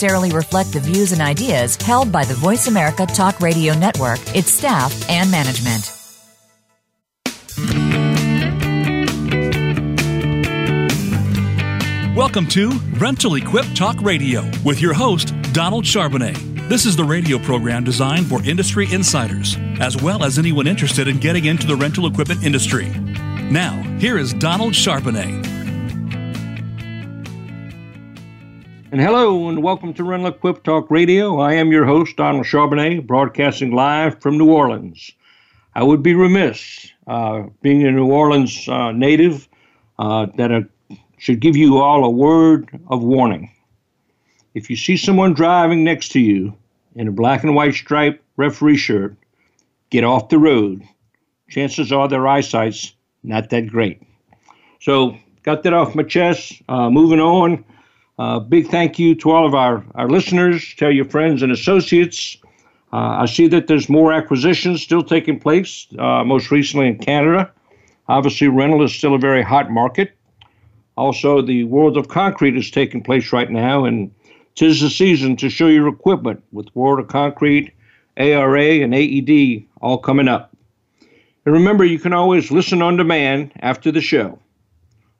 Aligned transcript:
necessarily 0.00 0.30
reflect 0.30 0.72
the 0.72 0.80
views 0.80 1.12
and 1.12 1.20
ideas 1.20 1.76
held 1.76 2.10
by 2.10 2.24
the 2.24 2.32
Voice 2.32 2.68
America 2.68 3.04
Talk 3.04 3.38
Radio 3.38 3.74
Network, 3.74 4.18
its 4.34 4.50
staff, 4.50 4.94
and 5.10 5.30
management. 5.30 5.94
Welcome 12.16 12.46
to 12.48 12.70
Rental 12.96 13.34
Equip 13.34 13.66
Talk 13.74 14.00
Radio 14.00 14.50
with 14.64 14.80
your 14.80 14.94
host, 14.94 15.34
Donald 15.52 15.84
Charbonnet. 15.84 16.68
This 16.70 16.86
is 16.86 16.96
the 16.96 17.04
radio 17.04 17.38
program 17.38 17.84
designed 17.84 18.26
for 18.26 18.42
industry 18.42 18.86
insiders, 18.90 19.58
as 19.80 20.00
well 20.00 20.24
as 20.24 20.38
anyone 20.38 20.66
interested 20.66 21.08
in 21.08 21.18
getting 21.18 21.44
into 21.44 21.66
the 21.66 21.76
rental 21.76 22.06
equipment 22.06 22.42
industry. 22.42 22.88
Now, 23.50 23.74
here 23.98 24.16
is 24.16 24.32
Donald 24.32 24.72
Charbonnet. 24.72 25.49
And 28.92 29.00
hello, 29.00 29.48
and 29.48 29.62
welcome 29.62 29.94
to 29.94 30.02
Rental 30.02 30.30
Equip 30.30 30.64
Talk 30.64 30.90
Radio. 30.90 31.38
I 31.38 31.54
am 31.54 31.70
your 31.70 31.84
host, 31.84 32.16
Donald 32.16 32.44
Charbonnet, 32.44 33.06
broadcasting 33.06 33.70
live 33.70 34.20
from 34.20 34.36
New 34.36 34.50
Orleans. 34.50 35.12
I 35.76 35.84
would 35.84 36.02
be 36.02 36.12
remiss, 36.14 36.90
uh, 37.06 37.44
being 37.62 37.86
a 37.86 37.92
New 37.92 38.10
Orleans 38.10 38.68
uh, 38.68 38.90
native, 38.90 39.48
uh, 40.00 40.26
that 40.34 40.50
I 40.50 40.64
should 41.18 41.38
give 41.38 41.54
you 41.54 41.78
all 41.78 42.04
a 42.04 42.10
word 42.10 42.80
of 42.88 43.00
warning. 43.00 43.52
If 44.54 44.68
you 44.68 44.74
see 44.74 44.96
someone 44.96 45.34
driving 45.34 45.84
next 45.84 46.08
to 46.08 46.20
you 46.20 46.56
in 46.96 47.06
a 47.06 47.12
black 47.12 47.44
and 47.44 47.54
white 47.54 47.74
striped 47.74 48.24
referee 48.36 48.78
shirt, 48.78 49.14
get 49.90 50.02
off 50.02 50.30
the 50.30 50.38
road. 50.38 50.82
Chances 51.48 51.92
are 51.92 52.08
their 52.08 52.26
eyesight's 52.26 52.92
not 53.22 53.50
that 53.50 53.68
great. 53.68 54.02
So, 54.80 55.16
got 55.44 55.62
that 55.62 55.74
off 55.74 55.94
my 55.94 56.02
chest. 56.02 56.60
Uh, 56.68 56.90
moving 56.90 57.20
on. 57.20 57.64
Uh, 58.20 58.38
big 58.38 58.68
thank 58.68 58.98
you 58.98 59.14
to 59.14 59.30
all 59.30 59.46
of 59.46 59.54
our, 59.54 59.82
our 59.94 60.06
listeners. 60.06 60.74
Tell 60.76 60.90
your 60.90 61.06
friends 61.06 61.40
and 61.40 61.50
associates. 61.50 62.36
Uh, 62.92 63.22
I 63.22 63.24
see 63.24 63.48
that 63.48 63.66
there's 63.66 63.88
more 63.88 64.12
acquisitions 64.12 64.82
still 64.82 65.02
taking 65.02 65.40
place, 65.40 65.86
uh, 65.98 66.22
most 66.22 66.50
recently 66.50 66.88
in 66.88 66.98
Canada. 66.98 67.50
Obviously, 68.08 68.48
rental 68.48 68.82
is 68.82 68.92
still 68.92 69.14
a 69.14 69.18
very 69.18 69.42
hot 69.42 69.70
market. 69.70 70.12
Also, 70.98 71.40
the 71.40 71.64
World 71.64 71.96
of 71.96 72.08
Concrete 72.08 72.58
is 72.58 72.70
taking 72.70 73.02
place 73.02 73.32
right 73.32 73.50
now, 73.50 73.86
and 73.86 74.10
tis 74.54 74.82
the 74.82 74.90
season 74.90 75.34
to 75.36 75.48
show 75.48 75.68
your 75.68 75.88
equipment 75.88 76.44
with 76.52 76.68
World 76.74 77.00
of 77.00 77.08
Concrete, 77.08 77.72
ARA, 78.18 78.82
and 78.82 78.94
AED 78.94 79.64
all 79.80 79.96
coming 79.96 80.28
up. 80.28 80.54
And 81.46 81.54
remember, 81.54 81.86
you 81.86 81.98
can 81.98 82.12
always 82.12 82.50
listen 82.50 82.82
on 82.82 82.98
demand 82.98 83.52
after 83.60 83.90
the 83.90 84.02
show. 84.02 84.38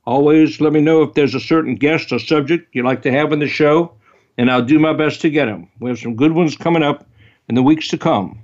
Always 0.06 0.60
let 0.60 0.72
me 0.72 0.80
know 0.80 1.02
if 1.02 1.14
there's 1.14 1.34
a 1.34 1.40
certain 1.40 1.74
guest 1.74 2.10
or 2.10 2.18
subject 2.18 2.74
you'd 2.74 2.86
like 2.86 3.02
to 3.02 3.12
have 3.12 3.32
on 3.32 3.38
the 3.38 3.48
show, 3.48 3.92
and 4.38 4.50
I'll 4.50 4.64
do 4.64 4.78
my 4.78 4.94
best 4.94 5.20
to 5.20 5.30
get 5.30 5.44
them. 5.46 5.68
We 5.78 5.90
have 5.90 5.98
some 5.98 6.16
good 6.16 6.32
ones 6.32 6.56
coming 6.56 6.82
up 6.82 7.06
in 7.48 7.54
the 7.54 7.62
weeks 7.62 7.88
to 7.88 7.98
come. 7.98 8.40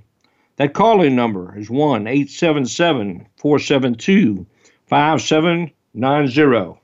That 0.57 0.73
calling 0.73 1.15
number 1.15 1.57
is 1.57 1.69
1 1.69 2.07
877 2.07 3.27
472 3.37 4.45
5790. 4.87 6.79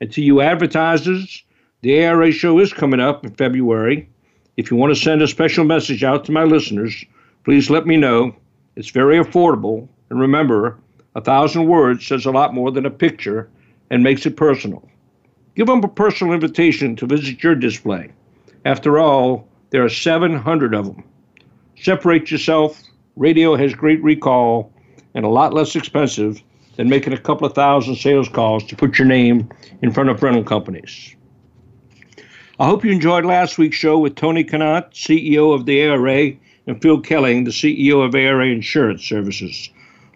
And 0.00 0.12
to 0.12 0.22
you 0.22 0.40
advertisers, 0.40 1.42
the 1.82 2.04
ARA 2.04 2.30
show 2.32 2.58
is 2.58 2.72
coming 2.72 3.00
up 3.00 3.24
in 3.24 3.32
February. 3.34 4.08
If 4.56 4.70
you 4.70 4.76
want 4.76 4.94
to 4.94 5.00
send 5.00 5.22
a 5.22 5.28
special 5.28 5.64
message 5.64 6.04
out 6.04 6.24
to 6.24 6.32
my 6.32 6.44
listeners, 6.44 7.04
please 7.44 7.68
let 7.68 7.86
me 7.86 7.96
know. 7.96 8.34
It's 8.76 8.90
very 8.90 9.18
affordable. 9.18 9.88
And 10.10 10.20
remember, 10.20 10.78
a 11.14 11.20
thousand 11.20 11.66
words 11.66 12.06
says 12.06 12.26
a 12.26 12.30
lot 12.30 12.54
more 12.54 12.70
than 12.70 12.86
a 12.86 12.90
picture 12.90 13.50
and 13.90 14.02
makes 14.02 14.26
it 14.26 14.36
personal. 14.36 14.88
Give 15.54 15.66
them 15.66 15.84
a 15.84 15.88
personal 15.88 16.34
invitation 16.34 16.96
to 16.96 17.06
visit 17.06 17.42
your 17.42 17.54
display. 17.54 18.10
After 18.64 18.98
all, 18.98 19.46
there 19.70 19.84
are 19.84 19.88
700 19.88 20.74
of 20.74 20.86
them. 20.86 21.04
Separate 21.80 22.30
yourself. 22.30 22.82
Radio 23.16 23.54
has 23.56 23.74
great 23.74 24.02
recall 24.02 24.72
and 25.14 25.24
a 25.24 25.28
lot 25.28 25.54
less 25.54 25.76
expensive 25.76 26.42
than 26.76 26.88
making 26.88 27.12
a 27.12 27.18
couple 27.18 27.46
of 27.46 27.54
thousand 27.54 27.96
sales 27.96 28.28
calls 28.28 28.64
to 28.64 28.76
put 28.76 28.98
your 28.98 29.06
name 29.06 29.48
in 29.82 29.92
front 29.92 30.10
of 30.10 30.22
rental 30.22 30.42
companies. 30.42 31.14
I 32.58 32.66
hope 32.66 32.84
you 32.84 32.92
enjoyed 32.92 33.24
last 33.24 33.58
week's 33.58 33.76
show 33.76 33.98
with 33.98 34.14
Tony 34.14 34.44
Connaught, 34.44 34.92
CEO 34.92 35.54
of 35.54 35.66
the 35.66 35.82
ARA, 35.82 36.32
and 36.66 36.80
Phil 36.80 37.02
Kelling, 37.02 37.44
the 37.44 37.50
CEO 37.50 38.04
of 38.04 38.14
ARA 38.14 38.46
Insurance 38.46 39.04
Services. 39.04 39.70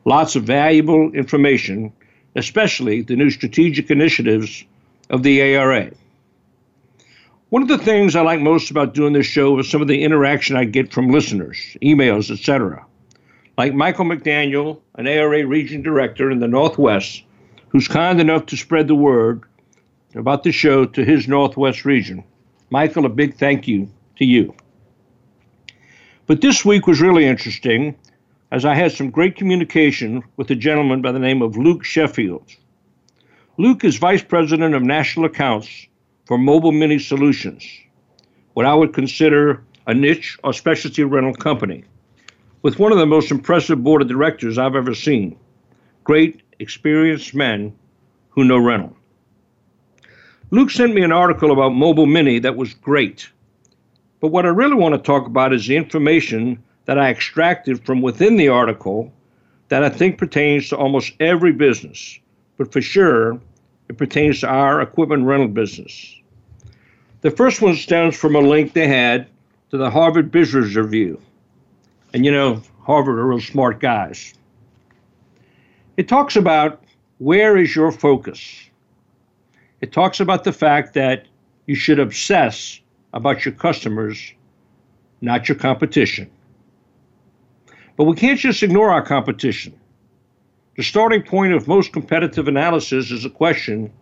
Lots 0.04 0.36
of 0.36 0.44
valuable 0.44 1.12
information 1.12 1.92
especially 2.38 3.02
the 3.02 3.16
new 3.16 3.30
strategic 3.30 3.90
initiatives 3.90 4.64
of 5.10 5.22
the 5.22 5.42
ARA. 5.42 5.90
One 7.50 7.62
of 7.62 7.68
the 7.68 7.78
things 7.78 8.14
I 8.14 8.20
like 8.20 8.40
most 8.40 8.70
about 8.70 8.94
doing 8.94 9.12
this 9.12 9.26
show 9.26 9.58
is 9.58 9.68
some 9.68 9.82
of 9.82 9.88
the 9.88 10.02
interaction 10.04 10.56
I 10.56 10.64
get 10.64 10.92
from 10.92 11.10
listeners, 11.10 11.58
emails, 11.82 12.30
etc. 12.30 12.84
Like 13.56 13.74
Michael 13.74 14.04
McDaniel, 14.04 14.80
an 14.94 15.06
ARA 15.06 15.46
region 15.46 15.82
director 15.82 16.30
in 16.30 16.40
the 16.40 16.48
Northwest, 16.48 17.22
who's 17.70 17.88
kind 17.88 18.20
enough 18.20 18.46
to 18.46 18.56
spread 18.56 18.86
the 18.86 18.94
word 18.94 19.42
about 20.14 20.42
the 20.42 20.52
show 20.52 20.84
to 20.84 21.04
his 21.04 21.26
Northwest 21.26 21.84
region. 21.84 22.22
Michael, 22.70 23.06
a 23.06 23.08
big 23.08 23.36
thank 23.36 23.66
you 23.66 23.90
to 24.16 24.24
you. 24.24 24.54
But 26.26 26.42
this 26.42 26.64
week 26.64 26.86
was 26.86 27.00
really 27.00 27.24
interesting 27.24 27.96
as 28.50 28.64
I 28.64 28.74
had 28.74 28.92
some 28.92 29.10
great 29.10 29.36
communication 29.36 30.22
with 30.36 30.50
a 30.50 30.54
gentleman 30.54 31.02
by 31.02 31.12
the 31.12 31.18
name 31.18 31.42
of 31.42 31.56
Luke 31.56 31.84
Sheffield. 31.84 32.50
Luke 33.58 33.84
is 33.84 33.96
Vice 33.96 34.22
President 34.22 34.74
of 34.74 34.82
National 34.82 35.26
Accounts 35.26 35.86
for 36.26 36.38
Mobile 36.38 36.72
Mini 36.72 36.98
Solutions, 36.98 37.66
what 38.54 38.66
I 38.66 38.74
would 38.74 38.94
consider 38.94 39.62
a 39.86 39.94
niche 39.94 40.38
or 40.44 40.52
specialty 40.52 41.04
rental 41.04 41.34
company, 41.34 41.84
with 42.62 42.78
one 42.78 42.92
of 42.92 42.98
the 42.98 43.06
most 43.06 43.30
impressive 43.30 43.82
board 43.82 44.02
of 44.02 44.08
directors 44.08 44.58
I've 44.58 44.76
ever 44.76 44.94
seen. 44.94 45.38
Great, 46.04 46.42
experienced 46.58 47.34
men 47.34 47.74
who 48.30 48.44
know 48.44 48.58
rental. 48.58 48.96
Luke 50.50 50.70
sent 50.70 50.94
me 50.94 51.02
an 51.02 51.12
article 51.12 51.52
about 51.52 51.70
Mobile 51.70 52.06
Mini 52.06 52.38
that 52.38 52.56
was 52.56 52.72
great. 52.72 53.28
But 54.20 54.28
what 54.28 54.46
I 54.46 54.48
really 54.48 54.74
want 54.74 54.94
to 54.94 54.98
talk 55.00 55.26
about 55.26 55.52
is 55.52 55.66
the 55.66 55.76
information 55.76 56.62
that 56.88 56.98
I 56.98 57.10
extracted 57.10 57.84
from 57.84 58.00
within 58.00 58.38
the 58.38 58.48
article 58.48 59.12
that 59.68 59.84
I 59.84 59.90
think 59.90 60.16
pertains 60.16 60.70
to 60.70 60.76
almost 60.78 61.12
every 61.20 61.52
business, 61.52 62.18
but 62.56 62.72
for 62.72 62.80
sure, 62.80 63.38
it 63.90 63.98
pertains 63.98 64.40
to 64.40 64.48
our 64.48 64.80
equipment 64.80 65.26
rental 65.26 65.48
business. 65.48 66.16
The 67.20 67.30
first 67.30 67.60
one 67.60 67.76
stems 67.76 68.16
from 68.16 68.34
a 68.34 68.40
link 68.40 68.72
they 68.72 68.88
had 68.88 69.26
to 69.70 69.76
the 69.76 69.90
Harvard 69.90 70.30
Business 70.30 70.74
Review. 70.76 71.20
And 72.14 72.24
you 72.24 72.32
know, 72.32 72.62
Harvard 72.80 73.18
are 73.18 73.26
real 73.26 73.40
smart 73.42 73.80
guys. 73.80 74.32
It 75.98 76.08
talks 76.08 76.36
about 76.36 76.82
where 77.18 77.58
is 77.58 77.76
your 77.76 77.92
focus? 77.92 78.70
It 79.82 79.92
talks 79.92 80.20
about 80.20 80.42
the 80.42 80.52
fact 80.54 80.94
that 80.94 81.26
you 81.66 81.74
should 81.74 81.98
obsess 81.98 82.80
about 83.12 83.44
your 83.44 83.52
customers, 83.52 84.32
not 85.20 85.50
your 85.50 85.58
competition. 85.58 86.30
But 87.98 88.04
we 88.04 88.14
can't 88.14 88.38
just 88.38 88.62
ignore 88.62 88.92
our 88.92 89.02
competition. 89.02 89.78
The 90.76 90.84
starting 90.84 91.24
point 91.24 91.52
of 91.52 91.66
most 91.66 91.92
competitive 91.92 92.46
analysis 92.46 93.10
is 93.10 93.24
a 93.24 93.30
question 93.30 93.92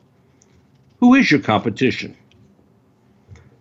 who 1.01 1.15
is 1.15 1.31
your 1.31 1.41
competition? 1.41 2.15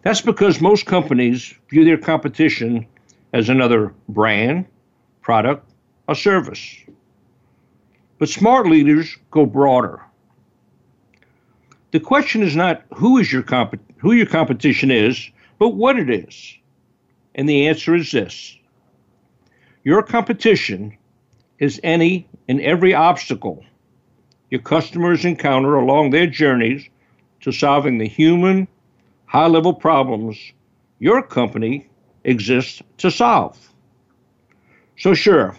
That's 0.02 0.22
because 0.22 0.60
most 0.60 0.86
companies 0.86 1.54
view 1.70 1.86
their 1.86 1.98
competition 1.98 2.86
as 3.32 3.48
another 3.48 3.94
brand, 4.10 4.66
product, 5.22 5.70
or 6.08 6.16
service. 6.16 6.84
But 8.20 8.30
smart 8.30 8.68
leaders 8.68 9.18
go 9.32 9.46
broader. 9.46 10.02
The 11.92 12.00
question 12.02 12.44
is 12.44 12.58
not 12.58 12.84
who 12.94 13.18
is 13.20 13.32
your 13.32 13.42
comp- 13.42 13.80
who 13.98 14.12
your 14.12 14.26
competition 14.26 14.92
is, 14.92 15.30
but 15.60 15.70
what 15.70 15.98
it 15.98 16.10
is. 16.10 16.58
And 17.36 17.48
the 17.48 17.68
answer 17.68 17.96
is 17.96 18.12
this. 18.12 18.58
Your 19.86 20.02
competition 20.02 20.98
is 21.60 21.80
any 21.84 22.28
and 22.50 22.60
every 22.60 22.96
obstacle 22.96 23.64
your 24.50 24.62
customers 24.62 25.26
encounter 25.26 25.76
along 25.76 26.10
their 26.10 26.26
journeys 26.26 26.90
to 27.42 27.52
solving 27.52 28.00
the 28.00 28.08
human, 28.08 28.68
high 29.26 29.46
level 29.46 29.74
problems 29.74 30.38
your 30.98 31.22
company 31.22 31.88
exists 32.24 32.82
to 32.98 33.12
solve. 33.12 33.60
So, 34.98 35.14
sure, 35.14 35.56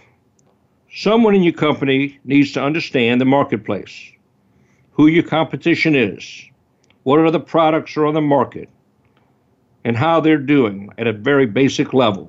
someone 0.92 1.36
in 1.36 1.44
your 1.44 1.52
company 1.52 2.18
needs 2.24 2.50
to 2.52 2.62
understand 2.62 3.20
the 3.20 3.26
marketplace, 3.26 4.10
who 4.90 5.06
your 5.06 5.22
competition 5.22 5.94
is, 5.94 6.44
what 7.04 7.30
the 7.30 7.38
products 7.38 7.96
are 7.96 8.06
on 8.06 8.14
the 8.14 8.20
market, 8.20 8.68
and 9.84 9.96
how 9.96 10.18
they're 10.18 10.36
doing 10.36 10.90
at 10.98 11.06
a 11.06 11.12
very 11.12 11.46
basic 11.46 11.94
level. 11.94 12.28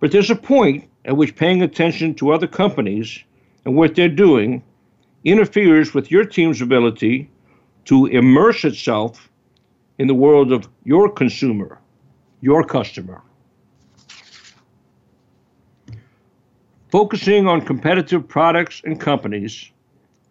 But 0.00 0.12
there's 0.12 0.30
a 0.30 0.36
point 0.36 0.88
at 1.04 1.16
which 1.16 1.36
paying 1.36 1.62
attention 1.62 2.14
to 2.16 2.32
other 2.32 2.46
companies 2.46 3.22
and 3.64 3.76
what 3.76 3.94
they're 3.94 4.08
doing 4.08 4.62
interferes 5.24 5.92
with 5.92 6.10
your 6.10 6.24
team's 6.24 6.62
ability 6.62 7.30
to 7.84 8.06
immerse 8.06 8.64
itself 8.64 9.30
in 9.98 10.06
the 10.06 10.14
world 10.14 10.52
of 10.52 10.68
your 10.84 11.10
consumer, 11.10 11.78
your 12.40 12.64
customer. 12.64 13.22
Focusing 16.90 17.46
on 17.46 17.60
competitive 17.60 18.26
products 18.26 18.80
and 18.84 18.98
companies 18.98 19.70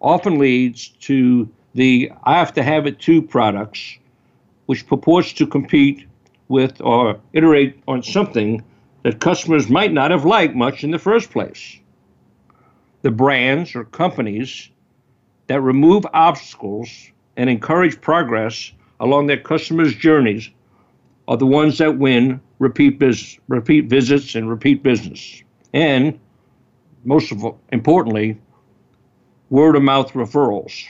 often 0.02 0.40
leads 0.40 0.90
to 0.90 1.48
the 1.76 2.12
I 2.24 2.38
have 2.40 2.54
to 2.54 2.64
have 2.64 2.88
it 2.88 3.00
too 3.00 3.22
products, 3.22 3.98
which 4.66 4.88
purports 4.88 5.32
to 5.34 5.46
compete 5.46 6.08
with 6.48 6.82
or 6.82 7.20
iterate 7.34 7.82
on 7.88 8.02
something 8.02 8.64
that 9.04 9.20
customers 9.20 9.70
might 9.70 9.94
not 9.94 10.12
have 10.12 10.26
liked 10.26 10.56
much 10.56 10.84
in 10.84 10.92
the 10.92 11.00
first 11.00 11.32
place. 11.32 11.80
The 13.02 13.12
brands 13.12 13.76
or 13.76 13.86
companies 13.86 14.70
that 15.48 15.62
remove 15.62 16.06
obstacles 16.14 16.90
and 17.38 17.50
encourage 17.50 18.02
progress 18.02 18.72
along 19.00 19.28
their 19.28 19.40
customers' 19.40 19.96
journeys 19.96 20.50
are 21.28 21.38
the 21.38 21.46
ones 21.46 21.78
that 21.78 21.98
win 21.98 22.42
repeat, 22.60 23.00
biz- 23.00 23.38
repeat 23.48 23.86
visits 23.86 24.36
and 24.36 24.50
repeat 24.50 24.84
business. 24.84 25.44
And 25.74 26.20
most 27.06 27.32
of, 27.32 27.56
importantly, 27.72 28.40
word 29.50 29.76
of 29.76 29.84
mouth 29.84 30.12
referrals. 30.14 30.84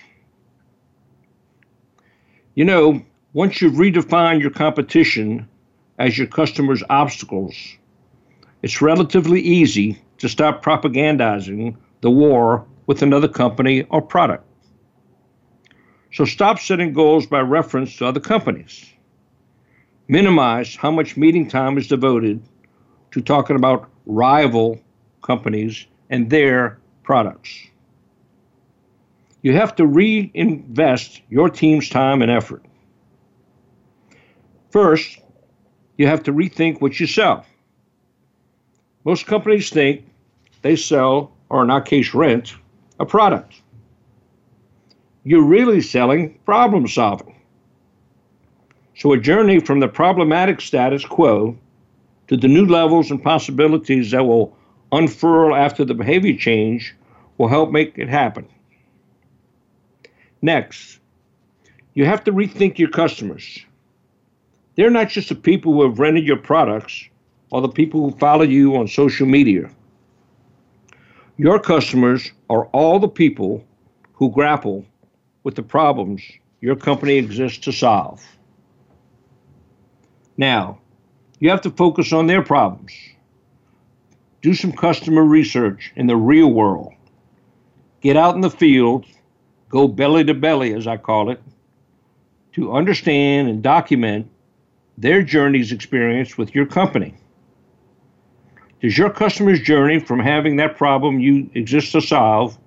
You 2.56 2.66
know, 2.66 3.02
once 3.34 3.62
you've 3.62 3.76
redefined 3.76 4.42
your 4.42 4.50
competition 4.50 5.48
as 6.00 6.18
your 6.18 6.28
customers' 6.28 6.84
obstacles, 6.90 7.56
it's 8.62 8.82
relatively 8.82 9.42
easy 9.42 10.02
to 10.18 10.28
stop 10.28 10.64
propagandizing 10.64 11.76
the 12.02 12.12
war 12.12 12.66
with 12.88 13.02
another 13.02 13.28
company 13.28 13.84
or 13.84 14.02
product. 14.02 14.46
So 16.12 16.26
stop 16.26 16.60
setting 16.60 16.94
goals 16.94 17.28
by 17.28 17.42
reference 17.42 17.96
to 17.98 18.06
other 18.06 18.20
companies. 18.20 18.86
Minimize 20.08 20.76
how 20.76 20.92
much 20.92 21.16
meeting 21.16 21.48
time 21.48 21.78
is 21.78 21.88
devoted 21.88 22.42
to 23.12 23.22
talking 23.22 23.56
about 23.56 23.90
rival 24.06 24.80
companies 25.22 25.86
and 26.10 26.30
their 26.30 26.80
products. 27.04 27.68
You 29.42 29.54
have 29.54 29.76
to 29.76 29.86
reinvest 29.86 31.22
your 31.30 31.50
team's 31.50 31.90
time 31.90 32.22
and 32.22 32.32
effort. 32.32 32.66
First, 34.72 35.20
you 35.98 36.08
have 36.08 36.24
to 36.24 36.34
rethink 36.34 36.82
what 36.82 37.00
you 37.00 37.08
sell. 37.08 37.46
Most 39.06 39.25
companies 39.25 39.69
think 39.69 40.06
they 40.62 40.75
sell, 40.75 41.31
or 41.50 41.63
in 41.63 41.72
our 41.72 41.81
case, 41.81 42.13
rent, 42.13 42.54
a 43.00 43.06
product. 43.06 43.62
You're 45.24 45.44
really 45.44 45.81
selling 45.81 46.38
problem 46.46 46.88
solving. 46.88 47.36
So, 48.96 49.13
a 49.13 49.18
journey 49.18 49.60
from 49.60 49.80
the 49.80 49.88
problematic 49.88 50.60
status 50.60 51.06
quo 51.06 51.57
to 52.28 52.36
the 52.36 52.48
new 52.48 52.66
levels 52.66 53.10
and 53.10 53.24
possibilities 53.24 54.12
that 54.12 54.25
will 54.25 54.56
unfurl 54.92 55.56
after 55.56 55.86
the 55.86 55.94
behavior 55.94 56.36
change 56.36 56.96
will 57.38 57.48
help 57.48 57.72
make 57.72 57.98
it 57.98 58.10
happen. 58.10 58.48
Next, 60.42 61.00
you 61.94 62.06
have 62.06 62.24
to 62.25 62.31
rethink 62.31 62.78
your 62.78 62.90
customers. 62.90 63.66
They're 64.75 64.90
not 64.90 65.10
just 65.10 65.30
the 65.30 65.36
people 65.36 65.74
who 65.74 65.84
have 65.84 66.00
rented 66.00 66.25
your 66.25 66.38
products 66.38 67.10
or 67.51 67.62
the 67.62 67.69
people 67.69 68.01
who 68.01 68.18
follow 68.18 68.44
you 68.44 68.75
on 68.75 68.88
social 68.88 69.28
media. 69.28 69.69
Your 71.38 71.60
customers 71.60 72.31
are 72.50 72.66
all 72.68 73.00
the 73.00 73.07
people 73.07 73.63
who 74.13 74.31
grapple 74.31 74.86
with 75.44 75.56
the 75.56 75.63
problems 75.63 76.22
your 76.62 76.75
company 76.75 77.16
exists 77.16 77.60
to 77.60 77.72
solve. 77.72 78.22
Now, 80.38 80.80
you 81.40 81.50
have 81.50 81.62
to 81.62 81.72
focus 81.72 82.12
on 82.12 82.28
their 82.28 82.42
problems. 82.42 82.94
Do 84.42 84.54
some 84.54 84.74
customer 84.74 85.24
research 85.24 85.92
in 85.96 86.07
the 86.07 86.18
real 86.18 86.51
world. 86.51 86.94
Get 88.01 88.18
out 88.18 88.36
in 88.36 88.42
the 88.42 88.50
field 88.50 89.06
go 89.69 89.88
belly 89.88 90.24
to 90.25 90.34
belly, 90.34 90.74
as 90.74 90.88
I 90.88 90.98
call 90.98 91.30
it, 91.30 91.42
to 92.54 92.74
understand 92.74 93.48
and 93.48 93.62
document 93.62 94.30
their 94.98 95.24
journey's 95.24 95.72
experience 95.72 96.38
with 96.38 96.54
your 96.54 96.66
company. 96.66 97.13
Does 98.81 98.98
your 98.98 99.10
customer's 99.10 99.60
journey 99.60 100.00
from 100.00 100.20
having 100.20 100.56
that 100.58 100.78
problem 100.78 101.20
you 101.20 101.50
exist 101.54 101.92
to 101.92 102.02
solve 102.02 102.58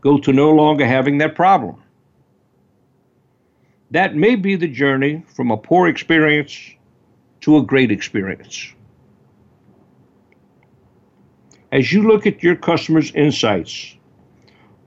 go 0.00 0.18
to 0.18 0.32
no 0.32 0.50
longer 0.50 0.86
having 0.86 1.18
that 1.18 1.34
problem? 1.34 1.82
That 3.92 4.16
may 4.16 4.34
be 4.34 4.56
the 4.56 4.66
journey 4.66 5.24
from 5.34 5.50
a 5.52 5.56
poor 5.56 5.86
experience 5.86 6.58
to 7.42 7.58
a 7.58 7.62
great 7.62 7.92
experience. 7.92 8.72
As 11.70 11.92
you 11.92 12.02
look 12.02 12.26
at 12.26 12.42
your 12.42 12.56
customer's 12.56 13.12
insights, 13.12 13.96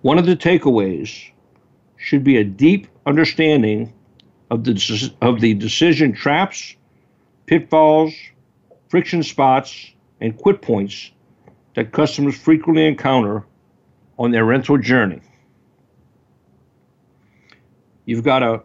one 0.02 0.18
of 0.18 0.26
the 0.26 0.36
takeaways 0.36 1.32
should 1.98 2.24
be 2.24 2.38
a 2.38 2.44
deep 2.44 2.88
understanding 3.06 3.94
of 4.50 4.64
the, 4.66 5.14
of 5.22 5.40
the 5.40 5.54
decision 5.54 6.14
traps, 6.14 6.76
pitfalls, 7.46 8.14
friction 8.90 9.24
spots, 9.24 9.94
and 10.22 10.38
quit 10.38 10.62
points 10.62 11.12
that 11.76 11.92
customers 11.92 12.38
frequently 12.38 12.86
encounter 12.86 13.46
on 14.18 14.32
their 14.32 14.46
rental 14.46 14.78
journey. 14.78 15.22
You've 18.06 18.24
got 18.24 18.40
to 18.40 18.64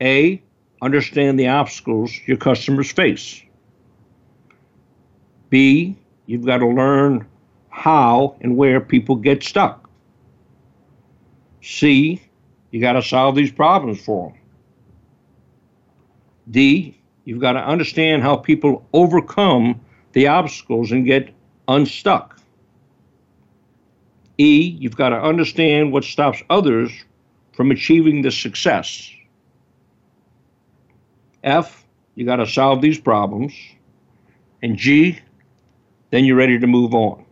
A, 0.00 0.42
understand 0.82 1.40
the 1.40 1.48
obstacles 1.48 2.12
your 2.26 2.36
customers 2.36 2.92
face. 2.92 3.42
B, 5.48 5.96
you've 6.26 6.44
got 6.44 6.58
to 6.58 6.68
learn 6.68 7.26
how 7.70 8.36
and 8.40 8.56
where 8.56 8.80
people 8.80 9.16
get 9.16 9.42
stuck. 9.42 9.88
C, 11.62 12.22
you 12.70 12.80
got 12.80 12.92
to 12.92 13.02
solve 13.02 13.34
these 13.34 13.50
problems 13.50 14.04
for 14.04 14.30
them. 14.30 14.38
D, 16.50 17.00
you've 17.24 17.40
got 17.40 17.52
to 17.52 17.60
understand 17.60 18.22
how 18.22 18.36
people 18.36 18.86
overcome 18.92 19.80
the 20.16 20.28
obstacles 20.28 20.92
and 20.92 21.04
get 21.04 21.28
unstuck. 21.68 22.40
E, 24.38 24.74
you've 24.80 24.96
got 24.96 25.10
to 25.10 25.16
understand 25.16 25.92
what 25.92 26.04
stops 26.04 26.42
others 26.48 26.90
from 27.52 27.70
achieving 27.70 28.22
the 28.22 28.30
success. 28.30 29.10
F, 31.44 31.84
you 32.14 32.24
got 32.24 32.36
to 32.36 32.46
solve 32.46 32.80
these 32.80 32.98
problems. 32.98 33.52
And 34.62 34.78
G, 34.78 35.20
then 36.12 36.24
you're 36.24 36.36
ready 36.36 36.58
to 36.58 36.66
move 36.66 36.94
on. 36.94 37.22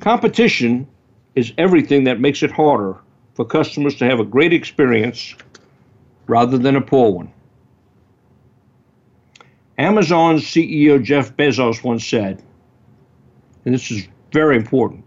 Competition 0.00 0.86
is 1.34 1.54
everything 1.56 2.04
that 2.04 2.20
makes 2.20 2.42
it 2.42 2.50
harder 2.50 2.98
for 3.32 3.46
customers 3.46 3.94
to 3.94 4.04
have 4.04 4.20
a 4.20 4.24
great 4.26 4.52
experience 4.52 5.34
rather 6.26 6.58
than 6.58 6.76
a 6.76 6.82
poor 6.82 7.12
one. 7.12 7.32
Amazon's 9.78 10.44
CEO 10.44 11.02
Jeff 11.02 11.36
Bezos 11.36 11.82
once 11.82 12.06
said, 12.06 12.42
and 13.64 13.74
this 13.74 13.90
is 13.90 14.06
very 14.32 14.56
important 14.56 15.04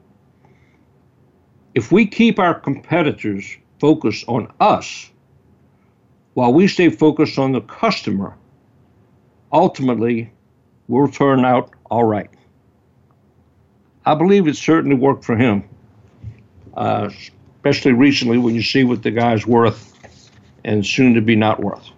if 1.77 1.91
we 1.91 2.07
keep 2.07 2.39
our 2.39 2.59
competitors 2.59 3.55
focused 3.79 4.25
on 4.27 4.51
us 4.59 5.11
while 6.33 6.51
we 6.51 6.67
stay 6.67 6.89
focused 6.89 7.37
on 7.37 7.51
the 7.51 7.61
customer, 7.61 8.35
ultimately 9.53 10.31
we'll 10.87 11.07
turn 11.07 11.45
out 11.45 11.69
all 11.91 12.03
right. 12.03 12.31
I 14.07 14.15
believe 14.15 14.47
it 14.47 14.55
certainly 14.55 14.95
worked 14.95 15.23
for 15.23 15.37
him 15.37 15.69
uh, 16.75 17.09
especially 17.57 17.93
recently 17.93 18.37
when 18.39 18.55
you 18.55 18.63
see 18.63 18.83
what 18.83 19.03
the 19.03 19.11
guy's 19.11 19.45
worth 19.45 19.99
and 20.63 20.85
soon 20.85 21.13
to 21.13 21.21
be 21.21 21.35
not 21.35 21.61
worth. 21.61 21.89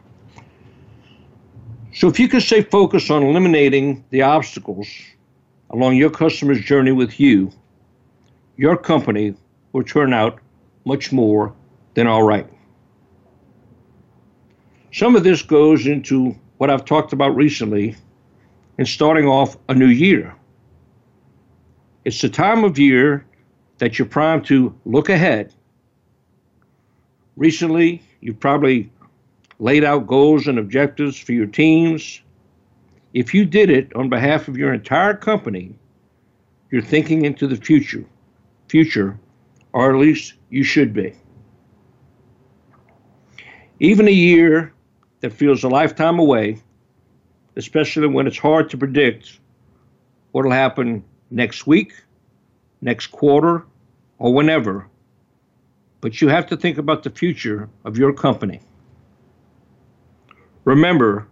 So, 1.91 2.07
if 2.07 2.19
you 2.19 2.27
can 2.27 2.39
stay 2.39 2.61
focused 2.61 3.09
on 3.09 3.23
eliminating 3.23 4.03
the 4.11 4.21
obstacles 4.21 4.87
along 5.71 5.95
your 5.95 6.11
customer's 6.11 6.61
journey 6.61 6.91
with 6.91 7.19
you, 7.19 7.51
your 8.57 8.77
company 8.77 9.33
will 9.73 9.83
turn 9.83 10.13
out 10.13 10.39
much 10.85 11.11
more 11.11 11.53
than 11.95 12.07
all 12.07 12.23
right. 12.23 12.47
Some 14.91 15.15
of 15.15 15.23
this 15.23 15.41
goes 15.41 15.87
into 15.87 16.35
what 16.57 16.69
I've 16.69 16.85
talked 16.85 17.13
about 17.13 17.35
recently 17.35 17.95
in 18.77 18.85
starting 18.85 19.27
off 19.27 19.57
a 19.67 19.73
new 19.73 19.87
year. 19.87 20.35
It's 22.05 22.21
the 22.21 22.29
time 22.29 22.63
of 22.63 22.77
year 22.79 23.25
that 23.77 23.97
you're 23.97 24.07
primed 24.07 24.45
to 24.45 24.75
look 24.85 25.09
ahead. 25.09 25.53
Recently, 27.35 28.01
you've 28.21 28.39
probably 28.39 28.91
laid 29.59 29.83
out 29.83 30.07
goals 30.07 30.47
and 30.47 30.57
objectives 30.57 31.19
for 31.19 31.33
your 31.33 31.45
teams. 31.45 32.21
If 33.13 33.33
you 33.33 33.45
did 33.45 33.69
it 33.69 33.93
on 33.95 34.09
behalf 34.09 34.47
of 34.47 34.57
your 34.57 34.73
entire 34.73 35.13
company, 35.13 35.75
you're 36.71 36.81
thinking 36.81 37.25
into 37.25 37.47
the 37.47 37.55
future, 37.55 38.05
future, 38.67 39.19
or 39.73 39.93
at 39.93 39.99
least 39.99 40.33
you 40.49 40.63
should 40.63 40.93
be. 40.93 41.13
Even 43.79 44.07
a 44.07 44.11
year 44.11 44.73
that 45.21 45.33
feels 45.33 45.63
a 45.63 45.69
lifetime 45.69 46.19
away, 46.19 46.61
especially 47.55 48.07
when 48.07 48.27
it's 48.27 48.37
hard 48.37 48.69
to 48.69 48.77
predict 48.77 49.39
what 50.31 50.45
will 50.45 50.51
happen 50.51 51.03
next 51.31 51.65
week, 51.67 51.93
next 52.81 53.07
quarter, 53.07 53.65
or 54.19 54.33
whenever. 54.33 54.87
But 56.01 56.21
you 56.21 56.29
have 56.29 56.47
to 56.47 56.57
think 56.57 56.77
about 56.77 57.03
the 57.03 57.09
future 57.09 57.69
of 57.83 57.97
your 57.97 58.13
company. 58.13 58.61
Remember, 60.69 61.27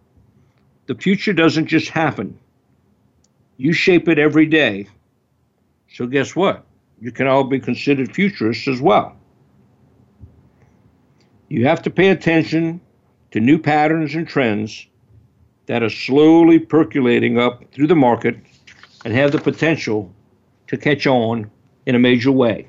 the 0.87 0.95
future 0.95 1.31
doesn't 1.31 1.67
just 1.67 1.89
happen, 1.89 2.39
you 3.57 3.71
shape 3.71 4.07
it 4.07 4.17
every 4.17 4.47
day. 4.47 4.87
So, 5.93 6.07
guess 6.07 6.35
what? 6.35 6.65
You 6.99 7.11
can 7.11 7.27
all 7.27 7.43
be 7.43 7.59
considered 7.59 8.15
futurists 8.15 8.67
as 8.67 8.81
well. 8.81 9.15
You 11.49 11.67
have 11.67 11.83
to 11.83 11.91
pay 11.91 12.09
attention 12.09 12.81
to 13.29 13.39
new 13.39 13.59
patterns 13.59 14.15
and 14.15 14.27
trends 14.27 14.87
that 15.67 15.83
are 15.83 15.91
slowly 15.91 16.57
percolating 16.57 17.37
up 17.37 17.63
through 17.71 17.87
the 17.87 17.95
market 17.95 18.37
and 19.05 19.13
have 19.13 19.31
the 19.31 19.39
potential 19.39 20.11
to 20.65 20.77
catch 20.77 21.05
on 21.05 21.51
in 21.85 21.93
a 21.93 21.99
major 21.99 22.31
way. 22.31 22.65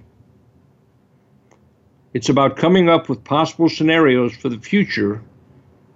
It's 2.13 2.29
about 2.29 2.59
coming 2.59 2.91
up 2.91 3.09
with 3.09 3.25
possible 3.25 3.71
scenarios 3.71 4.37
for 4.37 4.51
the 4.51 4.59
future 4.59 5.23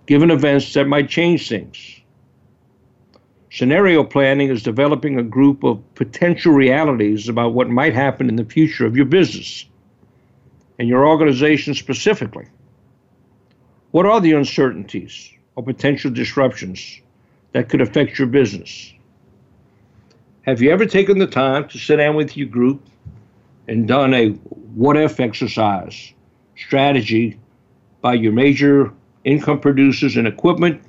given 0.06 0.30
events 0.30 0.72
that 0.74 0.86
might 0.86 1.08
change 1.08 1.48
things. 1.48 2.00
Scenario 3.50 4.02
planning 4.02 4.48
is 4.48 4.62
developing 4.62 5.18
a 5.18 5.22
group 5.22 5.62
of 5.62 5.94
potential 5.94 6.52
realities 6.52 7.28
about 7.28 7.52
what 7.52 7.68
might 7.68 7.94
happen 7.94 8.28
in 8.28 8.36
the 8.36 8.44
future 8.44 8.86
of 8.86 8.96
your 8.96 9.04
business 9.04 9.66
and 10.78 10.88
your 10.88 11.06
organization 11.06 11.74
specifically. 11.74 12.46
What 13.90 14.06
are 14.06 14.20
the 14.20 14.32
uncertainties 14.32 15.30
or 15.54 15.62
potential 15.62 16.10
disruptions 16.10 17.00
that 17.52 17.68
could 17.68 17.82
affect 17.82 18.18
your 18.18 18.28
business? 18.28 18.92
Have 20.42 20.62
you 20.62 20.70
ever 20.70 20.86
taken 20.86 21.18
the 21.18 21.26
time 21.26 21.68
to 21.68 21.78
sit 21.78 21.96
down 21.96 22.16
with 22.16 22.36
your 22.36 22.48
group 22.48 22.82
and 23.68 23.86
done 23.86 24.14
a 24.14 24.30
what 24.30 24.96
if 24.96 25.20
exercise 25.20 26.14
strategy 26.56 27.38
by 28.00 28.14
your 28.14 28.32
major 28.32 28.92
income 29.24 29.60
producers 29.60 30.16
and 30.16 30.26
equipment 30.26 30.82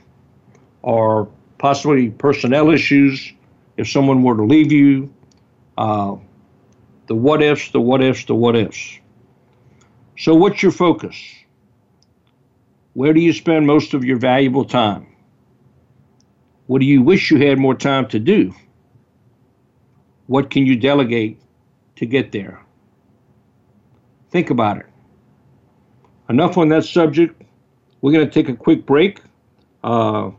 or 0.81 1.29
possibly 1.57 2.09
personnel 2.09 2.69
issues 2.69 3.31
if 3.77 3.89
someone 3.89 4.23
were 4.23 4.35
to 4.35 4.43
leave 4.43 4.71
you? 4.71 5.13
Uh, 5.77 6.15
the 7.07 7.15
what 7.15 7.41
ifs, 7.41 7.71
the 7.71 7.81
what 7.81 8.01
ifs, 8.03 8.25
the 8.25 8.35
what 8.35 8.55
ifs. 8.55 8.99
So, 10.17 10.35
what's 10.35 10.61
your 10.61 10.71
focus? 10.71 11.15
Where 12.93 13.13
do 13.13 13.19
you 13.19 13.33
spend 13.33 13.65
most 13.65 13.93
of 13.93 14.05
your 14.05 14.17
valuable 14.17 14.65
time? 14.65 15.07
What 16.67 16.79
do 16.79 16.85
you 16.85 17.01
wish 17.01 17.31
you 17.31 17.37
had 17.37 17.57
more 17.57 17.75
time 17.75 18.07
to 18.09 18.19
do? 18.19 18.53
What 20.27 20.49
can 20.49 20.65
you 20.65 20.75
delegate 20.75 21.41
to 21.97 22.05
get 22.05 22.31
there? 22.31 22.63
Think 24.29 24.49
about 24.49 24.77
it. 24.77 24.85
Enough 26.29 26.57
on 26.57 26.69
that 26.69 26.85
subject. 26.85 27.42
We're 28.03 28.11
going 28.11 28.29
to 28.29 28.31
take 28.31 28.49
a 28.49 28.55
quick 28.55 28.85
break. 28.85 29.21
Uh, 29.81 30.31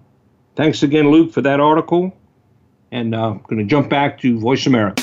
thanks 0.55 0.83
again, 0.83 1.11
Luke, 1.11 1.33
for 1.33 1.41
that 1.41 1.61
article. 1.61 2.15
And 2.93 3.15
uh, 3.15 3.31
I'm 3.31 3.39
going 3.39 3.57
to 3.57 3.65
jump 3.65 3.89
back 3.89 4.21
to 4.21 4.39
Voice 4.39 4.67
America. 4.67 5.03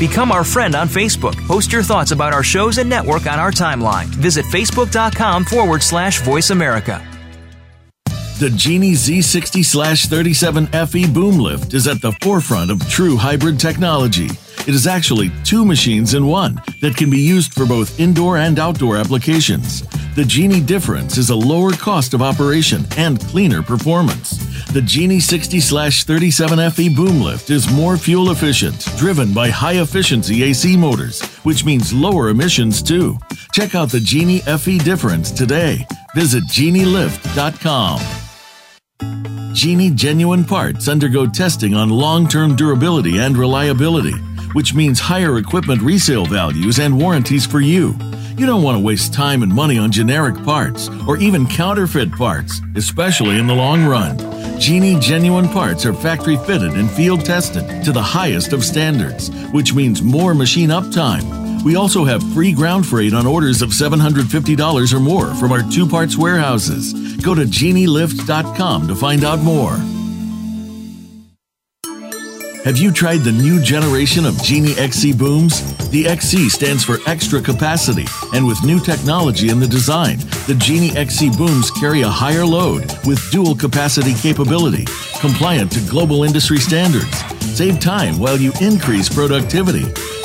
Become 0.00 0.32
our 0.32 0.42
friend 0.42 0.74
on 0.74 0.88
Facebook. 0.88 1.36
Post 1.46 1.72
your 1.72 1.84
thoughts 1.84 2.10
about 2.10 2.32
our 2.32 2.42
shows 2.42 2.78
and 2.78 2.90
network 2.90 3.28
on 3.28 3.38
our 3.38 3.52
timeline. 3.52 4.06
Visit 4.06 4.44
facebook.com 4.46 5.44
forward 5.44 5.82
slash 5.84 6.20
voice 6.22 6.50
America. 6.50 7.13
The 8.44 8.50
Genie 8.50 8.92
Z60 8.92 10.06
37 10.06 10.66
FE 10.66 11.10
boom 11.10 11.38
lift 11.38 11.72
is 11.72 11.88
at 11.88 12.02
the 12.02 12.12
forefront 12.20 12.70
of 12.70 12.86
true 12.90 13.16
hybrid 13.16 13.58
technology. 13.58 14.26
It 14.26 14.74
is 14.74 14.86
actually 14.86 15.32
two 15.44 15.64
machines 15.64 16.12
in 16.12 16.26
one 16.26 16.60
that 16.82 16.94
can 16.94 17.08
be 17.08 17.20
used 17.20 17.54
for 17.54 17.64
both 17.64 17.98
indoor 17.98 18.36
and 18.36 18.58
outdoor 18.58 18.98
applications. 18.98 19.80
The 20.14 20.26
Genie 20.26 20.60
difference 20.60 21.16
is 21.16 21.30
a 21.30 21.34
lower 21.34 21.72
cost 21.72 22.12
of 22.12 22.20
operation 22.20 22.84
and 22.98 23.18
cleaner 23.18 23.62
performance. 23.62 24.36
The 24.74 24.82
Genie 24.82 25.20
60 25.20 25.60
37 25.60 26.70
FE 26.70 26.94
boom 26.94 27.22
lift 27.22 27.48
is 27.48 27.72
more 27.72 27.96
fuel 27.96 28.30
efficient, 28.30 28.78
driven 28.98 29.32
by 29.32 29.48
high 29.48 29.80
efficiency 29.80 30.42
AC 30.42 30.76
motors, 30.76 31.22
which 31.44 31.64
means 31.64 31.94
lower 31.94 32.28
emissions 32.28 32.82
too. 32.82 33.18
Check 33.54 33.74
out 33.74 33.88
the 33.88 34.00
Genie 34.00 34.40
FE 34.40 34.76
difference 34.80 35.30
today. 35.30 35.86
Visit 36.14 36.44
genielift.com. 36.44 38.23
Genie 39.54 39.90
genuine 39.90 40.44
parts 40.44 40.88
undergo 40.88 41.26
testing 41.26 41.74
on 41.74 41.88
long 41.88 42.26
term 42.26 42.56
durability 42.56 43.18
and 43.18 43.38
reliability, 43.38 44.18
which 44.52 44.74
means 44.74 44.98
higher 44.98 45.38
equipment 45.38 45.80
resale 45.80 46.26
values 46.26 46.80
and 46.80 46.98
warranties 46.98 47.46
for 47.46 47.60
you. 47.60 47.94
You 48.36 48.46
don't 48.46 48.64
want 48.64 48.76
to 48.76 48.84
waste 48.84 49.14
time 49.14 49.44
and 49.44 49.54
money 49.54 49.78
on 49.78 49.92
generic 49.92 50.34
parts 50.42 50.88
or 51.06 51.18
even 51.18 51.46
counterfeit 51.46 52.10
parts, 52.10 52.60
especially 52.74 53.38
in 53.38 53.46
the 53.46 53.54
long 53.54 53.84
run. 53.84 54.18
Genie 54.58 54.98
genuine 54.98 55.48
parts 55.48 55.86
are 55.86 55.94
factory 55.94 56.36
fitted 56.38 56.72
and 56.72 56.90
field 56.90 57.24
tested 57.24 57.84
to 57.84 57.92
the 57.92 58.02
highest 58.02 58.52
of 58.52 58.64
standards, 58.64 59.30
which 59.52 59.72
means 59.72 60.02
more 60.02 60.34
machine 60.34 60.70
uptime. 60.70 61.62
We 61.62 61.76
also 61.76 62.04
have 62.04 62.22
free 62.34 62.52
ground 62.52 62.86
freight 62.86 63.14
on 63.14 63.24
orders 63.24 63.62
of 63.62 63.70
$750 63.70 64.92
or 64.92 65.00
more 65.00 65.32
from 65.36 65.52
our 65.52 65.62
two 65.70 65.88
parts 65.88 66.18
warehouses. 66.18 67.03
Go 67.22 67.34
to 67.34 67.42
genielift.com 67.42 68.88
to 68.88 68.94
find 68.94 69.24
out 69.24 69.40
more. 69.40 69.78
Have 72.64 72.78
you 72.78 72.92
tried 72.92 73.18
the 73.18 73.32
new 73.32 73.60
generation 73.60 74.24
of 74.24 74.42
Genie 74.42 74.72
XC 74.78 75.12
booms? 75.12 75.60
The 75.90 76.08
XC 76.08 76.48
stands 76.48 76.82
for 76.82 76.96
extra 77.06 77.42
capacity, 77.42 78.06
and 78.32 78.46
with 78.46 78.64
new 78.64 78.80
technology 78.80 79.50
in 79.50 79.60
the 79.60 79.66
design, 79.66 80.16
the 80.46 80.56
Genie 80.58 80.96
XC 80.96 81.36
booms 81.36 81.70
carry 81.70 82.00
a 82.00 82.08
higher 82.08 82.46
load 82.46 82.90
with 83.06 83.20
dual 83.30 83.54
capacity 83.54 84.14
capability, 84.14 84.86
compliant 85.20 85.72
to 85.72 85.80
global 85.90 86.24
industry 86.24 86.56
standards. 86.56 87.22
Save 87.54 87.80
time 87.80 88.18
while 88.18 88.38
you 88.38 88.50
increase 88.62 89.10
productivity. 89.10 89.84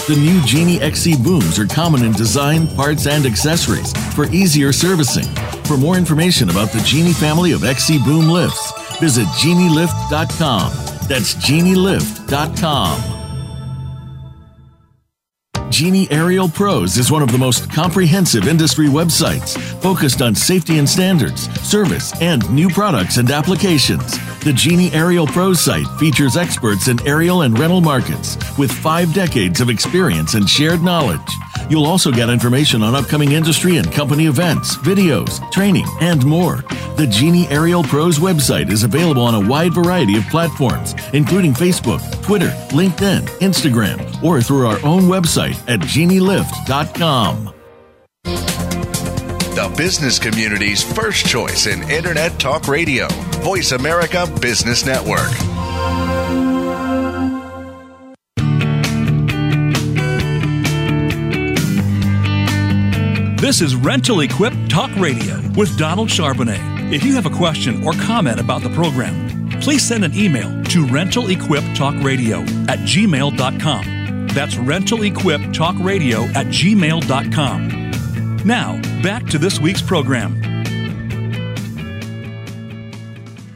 The 0.09 0.15
new 0.15 0.41
Genie 0.41 0.81
XC 0.81 1.17
booms 1.17 1.59
are 1.59 1.67
common 1.67 2.03
in 2.03 2.13
design, 2.13 2.65
parts, 2.69 3.05
and 3.05 3.27
accessories 3.27 3.93
for 4.15 4.25
easier 4.31 4.73
servicing. 4.73 5.27
For 5.65 5.77
more 5.77 5.97
information 5.97 6.49
about 6.49 6.71
the 6.71 6.79
Genie 6.79 7.13
family 7.13 7.51
of 7.51 7.63
XC 7.63 7.99
boom 7.99 8.27
lifts, 8.27 8.71
visit 8.99 9.27
genielift.com. 9.27 10.71
That's 11.07 11.35
genielift.com. 11.35 13.18
Genie 15.69 16.09
Aerial 16.09 16.49
Pros 16.49 16.97
is 16.97 17.11
one 17.11 17.21
of 17.21 17.31
the 17.31 17.37
most 17.37 17.71
comprehensive 17.71 18.47
industry 18.47 18.87
websites 18.87 19.55
focused 19.81 20.21
on 20.21 20.33
safety 20.33 20.79
and 20.79 20.89
standards, 20.89 21.43
service, 21.61 22.11
and 22.21 22.49
new 22.51 22.69
products 22.69 23.17
and 23.17 23.29
applications. 23.29 24.17
The 24.39 24.53
Genie 24.53 24.91
Aerial 24.93 25.27
Pros 25.27 25.61
site 25.61 25.87
features 25.99 26.37
experts 26.37 26.87
in 26.87 27.05
aerial 27.07 27.43
and 27.43 27.57
rental 27.57 27.81
markets 27.81 28.35
with 28.57 28.71
five 28.71 29.13
decades 29.13 29.61
of 29.61 29.69
experience 29.69 30.33
and 30.33 30.49
shared 30.49 30.81
knowledge. 30.81 31.19
You'll 31.69 31.85
also 31.85 32.11
get 32.11 32.29
information 32.29 32.81
on 32.81 32.95
upcoming 32.95 33.33
industry 33.33 33.77
and 33.77 33.91
company 33.91 34.25
events, 34.25 34.75
videos, 34.77 35.39
training, 35.51 35.85
and 36.01 36.25
more. 36.25 36.63
The 36.97 37.07
Genie 37.07 37.47
Aerial 37.49 37.83
Pros 37.83 38.17
website 38.17 38.71
is 38.71 38.83
available 38.83 39.21
on 39.21 39.35
a 39.35 39.47
wide 39.47 39.73
variety 39.73 40.17
of 40.17 40.23
platforms, 40.29 40.95
including 41.13 41.53
Facebook, 41.53 42.01
Twitter, 42.23 42.49
LinkedIn, 42.69 43.21
Instagram, 43.39 44.23
or 44.23 44.41
through 44.41 44.67
our 44.67 44.83
own 44.83 45.03
website 45.03 45.58
at 45.67 45.79
genielift.com. 45.79 47.53
The 48.23 49.73
business 49.75 50.19
community's 50.19 50.81
first 50.81 51.25
choice 51.25 51.67
in 51.67 51.81
Internet 51.89 52.39
Talk 52.39 52.67
Radio, 52.67 53.07
Voice 53.41 53.71
America 53.73 54.25
Business 54.39 54.85
Network. 54.85 55.29
This 63.41 63.61
is 63.61 63.75
Rental 63.75 64.19
Equip 64.19 64.53
Talk 64.67 64.93
Radio 64.97 65.41
with 65.57 65.77
Donald 65.77 66.09
Charbonnet. 66.09 66.93
If 66.93 67.03
you 67.03 67.15
have 67.15 67.25
a 67.25 67.29
question 67.29 67.83
or 67.85 67.93
comment 67.93 68.39
about 68.39 68.61
the 68.61 68.69
program, 68.69 69.49
please 69.59 69.85
send 69.87 70.03
an 70.05 70.13
email 70.13 70.49
to 70.65 70.85
rentalequiptalkradio 70.85 72.69
at 72.69 72.79
gmail.com. 72.79 73.98
That's 74.33 74.55
rentalequiptalkradio 74.55 76.35
at 76.35 76.47
gmail.com. 76.47 77.89
Now, 78.45 78.79
back 79.01 79.25
to 79.27 79.37
this 79.37 79.59
week's 79.59 79.81
program. 79.81 80.41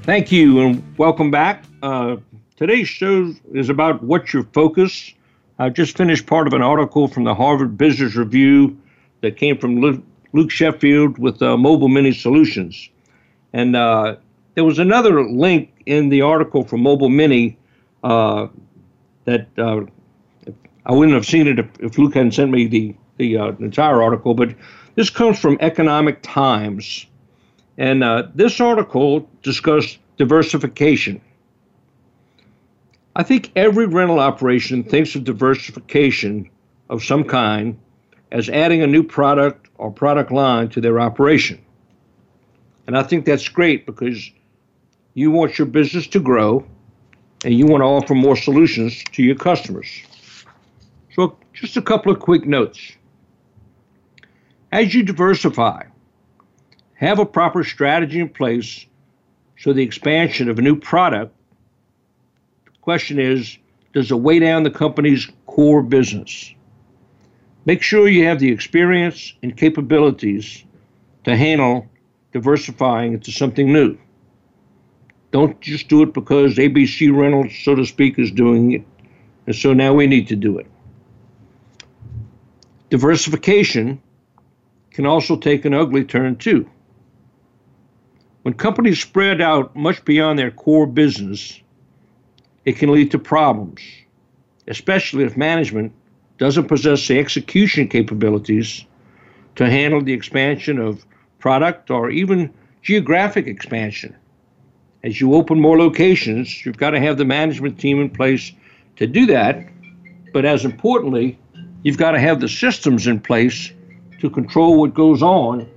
Thank 0.04 0.32
you 0.32 0.60
and 0.60 0.98
welcome 0.98 1.32
back. 1.32 1.64
Uh, 1.82 2.18
today's 2.58 2.90
show 2.90 3.34
is 3.54 3.70
about 3.70 4.04
what's 4.04 4.34
your 4.34 4.44
focus. 4.52 5.14
I 5.60 5.70
just 5.70 5.96
finished 5.96 6.26
part 6.26 6.48
of 6.48 6.54
an 6.54 6.62
article 6.62 7.08
from 7.08 7.24
the 7.24 7.34
Harvard 7.34 7.78
Business 7.78 8.16
Review 8.16 8.78
that 9.22 9.38
came 9.38 9.58
from 9.58 10.04
Luke 10.34 10.52
Sheffield 10.52 11.18
with 11.18 11.42
uh, 11.42 11.56
Mobile 11.56 11.88
Mini 11.88 12.12
Solutions. 12.12 12.90
And 13.54 13.76
uh, 13.76 14.18
there 14.56 14.66
was 14.66 14.80
another 14.80 15.24
link 15.24 15.72
in 15.86 16.10
the 16.10 16.22
article 16.22 16.64
from 16.66 16.82
Mobile 16.82 17.10
Mini 17.10 17.58
uh, 18.04 18.48
that 19.26 19.48
uh, 19.58 19.86
I 20.86 20.94
wouldn't 20.94 21.16
have 21.16 21.26
seen 21.26 21.48
it 21.48 21.60
if, 21.60 21.68
if 21.80 21.98
Luke 21.98 22.14
hadn't 22.14 22.34
sent 22.34 22.52
me 22.52 22.68
the, 22.68 22.96
the 23.18 23.38
uh, 23.38 23.48
entire 23.60 24.02
article, 24.02 24.34
but 24.34 24.54
this 24.96 25.10
comes 25.10 25.40
from 25.40 25.58
Economic 25.62 26.22
Times. 26.22 27.06
And 27.78 28.04
uh, 28.04 28.28
this 28.36 28.60
article 28.60 29.28
discussed 29.42 29.98
diversification. 30.18 31.22
I 33.16 33.24
think 33.24 33.52
every 33.56 33.86
rental 33.86 34.20
operation 34.20 34.84
thinks 34.84 35.16
of 35.16 35.24
diversification 35.24 36.50
of 36.90 37.04
some 37.04 37.24
kind 37.24 37.78
as 38.32 38.50
adding 38.50 38.82
a 38.82 38.88
new 38.88 39.04
product 39.04 39.70
or 39.78 39.92
product 39.92 40.32
line 40.32 40.70
to 40.70 40.82
their 40.82 41.00
operation. 41.00 41.64
And 42.88 42.98
I 42.98 43.04
think 43.04 43.26
that's 43.26 43.48
great 43.48 43.86
because 43.86 44.30
you 45.14 45.32
want 45.32 45.58
your 45.58 45.68
business 45.68 46.08
to 46.08 46.20
grow 46.20 46.66
and 47.46 47.54
you 47.54 47.68
want 47.68 47.82
to 47.82 47.86
offer 47.86 48.16
more 48.16 48.36
solutions 48.36 49.04
to 49.14 49.24
your 49.24 49.36
customers. 49.36 49.88
So, 51.14 51.38
just 51.54 51.78
a 51.78 51.82
couple 51.82 52.12
of 52.12 52.20
quick 52.20 52.46
notes. 52.46 52.94
As 54.72 54.96
you 54.96 55.04
diversify, 55.04 55.84
have 56.96 57.20
a 57.20 57.26
proper 57.26 57.64
strategy 57.64 58.20
in 58.20 58.30
place 58.30 58.86
so 59.60 59.74
the 59.74 59.84
expansion 59.84 60.50
of 60.50 60.58
a 60.58 60.62
new 60.62 60.76
product. 60.76 61.36
The 62.66 62.72
question 62.82 63.20
is 63.20 63.58
does 63.94 64.10
it 64.10 64.16
weigh 64.16 64.40
down 64.40 64.64
the 64.64 64.72
company's 64.72 65.28
core 65.46 65.84
business? 65.84 66.54
Make 67.66 67.84
sure 67.84 68.08
you 68.08 68.26
have 68.26 68.40
the 68.40 68.52
experience 68.52 69.34
and 69.44 69.56
capabilities 69.56 70.66
to 71.26 71.38
handle 71.38 71.88
diversifying 72.32 73.14
into 73.14 73.32
something 73.32 73.72
new. 73.72 73.98
Don't 75.32 75.62
just 75.62 75.88
do 75.88 76.02
it 76.02 76.14
because 76.14 76.56
ABC 76.56 77.16
Rentals, 77.16 77.54
so 77.64 77.76
to 77.76 77.86
speak, 77.86 78.18
is 78.18 78.32
doing 78.32 78.72
it. 78.72 78.84
And 79.46 79.56
so 79.56 79.74
now 79.74 79.94
we 79.94 80.08
need 80.08 80.28
to 80.30 80.36
do 80.36 80.58
it. 80.58 80.68
Diversification 82.94 84.00
can 84.92 85.08
also 85.08 85.36
take 85.36 85.66
an 85.66 85.74
ugly 85.74 86.04
turn, 86.04 86.36
too. 86.36 86.70
When 88.44 88.54
companies 88.54 89.02
spread 89.02 89.42
out 89.42 89.76
much 89.76 90.06
beyond 90.06 90.38
their 90.38 90.52
core 90.52 90.86
business, 90.86 91.60
it 92.66 92.74
can 92.74 92.92
lead 92.92 93.10
to 93.10 93.18
problems, 93.18 93.82
especially 94.68 95.24
if 95.24 95.36
management 95.36 95.92
doesn't 96.38 96.68
possess 96.68 97.08
the 97.08 97.18
execution 97.18 97.88
capabilities 97.88 98.86
to 99.56 99.68
handle 99.68 100.04
the 100.04 100.14
expansion 100.14 100.78
of 100.78 101.04
product 101.40 101.90
or 101.90 102.12
even 102.12 102.54
geographic 102.84 103.48
expansion. 103.48 104.16
As 105.04 105.20
you 105.20 105.34
open 105.34 105.60
more 105.60 105.80
locations, 105.80 106.64
you've 106.64 106.78
got 106.78 106.92
to 106.92 107.00
have 107.00 107.18
the 107.18 107.26
management 107.26 107.80
team 107.80 108.00
in 108.00 108.12
place 108.12 108.52
to 108.98 109.08
do 109.08 109.26
that. 109.26 109.68
But 110.32 110.46
as 110.46 110.64
importantly, 110.64 111.40
you've 111.84 111.98
got 111.98 112.12
to 112.12 112.20
have 112.20 112.40
the 112.40 112.50
systems 112.50 113.08
in 113.08 113.20
place 113.20 113.72
to 114.20 114.30
control 114.30 114.80
what 114.80 114.94
goes 114.94 115.22
on 115.22 115.70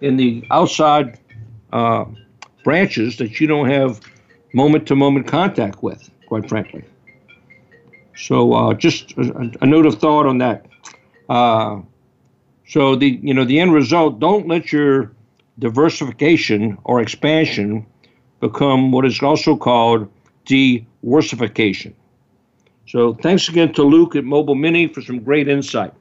in 0.00 0.16
the 0.16 0.44
outside 0.50 1.18
uh, 1.72 2.04
branches 2.64 3.18
that 3.18 3.40
you 3.40 3.46
don't 3.46 3.68
have 3.68 4.00
moment 4.52 4.88
to 4.88 4.96
moment 4.96 5.26
contact 5.26 5.82
with, 5.82 6.10
quite 6.26 6.48
frankly. 6.48 6.84
So 8.16 8.52
uh, 8.52 8.74
just 8.74 9.12
a, 9.12 9.50
a, 9.60 9.66
note 9.66 9.86
of 9.86 9.94
thought 9.94 10.26
on 10.26 10.38
that. 10.38 10.66
Uh, 11.28 11.80
so 12.66 12.96
the 12.96 13.18
you 13.22 13.32
know 13.32 13.44
the 13.44 13.60
end 13.60 13.72
result. 13.72 14.18
Don't 14.18 14.46
let 14.46 14.72
your 14.72 15.12
diversification 15.58 16.76
or 16.84 17.00
expansion 17.00 17.86
become 18.40 18.92
what 18.92 19.04
is 19.04 19.22
also 19.22 19.56
called 19.56 20.08
diworsification. 20.46 21.94
So 22.90 23.14
thanks 23.14 23.48
again 23.48 23.72
to 23.74 23.84
Luke 23.84 24.16
at 24.16 24.24
Mobile 24.24 24.56
Mini 24.56 24.88
for 24.88 25.00
some 25.00 25.20
great 25.20 25.46
insight. 25.46 25.94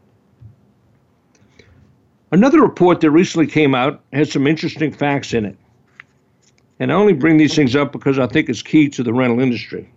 Another 2.32 2.63
report 2.63 2.99
that 3.02 3.12
recently 3.12 3.45
came 3.45 3.75
out 3.75 4.02
has 4.12 4.32
some 4.32 4.47
interesting 4.47 4.91
facts 4.91 5.32
in 5.36 5.45
it. 5.45 5.56
And 6.80 6.91
I 6.91 6.95
only 6.95 7.13
bring 7.13 7.38
these 7.38 7.56
things 7.56 7.75
up 7.75 7.91
because 7.91 8.17
I 8.17 8.25
think 8.25 8.49
it's 8.49 8.63
key 8.63 8.89
to 8.89 9.04
the 9.04 9.13
rental 9.13 9.39
industry. 9.39 9.88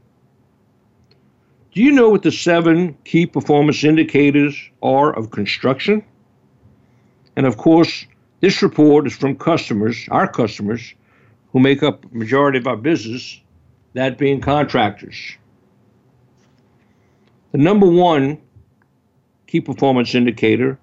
Do 1.72 1.82
you 1.82 1.92
know 1.92 2.10
what 2.10 2.24
the 2.24 2.30
seven 2.30 2.94
key 3.06 3.24
performance 3.24 3.82
indicators 3.84 4.54
are 4.82 5.16
of 5.16 5.30
construction? 5.30 6.04
And 7.36 7.46
of 7.46 7.56
course, 7.56 8.04
this 8.40 8.60
report 8.60 9.06
is 9.06 9.16
from 9.16 9.36
customers, 9.36 10.06
our 10.10 10.28
customers, 10.28 10.92
who 11.52 11.60
make 11.60 11.82
up 11.82 12.12
majority 12.12 12.58
of 12.58 12.66
our 12.66 12.76
business, 12.76 13.40
that 13.94 14.18
being 14.18 14.42
contractors. 14.42 15.38
The 17.52 17.58
number 17.58 17.86
one 17.86 18.38
key 19.46 19.60
performance 19.60 20.14
indicator 20.14 20.78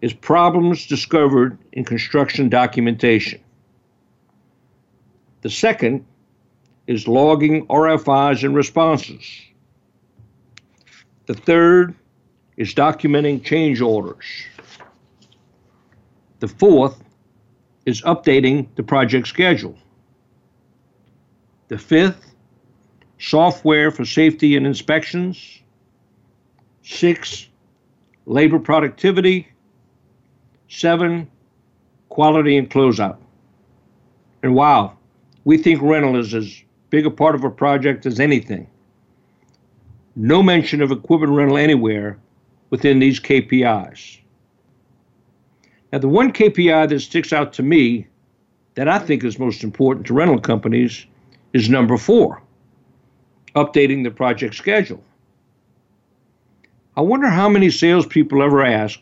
is 0.00 0.14
problems 0.14 0.86
discovered 0.86 1.58
in 1.72 1.84
construction 1.84 2.48
documentation. 2.48 3.40
The 5.42 5.50
second 5.50 6.06
is 6.86 7.06
logging 7.06 7.66
RFIs 7.66 8.44
and 8.44 8.54
responses. 8.54 9.24
The 11.26 11.34
third 11.34 11.94
is 12.56 12.74
documenting 12.74 13.44
change 13.44 13.82
orders. 13.82 14.24
The 16.40 16.48
fourth 16.48 17.02
is 17.84 18.00
updating 18.02 18.68
the 18.76 18.82
project 18.82 19.28
schedule. 19.28 19.76
The 21.68 21.78
fifth, 21.78 22.34
software 23.18 23.90
for 23.90 24.04
safety 24.04 24.56
and 24.56 24.66
inspections. 24.66 25.60
Six, 26.84 27.48
labor 28.26 28.58
productivity. 28.58 29.48
Seven, 30.68 31.30
quality 32.10 32.56
and 32.56 32.70
closeout. 32.70 33.16
And 34.42 34.54
wow, 34.54 34.96
we 35.44 35.56
think 35.56 35.80
rental 35.82 36.16
is 36.16 36.34
as 36.34 36.62
big 36.90 37.06
a 37.06 37.10
part 37.10 37.34
of 37.34 37.44
a 37.44 37.50
project 37.50 38.06
as 38.06 38.20
anything. 38.20 38.68
No 40.14 40.42
mention 40.42 40.82
of 40.82 40.90
equipment 40.90 41.32
rental 41.32 41.56
anywhere 41.56 42.18
within 42.70 42.98
these 42.98 43.18
KPIs. 43.18 44.18
Now, 45.92 45.98
the 45.98 46.08
one 46.08 46.32
KPI 46.32 46.88
that 46.88 47.00
sticks 47.00 47.32
out 47.32 47.52
to 47.54 47.62
me 47.62 48.06
that 48.74 48.88
I 48.88 48.98
think 48.98 49.24
is 49.24 49.38
most 49.38 49.64
important 49.64 50.06
to 50.08 50.14
rental 50.14 50.40
companies 50.40 51.06
is 51.52 51.68
number 51.68 51.96
four 51.96 52.42
updating 53.54 54.02
the 54.02 54.10
project 54.10 54.54
schedule. 54.54 55.02
I 56.96 57.00
wonder 57.00 57.28
how 57.28 57.48
many 57.48 57.70
salespeople 57.70 58.40
ever 58.40 58.64
ask, 58.64 59.00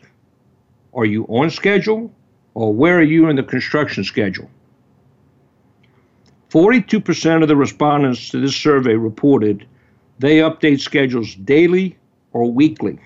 are 0.95 1.05
you 1.05 1.25
on 1.25 1.51
schedule 1.51 2.11
or 2.55 2.73
where 2.73 2.97
are 2.97 3.03
you 3.03 3.29
in 3.29 3.35
the 3.35 3.43
construction 3.43 4.03
schedule? 4.03 4.49
42% 6.49 7.41
of 7.41 7.47
the 7.47 7.55
respondents 7.55 8.29
to 8.29 8.39
this 8.39 8.55
survey 8.55 8.95
reported 8.95 9.67
they 10.19 10.37
update 10.37 10.79
schedules 10.79 11.35
daily 11.35 11.97
or 12.31 12.51
weekly. 12.51 12.99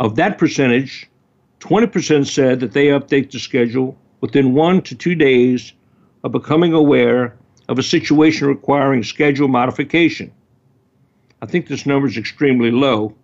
Of 0.00 0.16
that 0.16 0.38
percentage, 0.38 1.08
20% 1.60 2.26
said 2.26 2.60
that 2.60 2.72
they 2.72 2.88
update 2.88 3.30
the 3.30 3.38
schedule 3.38 3.96
within 4.20 4.54
one 4.54 4.82
to 4.82 4.94
two 4.94 5.14
days 5.14 5.72
of 6.24 6.32
becoming 6.32 6.72
aware 6.72 7.36
of 7.68 7.78
a 7.78 7.82
situation 7.82 8.48
requiring 8.48 9.02
schedule 9.02 9.48
modification. 9.48 10.32
I 11.42 11.46
think 11.46 11.66
this 11.66 11.86
number 11.86 12.06
is 12.06 12.16
extremely 12.16 12.70
low, 12.70 13.16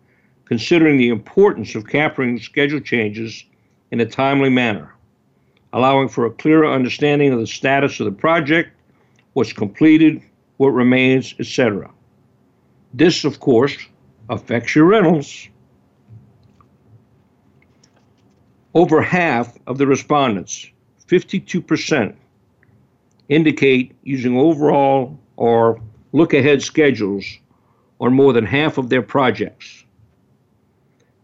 considering 0.44 0.96
the 0.98 1.08
importance 1.08 1.76
of 1.76 1.86
capturing 1.86 2.40
schedule 2.40 2.80
changes 2.80 3.44
in 3.92 4.00
a 4.00 4.06
timely 4.06 4.50
manner, 4.50 4.92
allowing 5.72 6.08
for 6.08 6.26
a 6.26 6.30
clearer 6.32 6.68
understanding 6.68 7.32
of 7.32 7.38
the 7.38 7.46
status 7.46 8.00
of 8.00 8.06
the 8.06 8.12
project, 8.12 8.70
what's 9.34 9.52
completed, 9.52 10.20
what 10.56 10.70
remains, 10.70 11.32
etc. 11.38 11.92
This, 12.92 13.24
of 13.24 13.38
course, 13.38 13.76
affects 14.28 14.74
your 14.74 14.86
rentals. 14.86 15.48
Over 18.74 19.00
half 19.00 19.56
of 19.68 19.78
the 19.78 19.86
respondents, 19.86 20.68
52%, 21.06 22.16
indicate 23.28 23.94
using 24.02 24.36
overall 24.36 25.20
or 25.36 25.80
look 26.12 26.34
ahead 26.34 26.62
schedules 26.62 27.38
on 28.00 28.12
more 28.12 28.32
than 28.32 28.44
half 28.44 28.78
of 28.78 28.88
their 28.88 29.02
projects. 29.02 29.84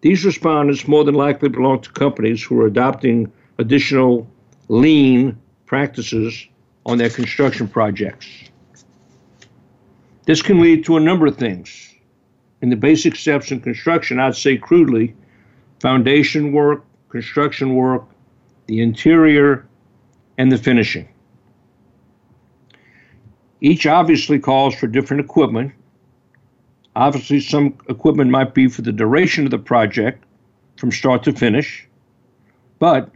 These 0.00 0.24
respondents 0.24 0.86
more 0.86 1.04
than 1.04 1.14
likely 1.14 1.48
belong 1.48 1.80
to 1.82 1.90
companies 1.92 2.42
who 2.42 2.60
are 2.60 2.66
adopting 2.66 3.32
additional 3.58 4.28
lean 4.68 5.38
practices 5.66 6.46
on 6.84 6.98
their 6.98 7.10
construction 7.10 7.68
projects. 7.68 8.28
This 10.26 10.42
can 10.42 10.60
lead 10.60 10.84
to 10.86 10.96
a 10.96 11.00
number 11.00 11.26
of 11.26 11.36
things. 11.36 11.94
In 12.62 12.70
the 12.70 12.76
basic 12.76 13.16
steps 13.16 13.50
in 13.50 13.60
construction, 13.60 14.18
I'd 14.18 14.36
say 14.36 14.56
crudely 14.56 15.14
foundation 15.80 16.52
work, 16.52 16.84
construction 17.10 17.74
work, 17.74 18.04
the 18.66 18.80
interior, 18.80 19.66
and 20.38 20.50
the 20.50 20.58
finishing. 20.58 21.08
Each 23.60 23.86
obviously 23.86 24.38
calls 24.38 24.74
for 24.74 24.86
different 24.86 25.24
equipment. 25.24 25.72
Obviously, 26.96 27.40
some 27.40 27.76
equipment 27.88 28.30
might 28.30 28.54
be 28.54 28.68
for 28.68 28.82
the 28.82 28.92
duration 28.92 29.44
of 29.44 29.50
the 29.50 29.58
project 29.58 30.24
from 30.76 30.92
start 30.92 31.22
to 31.24 31.32
finish, 31.32 31.88
but 32.78 33.10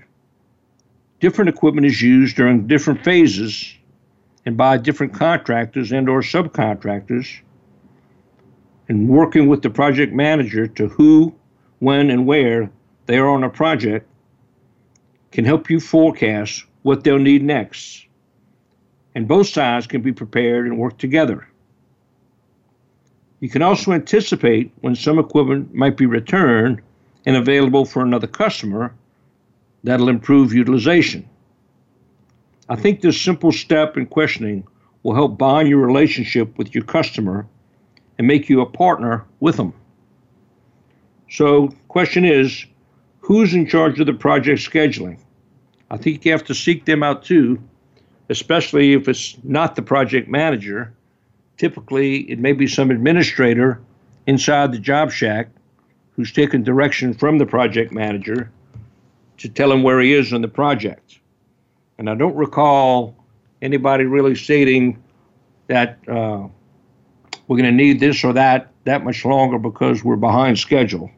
different 1.20 1.48
equipment 1.48 1.86
is 1.86 2.02
used 2.02 2.36
during 2.36 2.66
different 2.66 3.04
phases 3.04 3.74
and 4.46 4.56
by 4.56 4.76
different 4.76 5.12
contractors 5.12 5.92
and 5.92 6.08
or 6.08 6.22
subcontractors 6.22 7.40
and 8.88 9.08
working 9.08 9.48
with 9.48 9.62
the 9.62 9.70
project 9.70 10.12
manager 10.12 10.66
to 10.66 10.88
who, 10.88 11.34
when, 11.80 12.10
and 12.10 12.26
where 12.26 12.70
they 13.06 13.18
are 13.18 13.28
on 13.28 13.44
a 13.44 13.50
project 13.50 14.08
can 15.32 15.44
help 15.44 15.68
you 15.68 15.78
forecast 15.78 16.64
what 16.82 17.04
they'll 17.04 17.18
need 17.18 17.42
next. 17.42 18.06
And 19.14 19.28
both 19.28 19.48
sides 19.48 19.86
can 19.86 20.00
be 20.00 20.12
prepared 20.12 20.66
and 20.66 20.78
work 20.78 20.98
together. 20.98 21.47
You 23.40 23.48
can 23.48 23.62
also 23.62 23.92
anticipate 23.92 24.72
when 24.80 24.94
some 24.94 25.18
equipment 25.18 25.74
might 25.74 25.96
be 25.96 26.06
returned 26.06 26.82
and 27.24 27.36
available 27.36 27.84
for 27.84 28.02
another 28.02 28.26
customer 28.26 28.94
that'll 29.84 30.08
improve 30.08 30.52
utilization. 30.52 31.28
I 32.68 32.76
think 32.76 33.00
this 33.00 33.20
simple 33.20 33.52
step 33.52 33.96
in 33.96 34.06
questioning 34.06 34.66
will 35.02 35.14
help 35.14 35.38
bond 35.38 35.68
your 35.68 35.78
relationship 35.78 36.58
with 36.58 36.74
your 36.74 36.84
customer 36.84 37.46
and 38.18 38.26
make 38.26 38.48
you 38.48 38.60
a 38.60 38.66
partner 38.66 39.24
with 39.40 39.56
them. 39.56 39.72
So, 41.30 41.68
question 41.88 42.24
is, 42.24 42.66
who's 43.20 43.54
in 43.54 43.66
charge 43.66 44.00
of 44.00 44.06
the 44.06 44.12
project 44.12 44.60
scheduling? 44.60 45.18
I 45.90 45.96
think 45.96 46.24
you 46.24 46.32
have 46.32 46.44
to 46.44 46.54
seek 46.54 46.84
them 46.84 47.02
out 47.02 47.24
too, 47.24 47.58
especially 48.28 48.94
if 48.94 49.08
it's 49.08 49.36
not 49.44 49.76
the 49.76 49.82
project 49.82 50.28
manager. 50.28 50.92
Typically, 51.58 52.20
it 52.30 52.38
may 52.38 52.52
be 52.52 52.66
some 52.66 52.90
administrator 52.90 53.80
inside 54.26 54.72
the 54.72 54.78
job 54.78 55.10
shack 55.10 55.48
who's 56.12 56.32
taken 56.32 56.62
direction 56.62 57.12
from 57.12 57.38
the 57.38 57.46
project 57.46 57.92
manager 57.92 58.50
to 59.38 59.48
tell 59.48 59.70
him 59.70 59.82
where 59.82 60.00
he 60.00 60.14
is 60.14 60.32
on 60.32 60.40
the 60.40 60.48
project. 60.48 61.18
And 61.98 62.08
I 62.08 62.14
don't 62.14 62.36
recall 62.36 63.16
anybody 63.60 64.04
really 64.04 64.36
stating 64.36 65.02
that 65.66 65.98
uh, 66.08 66.46
we're 67.46 67.56
going 67.56 67.64
to 67.64 67.72
need 67.72 68.00
this 68.00 68.24
or 68.24 68.32
that 68.34 68.72
that 68.84 69.04
much 69.04 69.24
longer 69.24 69.58
because 69.58 70.02
we're 70.02 70.16
behind 70.16 70.58
schedule. 70.58 71.10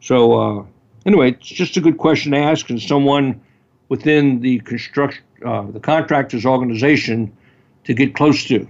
So 0.00 0.40
uh, 0.40 0.64
anyway, 1.06 1.32
it's 1.32 1.48
just 1.48 1.76
a 1.76 1.80
good 1.80 1.98
question 1.98 2.32
to 2.32 2.38
ask, 2.38 2.70
and 2.70 2.80
someone 2.80 3.40
within 3.88 4.40
the 4.40 4.60
construction, 4.60 5.24
uh, 5.44 5.62
the 5.62 5.80
contractor's 5.80 6.46
organization, 6.46 7.36
to 7.84 7.94
get 7.94 8.14
close 8.14 8.44
to. 8.44 8.68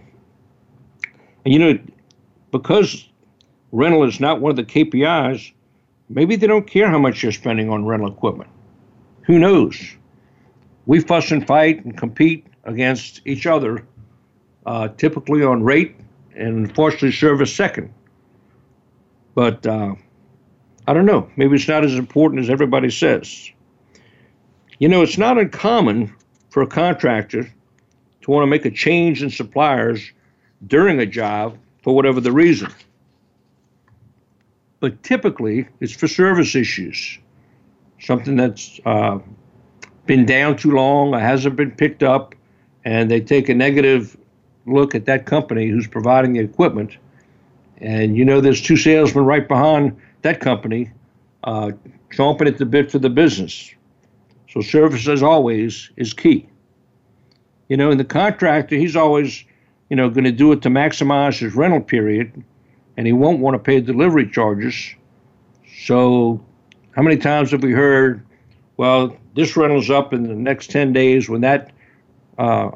You 1.45 1.59
know, 1.59 1.79
because 2.53 3.09
rental 3.73 4.05
is 4.05 4.21
not 4.21 4.41
one 4.41 4.51
of 4.51 4.57
the 4.57 4.65
KPIs, 4.65 5.53
maybe 6.09 6.37
they 6.37 6.47
don't 6.47 6.67
care 6.67 6.89
how 6.89 6.99
much 6.99 7.23
you're 7.23 7.33
spending 7.33 7.71
on 7.71 7.85
rental 7.85 8.09
equipment. 8.09 8.51
Who 9.23 9.39
knows? 9.39 9.81
We 10.87 11.01
fuss 11.01 11.31
and 11.31 11.47
fight 11.47 11.85
and 11.85 11.97
compete 11.97 12.47
against 12.65 13.21
each 13.25 13.47
other, 13.47 13.85
uh, 14.67 14.89
typically 14.89 15.43
on 15.43 15.63
rate, 15.63 15.97
and 16.35 16.69
unfortunately, 16.69 17.13
service 17.13 17.55
second. 17.55 17.93
But 19.35 19.67
uh, 19.67 19.95
I 20.87 20.95
don't 20.95 21.07
know. 21.07 21.31
Maybe 21.37 21.57
it's 21.57 21.69
not 21.69 21.85
as 21.85 21.95
important 21.95 22.43
as 22.43 22.51
everybody 22.51 22.91
says. 22.91 23.51
You 24.79 24.89
know, 24.89 25.03
it's 25.03 25.19
not 25.19 25.39
uncommon 25.39 26.15
for 26.51 26.63
a 26.63 26.67
contractor 26.67 27.45
to 28.23 28.31
want 28.31 28.43
to 28.43 28.47
make 28.47 28.65
a 28.65 28.71
change 28.71 29.23
in 29.23 29.31
suppliers 29.31 30.13
during 30.67 30.99
a 31.01 31.07
job 31.07 31.59
for 31.83 31.95
whatever 31.95 32.21
the 32.21 32.33
reason. 32.33 32.73
But 34.81 35.03
typically, 35.03 35.69
it's 35.81 35.93
for 35.93 36.09
service 36.09 36.55
issues, 36.55 37.19
something 38.01 38.37
that's 38.37 38.81
uh, 38.85 39.19
been 40.07 40.27
down 40.27 40.57
too 40.57 40.73
long 40.73 41.15
or 41.15 41.21
hasn't 41.21 41.57
been 41.57 41.71
picked 41.71 42.03
up, 42.03 42.35
and 42.85 43.11
they 43.11 43.21
take 43.21 43.49
a 43.49 43.55
negative 43.55 44.17
look 44.67 44.95
at 44.95 45.05
that 45.07 45.27
company 45.27 45.69
who's 45.69 45.87
providing 45.87 46.33
the 46.33 46.41
equipment. 46.41 46.97
And 47.79 48.17
you 48.17 48.25
know, 48.25 48.41
there's 48.41 48.61
two 48.61 48.77
salesmen 48.77 49.25
right 49.25 49.47
behind 49.47 49.97
that 50.23 50.41
company 50.41 50.91
uh, 51.45 51.73
chomping 52.13 52.47
at 52.47 52.59
the 52.59 52.67
bit 52.67 52.91
for 52.91 52.99
the 52.99 53.11
business. 53.11 53.73
So 54.51 54.61
service, 54.61 55.09
as 55.09 55.23
always, 55.23 55.91
is 55.97 56.13
key. 56.13 56.49
You 57.69 57.77
know, 57.77 57.91
and 57.91 57.99
the 57.99 58.05
contractor, 58.05 58.77
he's 58.77 58.97
always, 58.97 59.45
you 59.93 59.97
know, 59.97 60.09
going 60.09 60.25
to 60.25 60.33
do 60.33 60.53
it 60.53 60.63
to 60.63 60.71
maximize 60.71 61.39
his 61.39 61.55
rental 61.55 61.83
period, 61.83 62.43
and 62.97 63.07
he 63.07 63.13
won't 63.13 63.41
want 63.41 63.55
to 63.55 63.59
pay 63.59 63.79
delivery 63.79 64.27
charges. 64.27 64.95
So, 65.85 66.43
how 66.93 67.03
many 67.03 67.19
times 67.19 67.51
have 67.51 67.63
we 67.63 67.73
heard, 67.73 68.25
well, 68.79 69.15
this 69.35 69.55
rental's 69.55 69.91
up 69.91 70.15
in 70.15 70.23
the 70.23 70.35
next 70.35 70.71
10 70.71 70.95
days 70.95 71.29
when 71.29 71.43
that 71.43 71.73
uh, 72.39 72.71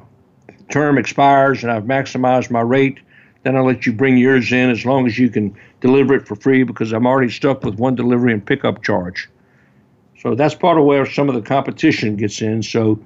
term 0.68 0.98
expires 0.98 1.62
and 1.62 1.72
I've 1.72 1.84
maximized 1.84 2.50
my 2.50 2.60
rate, 2.60 2.98
then 3.44 3.56
I'll 3.56 3.64
let 3.64 3.86
you 3.86 3.94
bring 3.94 4.18
yours 4.18 4.52
in 4.52 4.68
as 4.68 4.84
long 4.84 5.06
as 5.06 5.18
you 5.18 5.30
can 5.30 5.56
deliver 5.80 6.12
it 6.12 6.28
for 6.28 6.36
free 6.36 6.64
because 6.64 6.92
I'm 6.92 7.06
already 7.06 7.32
stuck 7.32 7.64
with 7.64 7.76
one 7.76 7.94
delivery 7.94 8.34
and 8.34 8.44
pickup 8.44 8.82
charge. 8.82 9.26
So 10.20 10.34
that's 10.34 10.54
part 10.54 10.76
of 10.76 10.84
where 10.84 11.06
some 11.06 11.30
of 11.30 11.34
the 11.34 11.40
competition 11.40 12.16
gets 12.16 12.42
in. 12.42 12.62
So 12.62 13.02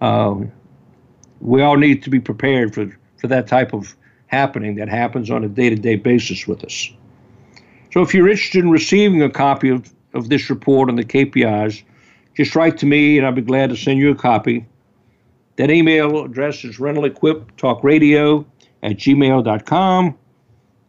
um, 0.00 0.50
we 1.40 1.60
all 1.60 1.76
need 1.76 2.02
to 2.04 2.08
be 2.08 2.20
prepared 2.20 2.72
for, 2.72 2.90
for 3.20 3.28
that 3.28 3.46
type 3.46 3.72
of 3.72 3.94
happening 4.26 4.74
that 4.76 4.88
happens 4.88 5.30
on 5.30 5.44
a 5.44 5.48
day 5.48 5.70
to 5.70 5.76
day 5.76 5.96
basis 5.96 6.46
with 6.46 6.62
us. 6.64 6.90
So 7.92 8.02
if 8.02 8.14
you're 8.14 8.28
interested 8.28 8.62
in 8.64 8.70
receiving 8.70 9.20
a 9.22 9.28
copy 9.28 9.68
of, 9.68 9.92
of 10.14 10.28
this 10.28 10.48
report 10.48 10.88
on 10.88 10.94
the 10.96 11.04
KPIs, 11.04 11.82
just 12.36 12.54
write 12.54 12.78
to 12.78 12.86
me 12.86 13.18
and 13.18 13.26
I'll 13.26 13.32
be 13.32 13.42
glad 13.42 13.70
to 13.70 13.76
send 13.76 13.98
you 13.98 14.12
a 14.12 14.14
copy. 14.14 14.64
That 15.56 15.68
email 15.70 16.24
address 16.24 16.64
is 16.64 16.78
rentalequiptalkradio 16.78 18.46
at 18.82 18.96
gmail.com. 18.96 20.16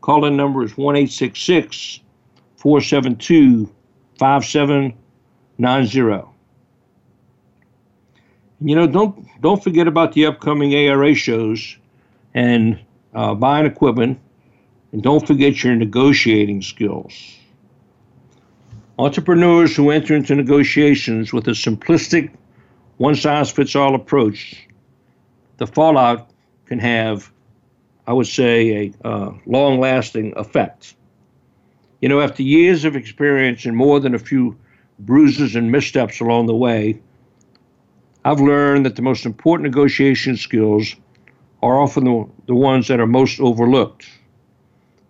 Call 0.01 0.25
in 0.25 0.37
number 0.37 0.63
is 0.63 0.77
1 0.77 1.07
472 1.07 3.69
5790. 4.19 6.27
You 8.63 8.75
know, 8.75 8.85
don't 8.85 9.27
don't 9.41 9.63
forget 9.63 9.87
about 9.87 10.13
the 10.13 10.27
upcoming 10.27 10.75
ARA 10.75 11.15
shows 11.15 11.77
and 12.33 12.79
uh, 13.13 13.33
buying 13.35 13.65
equipment, 13.65 14.19
and 14.91 15.01
don't 15.03 15.25
forget 15.25 15.63
your 15.63 15.75
negotiating 15.75 16.61
skills. 16.61 17.37
Entrepreneurs 18.99 19.75
who 19.75 19.89
enter 19.89 20.15
into 20.15 20.35
negotiations 20.35 21.33
with 21.33 21.47
a 21.47 21.51
simplistic, 21.51 22.31
one 22.97 23.15
size 23.15 23.49
fits 23.49 23.75
all 23.75 23.95
approach, 23.95 24.67
the 25.57 25.67
fallout 25.67 26.29
can 26.65 26.79
have 26.79 27.31
I 28.07 28.13
would 28.13 28.27
say, 28.27 28.93
a 29.03 29.07
uh, 29.07 29.31
long 29.45 29.79
lasting 29.79 30.33
effect. 30.35 30.95
You 32.01 32.09
know, 32.09 32.19
after 32.19 32.43
years 32.43 32.83
of 32.83 32.95
experience 32.95 33.65
and 33.65 33.77
more 33.77 33.99
than 33.99 34.15
a 34.15 34.19
few 34.19 34.57
bruises 34.99 35.55
and 35.55 35.71
missteps 35.71 36.19
along 36.19 36.47
the 36.47 36.55
way, 36.55 36.99
I've 38.25 38.41
learned 38.41 38.85
that 38.85 38.95
the 38.95 39.01
most 39.01 39.25
important 39.25 39.65
negotiation 39.69 40.35
skills 40.35 40.95
are 41.61 41.79
often 41.79 42.05
the, 42.05 42.27
the 42.47 42.55
ones 42.55 42.87
that 42.87 42.99
are 42.99 43.07
most 43.07 43.39
overlooked. 43.39 44.07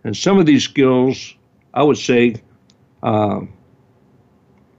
And 0.04 0.16
some 0.16 0.40
of 0.40 0.46
these 0.46 0.64
skills, 0.64 1.36
I 1.74 1.84
would 1.84 1.98
say, 1.98 2.36
uh, 3.04 3.42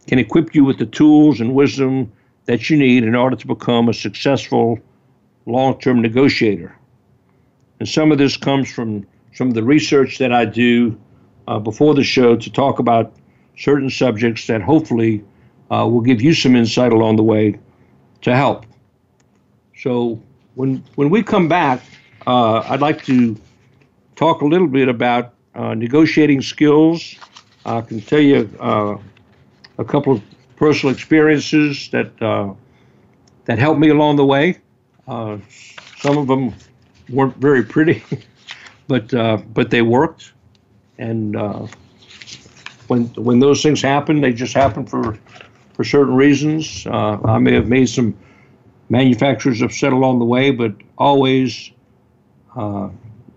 can 0.06 0.18
equip 0.18 0.54
you 0.54 0.64
with 0.64 0.78
the 0.78 0.86
tools 0.86 1.40
and 1.40 1.54
wisdom 1.54 2.12
that 2.46 2.68
you 2.68 2.76
need 2.76 3.04
in 3.04 3.14
order 3.14 3.36
to 3.36 3.46
become 3.46 3.88
a 3.88 3.94
successful 3.94 4.78
long 5.46 5.78
term 5.78 6.02
negotiator. 6.02 6.76
And 7.78 7.88
some 7.88 8.12
of 8.12 8.18
this 8.18 8.36
comes 8.36 8.70
from 8.70 9.06
some 9.32 9.48
of 9.48 9.54
the 9.54 9.62
research 9.62 10.18
that 10.18 10.32
I 10.32 10.44
do 10.44 10.98
uh, 11.48 11.58
before 11.58 11.94
the 11.94 12.04
show 12.04 12.36
to 12.36 12.50
talk 12.50 12.78
about 12.78 13.14
certain 13.56 13.90
subjects 13.90 14.46
that 14.46 14.60
hopefully 14.62 15.24
uh, 15.70 15.86
will 15.88 16.00
give 16.00 16.20
you 16.20 16.34
some 16.34 16.54
insight 16.54 16.92
along 16.92 17.16
the 17.16 17.22
way 17.22 17.58
to 18.22 18.36
help. 18.36 18.66
So 19.76 20.22
when 20.54 20.82
when 20.94 21.10
we 21.10 21.22
come 21.22 21.48
back, 21.48 21.82
uh, 22.26 22.60
I'd 22.68 22.80
like 22.80 23.04
to 23.04 23.36
talk 24.16 24.42
a 24.42 24.44
little 24.44 24.66
bit 24.66 24.88
about 24.88 25.34
uh, 25.54 25.74
negotiating 25.74 26.42
skills. 26.42 27.16
I 27.64 27.80
can 27.80 28.00
tell 28.00 28.20
you 28.20 28.50
uh, 28.60 28.96
a 29.78 29.84
couple 29.84 30.14
of 30.14 30.22
personal 30.56 30.94
experiences 30.94 31.88
that 31.90 32.20
uh, 32.22 32.52
that 33.44 33.58
helped 33.58 33.80
me 33.80 33.88
along 33.88 34.16
the 34.16 34.24
way. 34.24 34.58
Uh, 35.06 35.38
some 35.98 36.18
of 36.18 36.26
them 36.26 36.54
weren't 37.08 37.36
very 37.36 37.62
pretty, 37.62 38.02
but 38.88 39.08
but 39.54 39.70
they 39.70 39.82
worked. 39.82 40.32
And 40.98 41.34
when 42.88 43.04
when 43.14 43.40
those 43.40 43.62
things 43.62 43.80
happen, 43.80 44.20
they 44.20 44.32
just 44.32 44.54
happen 44.54 44.86
for 44.86 45.18
for 45.74 45.84
certain 45.84 46.14
reasons. 46.14 46.86
Uh, 46.86 47.18
I 47.24 47.38
may 47.38 47.54
have 47.54 47.68
made 47.68 47.88
some 47.88 48.14
manufacturers 48.88 49.62
upset 49.62 49.92
along 49.92 50.18
the 50.18 50.24
way, 50.24 50.50
but 50.50 50.74
always 50.98 51.70
uh, 52.56 52.88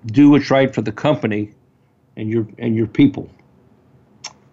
do 0.07 0.29
what's 0.31 0.51
right 0.51 0.73
for 0.73 0.81
the 0.81 0.91
company 0.91 1.51
and 2.17 2.29
your 2.29 2.47
and 2.57 2.75
your 2.75 2.87
people. 2.87 3.29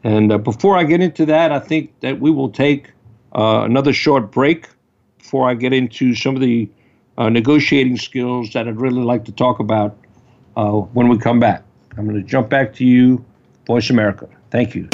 And 0.04 0.32
uh, 0.32 0.38
before 0.38 0.76
I 0.76 0.84
get 0.84 1.00
into 1.00 1.26
that, 1.26 1.52
I 1.52 1.60
think 1.60 1.98
that 2.00 2.20
we 2.20 2.30
will 2.30 2.50
take 2.50 2.90
uh, 3.34 3.62
another 3.64 3.92
short 3.92 4.32
break 4.32 4.68
before 5.18 5.48
I 5.48 5.54
get 5.54 5.72
into 5.72 6.14
some 6.14 6.34
of 6.34 6.40
the 6.40 6.68
uh, 7.18 7.28
negotiating 7.28 7.98
skills 7.98 8.52
that 8.52 8.66
I'd 8.66 8.80
really 8.80 9.02
like 9.02 9.24
to 9.26 9.32
talk 9.32 9.60
about 9.60 9.96
uh, 10.56 10.72
when 10.72 11.08
we 11.08 11.18
come 11.18 11.38
back. 11.38 11.62
I'm 11.96 12.08
going 12.08 12.20
to 12.20 12.26
jump 12.26 12.48
back 12.48 12.74
to 12.74 12.84
you, 12.84 13.24
Voice 13.66 13.90
America. 13.90 14.28
Thank 14.50 14.74
you. 14.74 14.88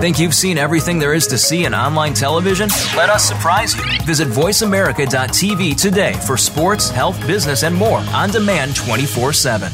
Think 0.00 0.18
you've 0.18 0.34
seen 0.34 0.58
everything 0.58 0.98
there 0.98 1.14
is 1.14 1.26
to 1.28 1.38
see 1.38 1.64
in 1.64 1.74
online 1.74 2.12
television? 2.12 2.68
Let 2.94 3.08
us 3.08 3.24
surprise 3.24 3.74
you. 3.74 3.82
Visit 4.04 4.28
VoiceAmerica.tv 4.28 5.80
today 5.80 6.12
for 6.26 6.36
sports, 6.36 6.90
health, 6.90 7.18
business, 7.26 7.62
and 7.62 7.74
more 7.74 8.00
on 8.12 8.28
demand 8.28 8.76
24 8.76 9.32
7. 9.32 9.72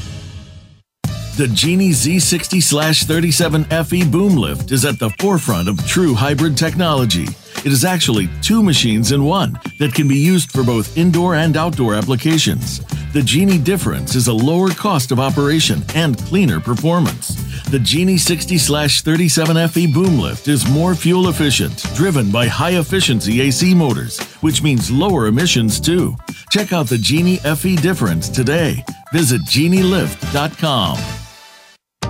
The 1.37 1.49
Genie 1.49 1.91
Z60 1.91 3.05
37 3.05 3.65
FE 3.65 4.05
boom 4.09 4.37
lift 4.37 4.71
is 4.71 4.85
at 4.85 5.01
the 5.01 5.11
forefront 5.19 5.69
of 5.69 5.85
true 5.89 6.15
hybrid 6.15 6.57
technology. 6.57 7.27
It 7.65 7.73
is 7.73 7.85
actually 7.85 8.29
two 8.43 8.63
machines 8.63 9.11
in 9.11 9.25
one 9.25 9.59
that 9.81 9.93
can 9.93 10.07
be 10.07 10.17
used 10.17 10.53
for 10.53 10.63
both 10.63 10.97
indoor 10.97 11.35
and 11.35 11.57
outdoor 11.57 11.95
applications. 11.95 12.79
The 13.13 13.23
Genie 13.23 13.59
difference 13.59 14.15
is 14.15 14.29
a 14.29 14.33
lower 14.33 14.71
cost 14.71 15.11
of 15.11 15.19
operation 15.19 15.83
and 15.97 16.17
cleaner 16.17 16.61
performance. 16.61 17.52
The 17.73 17.79
Genie 17.79 18.19
60 18.19 18.59
37 18.59 19.69
FE 19.69 19.87
boom 19.87 20.19
lift 20.19 20.47
is 20.47 20.69
more 20.69 20.95
fuel 20.95 21.31
efficient, 21.31 21.83
driven 21.95 22.31
by 22.31 22.47
high 22.47 22.73
efficiency 22.79 23.41
AC 23.41 23.75
motors, 23.75 24.21
which 24.43 24.63
means 24.63 24.91
lower 24.91 25.27
emissions 25.27 25.81
too. 25.81 26.15
Check 26.51 26.75
out 26.75 26.87
the 26.87 26.99
Genie 26.99 27.39
FE 27.39 27.77
difference 27.77 28.29
today. 28.29 28.85
Visit 29.11 29.41
genielift.com. 29.45 31.22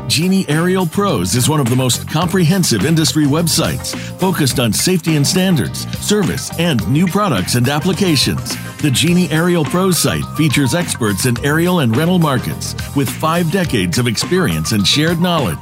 Genie 0.09 0.45
Aerial 0.49 0.87
Pros 0.87 1.35
is 1.35 1.49
one 1.49 1.61
of 1.61 1.71
the 1.71 1.77
most 1.77 2.09
comprehensive 2.09 2.85
industry 2.85 3.25
websites 3.25 3.97
focused 4.19 4.59
on 4.59 4.73
safety 4.73 5.17
and 5.17 5.27
standards, 5.27 5.89
service, 5.99 6.51
and 6.59 6.87
new 6.89 7.07
products 7.07 7.55
and 7.55 7.69
applications. 7.69 8.57
The 8.79 8.91
Genie 8.91 9.31
Aerial 9.31 9.65
Pros 9.65 9.99
site 9.99 10.25
features 10.37 10.75
experts 10.75 11.27
in 11.27 11.43
aerial 11.45 11.81
and 11.81 11.97
rental 11.97 12.19
markets 12.19 12.75
with 12.97 13.09
five 13.09 13.51
decades 13.53 13.99
of 13.99 14.07
experience 14.07 14.73
and 14.73 14.87
shared 14.87 15.21
knowledge. 15.21 15.57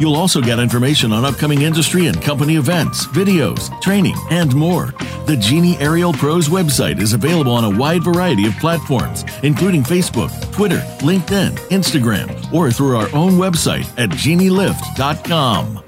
You'll 0.00 0.16
also 0.16 0.40
get 0.40 0.58
information 0.58 1.12
on 1.12 1.24
upcoming 1.24 1.62
industry 1.62 2.08
and 2.08 2.20
company 2.20 2.56
events, 2.56 3.06
videos, 3.06 3.70
training, 3.80 4.16
and 4.30 4.54
more. 4.54 4.92
The 5.26 5.36
Genie 5.36 5.78
Aerial 5.78 6.12
Pros 6.12 6.48
website 6.48 7.00
is 7.00 7.12
available 7.12 7.52
on 7.52 7.64
a 7.64 7.78
wide 7.78 8.02
variety 8.02 8.46
of 8.46 8.54
platforms, 8.58 9.24
including 9.42 9.84
Facebook, 9.84 10.30
Twitter, 10.52 10.80
LinkedIn, 10.98 11.52
Instagram, 11.68 12.52
or 12.52 12.72
through 12.72 12.96
our 12.96 13.08
own 13.14 13.34
website 13.34 13.83
at 13.98 14.10
genielift.com. 14.10 15.84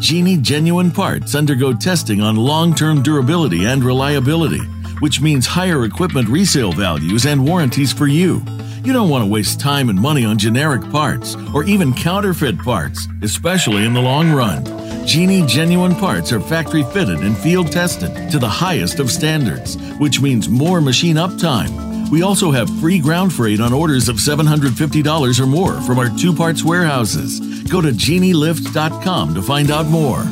Genie 0.00 0.36
genuine 0.36 0.90
parts 0.90 1.34
undergo 1.34 1.72
testing 1.72 2.20
on 2.20 2.36
long 2.36 2.74
term 2.74 3.02
durability 3.02 3.64
and 3.64 3.82
reliability, 3.82 4.60
which 5.00 5.20
means 5.20 5.46
higher 5.46 5.84
equipment 5.84 6.28
resale 6.28 6.72
values 6.72 7.26
and 7.26 7.44
warranties 7.44 7.92
for 7.92 8.06
you. 8.06 8.42
You 8.84 8.92
don't 8.92 9.08
want 9.08 9.24
to 9.24 9.30
waste 9.30 9.58
time 9.58 9.88
and 9.88 10.00
money 10.00 10.24
on 10.24 10.38
generic 10.38 10.82
parts 10.92 11.34
or 11.52 11.64
even 11.64 11.92
counterfeit 11.92 12.58
parts, 12.58 13.08
especially 13.22 13.84
in 13.84 13.94
the 13.94 14.00
long 14.00 14.30
run. 14.30 14.64
Genie 15.06 15.44
genuine 15.46 15.94
parts 15.94 16.32
are 16.32 16.40
factory 16.40 16.84
fitted 16.84 17.20
and 17.20 17.36
field 17.38 17.72
tested 17.72 18.30
to 18.30 18.38
the 18.38 18.48
highest 18.48 19.00
of 19.00 19.10
standards, 19.10 19.76
which 19.98 20.20
means 20.20 20.48
more 20.48 20.80
machine 20.80 21.16
uptime. 21.16 21.85
We 22.10 22.22
also 22.22 22.50
have 22.50 22.70
free 22.80 22.98
ground 22.98 23.32
freight 23.32 23.60
on 23.60 23.72
orders 23.72 24.08
of 24.08 24.16
$750 24.16 25.40
or 25.40 25.46
more 25.46 25.80
from 25.82 25.98
our 25.98 26.08
two 26.10 26.32
parts 26.32 26.62
warehouses. 26.62 27.40
Go 27.64 27.80
to 27.80 27.88
genielift.com 27.88 29.34
to 29.34 29.42
find 29.42 29.70
out 29.70 29.86
more. 29.86 30.24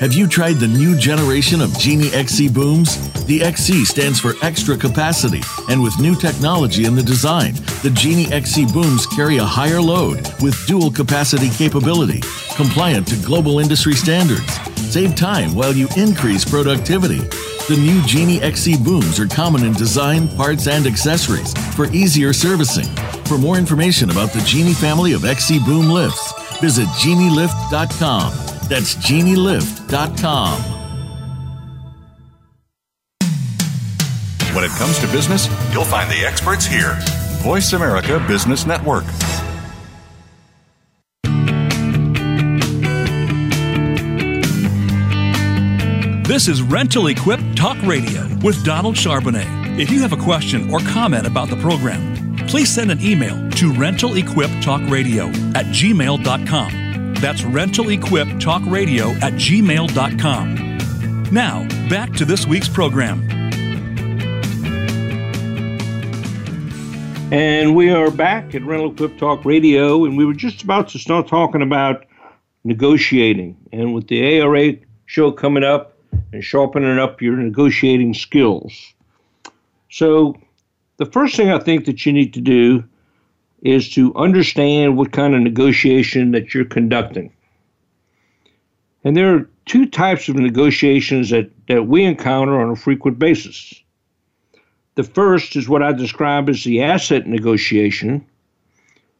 Have 0.00 0.14
you 0.14 0.28
tried 0.28 0.58
the 0.58 0.68
new 0.68 0.96
generation 0.96 1.60
of 1.60 1.76
Genie 1.76 2.12
XC 2.14 2.50
booms? 2.50 2.96
The 3.24 3.42
XC 3.42 3.84
stands 3.84 4.20
for 4.20 4.34
extra 4.42 4.76
capacity, 4.76 5.40
and 5.68 5.82
with 5.82 5.98
new 5.98 6.14
technology 6.14 6.84
in 6.84 6.94
the 6.94 7.02
design, 7.02 7.54
the 7.82 7.90
Genie 7.92 8.32
XC 8.32 8.66
booms 8.66 9.08
carry 9.08 9.38
a 9.38 9.44
higher 9.44 9.80
load 9.80 10.20
with 10.40 10.54
dual 10.68 10.92
capacity 10.92 11.50
capability, 11.50 12.20
compliant 12.54 13.08
to 13.08 13.16
global 13.26 13.58
industry 13.58 13.94
standards. 13.94 14.52
Save 14.76 15.16
time 15.16 15.52
while 15.52 15.72
you 15.72 15.88
increase 15.96 16.44
productivity. 16.44 17.18
The 17.66 17.76
new 17.76 18.00
Genie 18.02 18.40
XC 18.40 18.76
booms 18.84 19.18
are 19.18 19.26
common 19.26 19.64
in 19.64 19.72
design, 19.72 20.28
parts, 20.36 20.68
and 20.68 20.86
accessories 20.86 21.52
for 21.74 21.86
easier 21.86 22.32
servicing. 22.32 22.86
For 23.24 23.36
more 23.36 23.58
information 23.58 24.10
about 24.10 24.32
the 24.32 24.42
Genie 24.42 24.74
family 24.74 25.12
of 25.12 25.24
XC 25.24 25.58
boom 25.64 25.90
lifts, 25.90 26.32
visit 26.60 26.86
genielift.com. 26.90 28.47
That's 28.68 28.94
genielift.com. 28.96 30.78
When 34.54 34.64
it 34.64 34.70
comes 34.72 34.98
to 34.98 35.06
business, 35.08 35.46
you'll 35.72 35.84
find 35.84 36.10
the 36.10 36.26
experts 36.26 36.66
here. 36.66 36.98
Voice 37.42 37.72
America 37.72 38.22
Business 38.26 38.66
Network. 38.66 39.04
This 46.26 46.46
is 46.46 46.60
Rental 46.60 47.06
Equip 47.06 47.40
Talk 47.56 47.80
Radio 47.84 48.28
with 48.42 48.62
Donald 48.64 48.96
Charbonnet. 48.96 49.78
If 49.78 49.90
you 49.90 50.02
have 50.02 50.12
a 50.12 50.16
question 50.16 50.70
or 50.70 50.80
comment 50.80 51.26
about 51.26 51.48
the 51.48 51.56
program, 51.56 52.36
please 52.48 52.68
send 52.68 52.90
an 52.90 53.00
email 53.00 53.34
to 53.52 53.72
rentalequiptalkradio 53.72 55.54
at 55.56 55.66
gmail.com. 55.66 56.87
That's 57.20 57.42
rentalequiptalkradio 57.42 59.22
at 59.22 59.32
gmail.com. 59.34 60.54
Now, 61.32 61.66
back 61.88 62.12
to 62.14 62.24
this 62.24 62.46
week's 62.46 62.68
program. 62.68 63.28
And 67.30 67.76
we 67.76 67.90
are 67.90 68.10
back 68.10 68.54
at 68.54 68.64
Rental 68.64 68.90
Equip 68.92 69.18
Talk 69.18 69.44
Radio, 69.44 70.06
and 70.06 70.16
we 70.16 70.24
were 70.24 70.32
just 70.32 70.62
about 70.62 70.88
to 70.88 70.98
start 70.98 71.28
talking 71.28 71.60
about 71.60 72.06
negotiating. 72.64 73.56
And 73.72 73.92
with 73.94 74.08
the 74.08 74.40
ARA 74.40 74.74
show 75.06 75.30
coming 75.32 75.64
up, 75.64 75.98
and 76.32 76.44
sharpening 76.44 76.98
up 76.98 77.20
your 77.22 77.36
negotiating 77.36 78.14
skills. 78.14 78.94
So, 79.90 80.36
the 80.98 81.06
first 81.06 81.36
thing 81.36 81.50
I 81.50 81.58
think 81.58 81.84
that 81.86 82.04
you 82.04 82.12
need 82.12 82.34
to 82.34 82.40
do 82.40 82.84
is 83.62 83.92
to 83.94 84.14
understand 84.14 84.96
what 84.96 85.12
kind 85.12 85.34
of 85.34 85.40
negotiation 85.40 86.32
that 86.32 86.54
you're 86.54 86.64
conducting. 86.64 87.32
And 89.04 89.16
there 89.16 89.34
are 89.34 89.50
two 89.66 89.86
types 89.86 90.28
of 90.28 90.36
negotiations 90.36 91.30
that, 91.30 91.50
that 91.68 91.86
we 91.86 92.04
encounter 92.04 92.60
on 92.60 92.70
a 92.70 92.76
frequent 92.76 93.18
basis. 93.18 93.74
The 94.94 95.04
first 95.04 95.56
is 95.56 95.68
what 95.68 95.82
I 95.82 95.92
describe 95.92 96.48
as 96.48 96.64
the 96.64 96.82
asset 96.82 97.26
negotiation, 97.26 98.26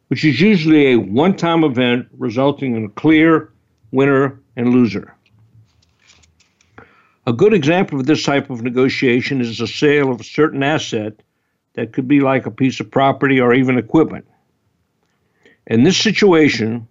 which 0.07 0.25
is 0.25 0.41
usually 0.41 0.91
a 0.91 0.97
one 0.97 1.35
time 1.35 1.63
event 1.63 2.07
resulting 2.17 2.75
in 2.75 2.85
a 2.85 2.89
clear 2.89 3.51
winner 3.91 4.39
and 4.55 4.69
loser. 4.69 5.15
A 7.25 7.33
good 7.33 7.53
example 7.53 7.99
of 7.99 8.07
this 8.07 8.23
type 8.23 8.49
of 8.49 8.61
negotiation 8.61 9.39
is 9.39 9.59
the 9.59 9.67
sale 9.67 10.11
of 10.11 10.19
a 10.19 10.23
certain 10.23 10.63
asset 10.63 11.21
that 11.75 11.93
could 11.93 12.07
be 12.07 12.19
like 12.19 12.45
a 12.45 12.51
piece 12.51 12.79
of 12.79 12.91
property 12.91 13.39
or 13.39 13.53
even 13.53 13.77
equipment. 13.77 14.25
In 15.69 15.83
this 15.83 15.97
situation, 15.97 16.87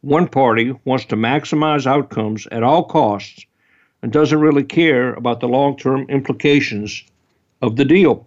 one 0.00 0.26
party 0.26 0.74
wants 0.84 1.04
to 1.06 1.16
maximize 1.16 1.86
outcomes 1.86 2.48
at 2.50 2.64
all 2.64 2.82
costs 2.82 3.46
and 4.02 4.12
doesn't 4.12 4.40
really 4.40 4.64
care 4.64 5.14
about 5.14 5.38
the 5.38 5.46
long 5.46 5.76
term 5.76 6.04
implications 6.08 7.04
of 7.62 7.76
the 7.76 7.84
deal. 7.84 8.26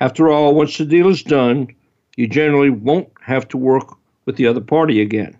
After 0.00 0.28
all, 0.28 0.54
once 0.54 0.76
the 0.76 0.84
deal 0.84 1.08
is 1.08 1.22
done, 1.22 1.68
you 2.16 2.28
generally 2.28 2.68
won't 2.68 3.08
have 3.22 3.48
to 3.48 3.56
work 3.56 3.96
with 4.26 4.36
the 4.36 4.46
other 4.46 4.60
party 4.60 5.00
again. 5.00 5.34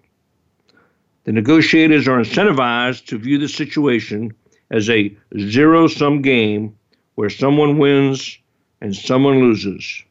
The 1.24 1.32
negotiators 1.32 2.08
are 2.08 2.18
incentivized 2.18 3.06
to 3.06 3.18
view 3.18 3.36
the 3.36 3.48
situation 3.48 4.32
as 4.70 4.88
a 4.88 5.14
zero 5.38 5.86
sum 5.86 6.22
game 6.22 6.76
where 7.16 7.28
someone 7.28 7.76
wins 7.76 8.38
and 8.80 8.96
someone 8.96 9.40
loses, 9.40 10.02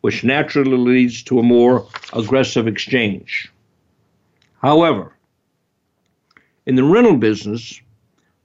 which 0.00 0.24
naturally 0.24 0.76
leads 0.76 1.22
to 1.24 1.38
a 1.38 1.42
more 1.42 1.86
aggressive 2.12 2.66
exchange. 2.66 3.50
However, 4.60 5.12
In 6.66 6.74
the 6.74 6.82
rental 6.82 7.16
business, 7.16 7.80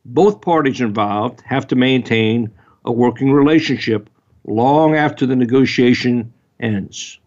both 0.05 0.41
parties 0.41 0.79
involved 0.79 1.41
have 1.41 1.67
to 1.67 1.75
maintain 1.75 2.51
a 2.85 2.91
working 2.91 3.31
relationship 3.31 4.09
long 4.45 4.95
after 4.95 5.25
the 5.25 5.35
negotiation 5.35 6.31
ends. 6.59 7.19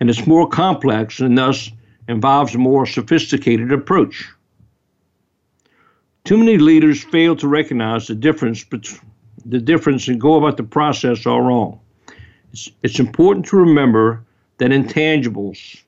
And 0.00 0.10
it's 0.10 0.26
more 0.26 0.48
complex 0.48 1.20
and 1.20 1.38
thus 1.38 1.70
involves 2.08 2.54
a 2.54 2.58
more 2.58 2.86
sophisticated 2.86 3.72
approach. 3.72 4.28
Too 6.24 6.38
many 6.38 6.58
leaders 6.58 7.04
fail 7.04 7.36
to 7.36 7.48
recognize 7.48 8.06
the 8.08 8.14
difference 8.14 8.64
the 9.44 9.60
difference 9.60 10.06
and 10.06 10.20
go 10.20 10.36
about 10.36 10.56
the 10.56 10.62
process 10.62 11.26
all 11.26 11.40
wrong. 11.40 11.80
It's, 12.52 12.70
it's 12.82 12.98
important 12.98 13.46
to 13.46 13.56
remember 13.56 14.24
that 14.58 14.70
intangibles 14.70 15.82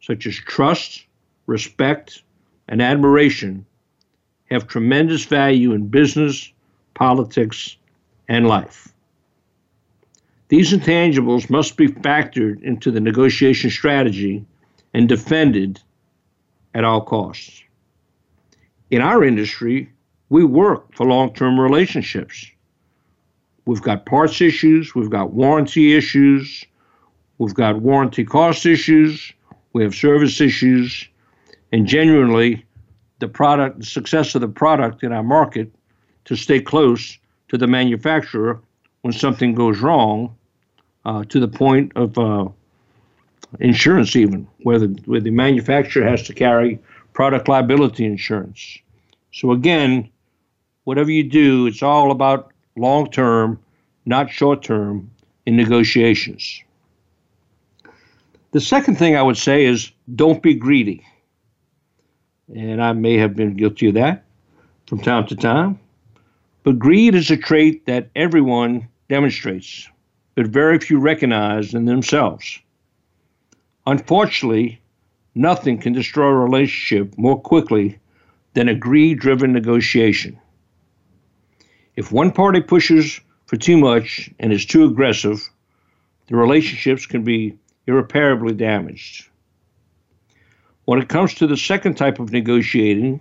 such 0.00 0.26
as 0.26 0.34
trust, 0.36 1.04
respect, 1.46 2.22
and 2.68 2.80
admiration 2.80 3.66
have 4.50 4.68
tremendous 4.68 5.24
value 5.24 5.72
in 5.72 5.88
business, 5.88 6.52
politics, 6.94 7.76
and 8.28 8.46
life. 8.46 8.92
These 10.48 10.72
intangibles 10.72 11.50
must 11.50 11.76
be 11.76 11.88
factored 11.88 12.62
into 12.62 12.92
the 12.92 13.00
negotiation 13.00 13.70
strategy 13.70 14.44
and 14.94 15.08
defended 15.08 15.80
at 16.74 16.84
all 16.84 17.00
costs. 17.00 17.62
In 18.90 19.02
our 19.02 19.24
industry, 19.24 19.90
we 20.28 20.44
work 20.44 20.94
for 20.94 21.06
long 21.06 21.34
term 21.34 21.58
relationships. 21.58 22.46
We've 23.66 23.82
got 23.82 24.06
parts 24.06 24.40
issues, 24.40 24.94
we've 24.94 25.10
got 25.10 25.32
warranty 25.32 25.94
issues, 25.94 26.64
we've 27.38 27.54
got 27.54 27.82
warranty 27.82 28.24
cost 28.24 28.64
issues, 28.64 29.32
we 29.72 29.82
have 29.82 29.94
service 29.94 30.40
issues, 30.40 31.08
and 31.72 31.86
genuinely 31.86 32.64
the 33.18 33.26
product, 33.26 33.80
the 33.80 33.86
success 33.86 34.34
of 34.36 34.40
the 34.40 34.48
product 34.48 35.02
in 35.02 35.12
our 35.12 35.24
market 35.24 35.72
to 36.26 36.36
stay 36.36 36.60
close 36.60 37.18
to 37.48 37.58
the 37.58 37.66
manufacturer 37.66 38.60
when 39.02 39.12
something 39.12 39.54
goes 39.54 39.80
wrong 39.80 40.34
uh, 41.04 41.24
to 41.24 41.40
the 41.40 41.48
point 41.48 41.92
of 41.96 42.16
uh, 42.18 42.48
insurance, 43.58 44.14
even 44.14 44.46
where 44.62 44.78
the, 44.78 44.86
where 45.06 45.20
the 45.20 45.30
manufacturer 45.30 46.06
has 46.08 46.22
to 46.22 46.32
carry 46.32 46.78
product 47.12 47.48
liability 47.48 48.04
insurance. 48.04 48.78
So, 49.32 49.50
again, 49.50 50.08
whatever 50.84 51.10
you 51.10 51.24
do, 51.24 51.66
it's 51.66 51.82
all 51.82 52.10
about 52.10 52.52
long 52.76 53.10
term, 53.10 53.58
not 54.04 54.30
short 54.30 54.62
term, 54.62 55.10
in 55.44 55.56
negotiations. 55.56 56.62
The 58.52 58.60
second 58.60 58.96
thing 58.96 59.16
I 59.16 59.22
would 59.22 59.36
say 59.36 59.64
is 59.64 59.90
don't 60.14 60.42
be 60.42 60.54
greedy 60.54 61.04
and 62.54 62.82
I 62.82 62.92
may 62.92 63.16
have 63.16 63.34
been 63.34 63.56
guilty 63.56 63.88
of 63.88 63.94
that 63.94 64.24
from 64.86 65.00
time 65.00 65.26
to 65.26 65.36
time. 65.36 65.78
But 66.62 66.78
greed 66.78 67.14
is 67.14 67.30
a 67.30 67.36
trait 67.36 67.86
that 67.86 68.08
everyone 68.16 68.88
demonstrates, 69.08 69.88
but 70.34 70.46
very 70.46 70.78
few 70.78 70.98
recognize 70.98 71.74
in 71.74 71.84
themselves. 71.84 72.60
Unfortunately, 73.86 74.80
nothing 75.34 75.78
can 75.78 75.92
destroy 75.92 76.26
a 76.26 76.34
relationship 76.34 77.16
more 77.16 77.40
quickly 77.40 77.98
than 78.54 78.68
a 78.68 78.74
greed 78.74 79.20
driven 79.20 79.52
negotiation. 79.52 80.38
If 81.96 82.12
one 82.12 82.30
party 82.30 82.60
pushes 82.60 83.20
for 83.46 83.56
too 83.56 83.78
much 83.78 84.30
and 84.38 84.52
is 84.52 84.66
too 84.66 84.84
aggressive, 84.84 85.48
the 86.26 86.36
relationships 86.36 87.06
can 87.06 87.24
be 87.24 87.58
irreparably 87.86 88.52
damaged. 88.52 89.28
When 90.84 91.00
it 91.00 91.08
comes 91.08 91.34
to 91.34 91.46
the 91.46 91.56
second 91.56 91.94
type 91.94 92.20
of 92.20 92.32
negotiating, 92.32 93.20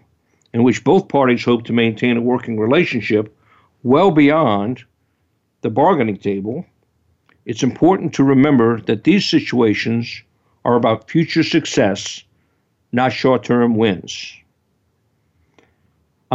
in 0.54 0.64
which 0.64 0.84
both 0.84 1.08
parties 1.08 1.46
hope 1.46 1.66
to 1.66 1.74
maintain 1.74 2.18
a 2.18 2.22
working 2.22 2.60
relationship 2.60 3.36
well 3.84 4.12
beyond 4.12 4.84
the 5.62 5.70
bargaining 5.70 6.18
table, 6.18 6.66
it's 7.46 7.64
important 7.64 8.14
to 8.16 8.24
remember 8.24 8.82
that 8.82 9.04
these 9.04 9.26
situations 9.26 10.22
are 10.66 10.76
about 10.76 11.10
future 11.10 11.44
success, 11.44 12.24
not 12.92 13.14
short 13.14 13.44
term 13.44 13.76
wins. 13.76 14.36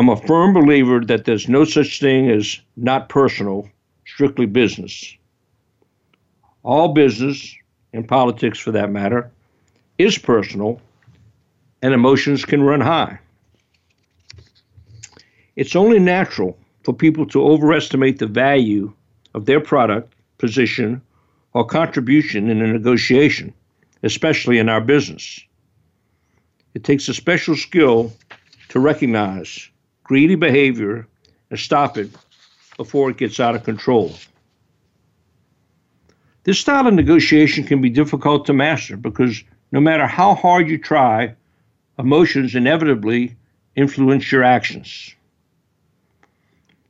I'm 0.00 0.08
a 0.08 0.16
firm 0.16 0.54
believer 0.54 1.00
that 1.00 1.26
there's 1.26 1.46
no 1.46 1.66
such 1.66 2.00
thing 2.00 2.30
as 2.30 2.58
not 2.74 3.10
personal, 3.10 3.68
strictly 4.06 4.46
business. 4.46 5.14
All 6.62 6.94
business, 6.94 7.54
and 7.92 8.08
politics 8.08 8.58
for 8.58 8.70
that 8.70 8.90
matter, 8.90 9.30
is 9.98 10.16
personal 10.16 10.80
and 11.82 11.92
emotions 11.92 12.46
can 12.46 12.62
run 12.62 12.80
high. 12.80 13.18
It's 15.56 15.76
only 15.76 15.98
natural 15.98 16.56
for 16.82 16.94
people 16.94 17.26
to 17.26 17.44
overestimate 17.44 18.20
the 18.20 18.26
value 18.26 18.94
of 19.34 19.44
their 19.44 19.60
product, 19.60 20.14
position, 20.38 21.02
or 21.52 21.66
contribution 21.66 22.48
in 22.48 22.62
a 22.62 22.72
negotiation, 22.72 23.52
especially 24.02 24.56
in 24.56 24.70
our 24.70 24.80
business. 24.80 25.44
It 26.72 26.84
takes 26.84 27.06
a 27.10 27.12
special 27.12 27.54
skill 27.54 28.14
to 28.70 28.80
recognize 28.80 29.69
greedy 30.10 30.34
behavior 30.34 31.06
and 31.50 31.60
stop 31.60 31.96
it 31.96 32.10
before 32.76 33.10
it 33.10 33.16
gets 33.16 33.38
out 33.38 33.54
of 33.54 33.62
control. 33.62 34.12
This 36.42 36.58
style 36.58 36.88
of 36.88 36.94
negotiation 36.94 37.62
can 37.62 37.80
be 37.80 37.90
difficult 37.90 38.44
to 38.46 38.52
master 38.52 38.96
because 38.96 39.44
no 39.70 39.78
matter 39.78 40.08
how 40.08 40.34
hard 40.34 40.68
you 40.68 40.78
try, 40.78 41.36
emotions 41.96 42.56
inevitably 42.56 43.36
influence 43.76 44.32
your 44.32 44.42
actions. 44.42 45.14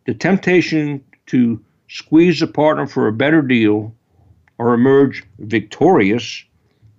The 0.06 0.14
temptation 0.14 1.04
to 1.26 1.62
squeeze 1.90 2.40
a 2.40 2.46
partner 2.46 2.86
for 2.86 3.06
a 3.06 3.12
better 3.12 3.42
deal 3.42 3.94
or 4.56 4.72
emerge 4.72 5.24
victorious 5.40 6.42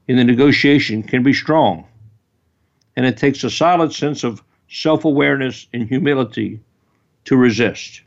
in 0.07 0.17
the 0.17 0.23
negotiation 0.23 1.01
can 1.01 1.23
be 1.23 1.33
strong, 1.33 1.83
and 2.95 3.07
it 3.07 3.17
takes 3.17 3.43
a 3.43 3.49
solid 3.49 3.91
sense 3.91 4.23
of 4.23 4.43
self 4.71 5.05
awareness 5.05 5.67
and 5.73 5.87
humility 5.87 6.59
to 7.25 7.35
resist. 7.35 8.01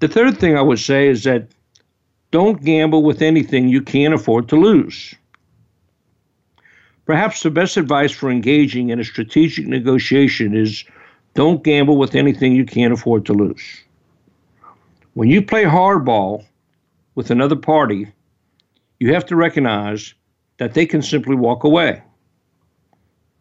The 0.00 0.08
third 0.08 0.38
thing 0.38 0.56
I 0.56 0.62
would 0.62 0.80
say 0.80 1.08
is 1.08 1.24
that 1.24 1.46
don't 2.30 2.64
gamble 2.64 3.02
with 3.02 3.22
anything 3.22 3.68
you 3.68 3.80
can't 3.80 4.14
afford 4.14 4.48
to 4.48 4.56
lose. 4.56 5.14
Perhaps 7.04 7.42
the 7.42 7.50
best 7.50 7.76
advice 7.76 8.10
for 8.10 8.30
engaging 8.30 8.88
in 8.88 8.98
a 8.98 9.04
strategic 9.04 9.66
negotiation 9.66 10.56
is 10.56 10.84
don't 11.34 11.62
gamble 11.62 11.98
with 11.98 12.14
anything 12.14 12.56
you 12.56 12.64
can't 12.64 12.92
afford 12.92 13.26
to 13.26 13.34
lose. 13.34 13.62
When 15.12 15.28
you 15.28 15.42
play 15.42 15.64
hardball 15.64 16.44
with 17.14 17.30
another 17.30 17.56
party, 17.56 18.08
you 18.98 19.12
have 19.12 19.26
to 19.26 19.36
recognize 19.36 20.14
that 20.58 20.74
they 20.74 20.86
can 20.86 21.02
simply 21.02 21.36
walk 21.36 21.64
away. 21.64 22.02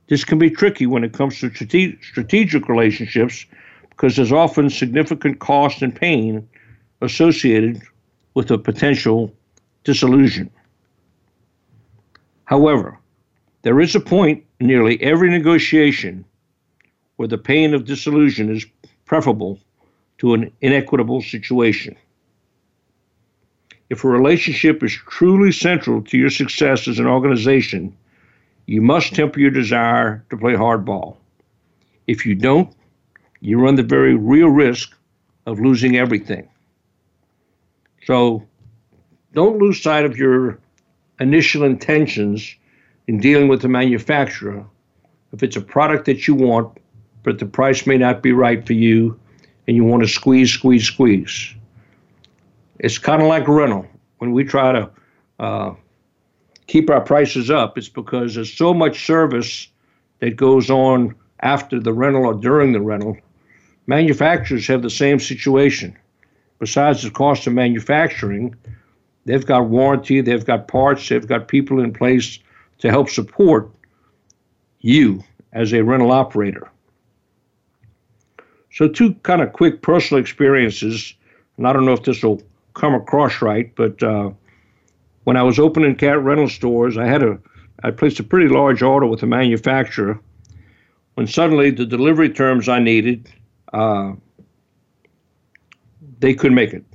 This 0.07 0.25
can 0.25 0.37
be 0.37 0.49
tricky 0.49 0.85
when 0.85 1.03
it 1.03 1.13
comes 1.13 1.39
to 1.39 1.49
strategic 1.49 2.67
relationships 2.67 3.45
because 3.89 4.15
there's 4.15 4.31
often 4.31 4.69
significant 4.69 5.39
cost 5.39 5.81
and 5.81 5.95
pain 5.95 6.47
associated 7.01 7.81
with 8.33 8.51
a 8.51 8.57
potential 8.57 9.33
disillusion. 9.83 10.49
However, 12.45 12.97
there 13.61 13.79
is 13.79 13.95
a 13.95 13.99
point 13.99 14.43
in 14.59 14.67
nearly 14.67 15.01
every 15.01 15.29
negotiation 15.29 16.25
where 17.15 17.27
the 17.27 17.37
pain 17.37 17.73
of 17.73 17.85
disillusion 17.85 18.53
is 18.53 18.65
preferable 19.05 19.59
to 20.17 20.33
an 20.33 20.51
inequitable 20.61 21.21
situation. 21.21 21.95
If 23.89 24.03
a 24.03 24.07
relationship 24.07 24.83
is 24.83 24.93
truly 24.93 25.51
central 25.51 26.01
to 26.03 26.17
your 26.17 26.29
success 26.29 26.87
as 26.87 26.99
an 26.99 27.07
organization, 27.07 27.95
you 28.65 28.81
must 28.81 29.13
temper 29.13 29.39
your 29.39 29.51
desire 29.51 30.25
to 30.29 30.37
play 30.37 30.53
hardball. 30.53 31.17
If 32.07 32.25
you 32.25 32.35
don't, 32.35 32.73
you 33.41 33.59
run 33.59 33.75
the 33.75 33.83
very 33.83 34.15
real 34.15 34.49
risk 34.49 34.95
of 35.45 35.59
losing 35.59 35.97
everything. 35.97 36.47
So 38.05 38.43
don't 39.33 39.57
lose 39.57 39.81
sight 39.81 40.05
of 40.05 40.17
your 40.17 40.59
initial 41.19 41.63
intentions 41.63 42.55
in 43.07 43.19
dealing 43.19 43.47
with 43.47 43.61
the 43.61 43.67
manufacturer, 43.67 44.65
if 45.33 45.43
it's 45.43 45.55
a 45.55 45.61
product 45.61 46.05
that 46.05 46.27
you 46.27 46.35
want, 46.35 46.77
but 47.23 47.39
the 47.39 47.45
price 47.45 47.85
may 47.85 47.97
not 47.97 48.21
be 48.21 48.31
right 48.31 48.65
for 48.65 48.73
you, 48.73 49.19
and 49.67 49.75
you 49.75 49.83
want 49.83 50.03
to 50.03 50.07
squeeze, 50.07 50.51
squeeze, 50.51 50.85
squeeze. 50.85 51.53
It's 52.79 52.97
kind 52.97 53.21
of 53.21 53.27
like 53.27 53.47
rental. 53.47 53.87
When 54.17 54.31
we 54.31 54.43
try 54.43 54.71
to 54.73 54.89
uh, 55.39 55.73
keep 56.67 56.89
our 56.89 57.01
prices 57.01 57.49
up, 57.49 57.77
it's 57.77 57.89
because 57.89 58.35
there's 58.35 58.53
so 58.53 58.73
much 58.73 59.05
service 59.05 59.67
that 60.19 60.35
goes 60.35 60.69
on 60.69 61.15
after 61.41 61.79
the 61.79 61.93
rental 61.93 62.25
or 62.25 62.33
during 62.33 62.71
the 62.71 62.81
rental. 62.81 63.17
Manufacturers 63.87 64.67
have 64.67 64.81
the 64.81 64.89
same 64.89 65.19
situation. 65.19 65.97
Besides 66.59 67.03
the 67.03 67.11
cost 67.11 67.45
of 67.47 67.53
manufacturing, 67.53 68.55
they've 69.25 69.45
got 69.45 69.65
warranty, 69.65 70.21
they've 70.21 70.45
got 70.45 70.67
parts, 70.67 71.09
they've 71.09 71.27
got 71.27 71.49
people 71.49 71.81
in 71.81 71.91
place 71.91 72.39
to 72.79 72.89
help 72.89 73.09
support 73.09 73.69
you 74.79 75.23
as 75.51 75.73
a 75.73 75.83
rental 75.83 76.11
operator. 76.11 76.69
So, 78.71 78.87
two 78.87 79.13
kind 79.23 79.41
of 79.41 79.53
quick 79.53 79.81
personal 79.81 80.21
experiences, 80.21 81.13
and 81.57 81.67
I 81.67 81.73
don't 81.73 81.85
know 81.85 81.93
if 81.93 82.03
this 82.03 82.23
will 82.23 82.41
come 82.73 82.95
across 82.95 83.41
right, 83.41 83.73
but 83.75 84.01
uh, 84.01 84.31
when 85.24 85.38
I 85.38 85.44
was 85.44 85.60
opening 85.60 85.96
cat 85.96 86.21
rental 86.21 86.50
stores, 86.50 86.98
I 86.98 87.06
had 87.06 87.24
a 87.24 87.40
I 87.84 87.92
placed 87.92 88.19
a 88.19 88.24
pretty 88.24 88.48
large 88.48 88.82
order 88.82 89.06
with 89.06 89.24
a 89.24 89.28
manufacturer. 89.28 90.19
When 91.15 91.28
suddenly 91.28 91.69
the 91.69 91.86
delivery 91.86 92.30
terms 92.30 92.69
I 92.69 92.80
needed, 92.80 93.30
uh, 93.74 94.13
they 96.19 96.34
couldn't 96.34 96.56
make 96.56 96.74
it, 96.74 96.86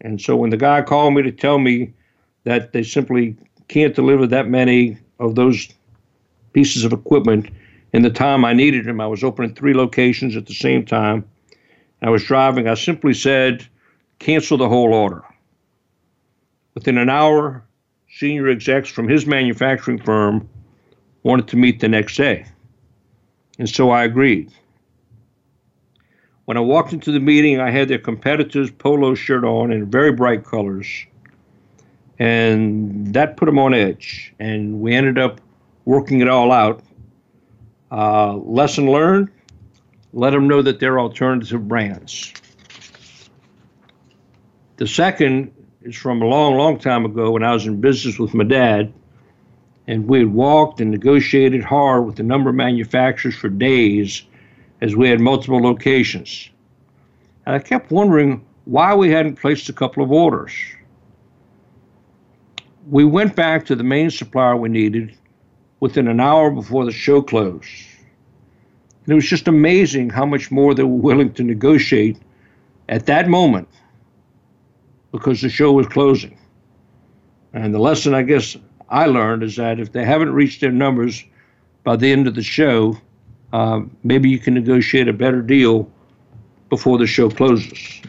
and 0.00 0.20
so 0.20 0.36
when 0.36 0.50
the 0.50 0.56
guy 0.56 0.82
called 0.82 1.14
me 1.14 1.22
to 1.22 1.32
tell 1.32 1.58
me 1.58 1.92
that 2.44 2.72
they 2.72 2.82
simply 2.82 3.36
can't 3.68 3.94
deliver 3.94 4.26
that 4.26 4.48
many 4.48 4.98
of 5.18 5.34
those 5.34 5.68
pieces 6.52 6.84
of 6.84 6.92
equipment 6.92 7.50
in 7.92 8.02
the 8.02 8.10
time 8.10 8.44
I 8.44 8.52
needed 8.52 8.84
them. 8.84 9.00
I 9.00 9.06
was 9.06 9.22
opening 9.24 9.54
three 9.54 9.74
locations 9.74 10.36
at 10.36 10.46
the 10.46 10.54
same 10.54 10.84
time. 10.84 11.28
I 12.02 12.10
was 12.10 12.24
driving. 12.24 12.68
I 12.68 12.74
simply 12.74 13.14
said, 13.14 13.66
cancel 14.18 14.58
the 14.58 14.68
whole 14.68 14.94
order. 14.94 15.22
Within 16.74 16.98
an 16.98 17.08
hour, 17.08 17.64
senior 18.08 18.48
execs 18.48 18.88
from 18.88 19.08
his 19.08 19.26
manufacturing 19.26 19.98
firm 19.98 20.48
wanted 21.22 21.48
to 21.48 21.56
meet 21.56 21.80
the 21.80 21.88
next 21.88 22.16
day. 22.16 22.46
And 23.58 23.68
so 23.68 23.90
I 23.90 24.04
agreed. 24.04 24.52
When 26.44 26.56
I 26.56 26.60
walked 26.60 26.92
into 26.92 27.12
the 27.12 27.20
meeting, 27.20 27.60
I 27.60 27.70
had 27.70 27.88
their 27.88 27.98
competitor's 27.98 28.70
polo 28.70 29.14
shirt 29.14 29.44
on 29.44 29.70
in 29.72 29.90
very 29.90 30.12
bright 30.12 30.44
colors. 30.44 31.06
And 32.18 33.12
that 33.14 33.36
put 33.36 33.46
them 33.46 33.58
on 33.58 33.74
edge. 33.74 34.32
And 34.38 34.80
we 34.80 34.94
ended 34.94 35.18
up 35.18 35.40
working 35.84 36.20
it 36.20 36.28
all 36.28 36.52
out 36.52 36.82
uh, 37.90 38.34
lesson 38.36 38.90
learned 38.90 39.30
let 40.12 40.30
them 40.30 40.48
know 40.48 40.62
that 40.62 40.80
they're 40.80 40.98
alternative 40.98 41.68
brands. 41.68 42.32
The 44.76 44.86
second 44.86 45.52
is 45.82 45.96
from 45.96 46.22
a 46.22 46.26
long, 46.26 46.56
long 46.56 46.78
time 46.78 47.04
ago 47.04 47.30
when 47.30 47.42
I 47.42 47.52
was 47.52 47.66
in 47.66 47.80
business 47.80 48.18
with 48.18 48.34
my 48.34 48.44
dad, 48.44 48.92
and 49.86 50.06
we 50.06 50.18
had 50.18 50.32
walked 50.32 50.80
and 50.80 50.90
negotiated 50.90 51.62
hard 51.62 52.04
with 52.04 52.18
a 52.20 52.22
number 52.22 52.50
of 52.50 52.56
manufacturers 52.56 53.36
for 53.36 53.48
days 53.48 54.22
as 54.80 54.94
we 54.94 55.08
had 55.08 55.20
multiple 55.20 55.60
locations. 55.60 56.50
And 57.46 57.54
I 57.54 57.58
kept 57.60 57.90
wondering 57.90 58.44
why 58.64 58.94
we 58.94 59.10
hadn't 59.10 59.36
placed 59.36 59.68
a 59.68 59.72
couple 59.72 60.02
of 60.02 60.12
orders. 60.12 60.52
We 62.90 63.04
went 63.04 63.34
back 63.36 63.64
to 63.66 63.76
the 63.76 63.84
main 63.84 64.10
supplier 64.10 64.56
we 64.56 64.68
needed 64.68 65.16
within 65.80 66.08
an 66.08 66.20
hour 66.20 66.50
before 66.50 66.84
the 66.84 66.92
show 66.92 67.22
closed. 67.22 67.68
And 69.04 69.12
it 69.12 69.14
was 69.14 69.26
just 69.26 69.48
amazing 69.48 70.10
how 70.10 70.26
much 70.26 70.50
more 70.50 70.74
they 70.74 70.82
were 70.82 70.90
willing 70.90 71.32
to 71.34 71.42
negotiate 71.42 72.18
at 72.88 73.06
that 73.06 73.28
moment 73.28 73.68
because 75.12 75.40
the 75.40 75.48
show 75.48 75.72
was 75.72 75.86
closing. 75.86 76.38
And 77.52 77.74
the 77.74 77.78
lesson 77.78 78.14
I 78.14 78.22
guess 78.22 78.56
I 78.88 79.06
learned 79.06 79.42
is 79.42 79.56
that 79.56 79.80
if 79.80 79.92
they 79.92 80.04
haven't 80.04 80.32
reached 80.32 80.60
their 80.60 80.72
numbers 80.72 81.24
by 81.84 81.96
the 81.96 82.10
end 82.10 82.26
of 82.26 82.34
the 82.34 82.42
show, 82.42 82.98
uh, 83.52 83.80
maybe 84.02 84.28
you 84.28 84.38
can 84.38 84.54
negotiate 84.54 85.08
a 85.08 85.12
better 85.12 85.42
deal 85.42 85.90
before 86.68 86.98
the 86.98 87.06
show 87.06 87.30
closes. 87.30 88.02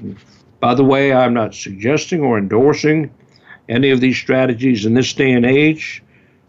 By 0.60 0.76
the 0.76 0.84
way, 0.84 1.14
I'm 1.14 1.34
not 1.34 1.56
suggesting 1.56 2.22
or 2.22 2.38
endorsing 2.38 3.12
any 3.70 3.92
of 3.92 4.02
these 4.02 4.18
strategies 4.18 4.86
in 4.86 4.94
this 4.94 5.14
day 5.14 5.32
and 5.32 5.46
age. 5.46 6.04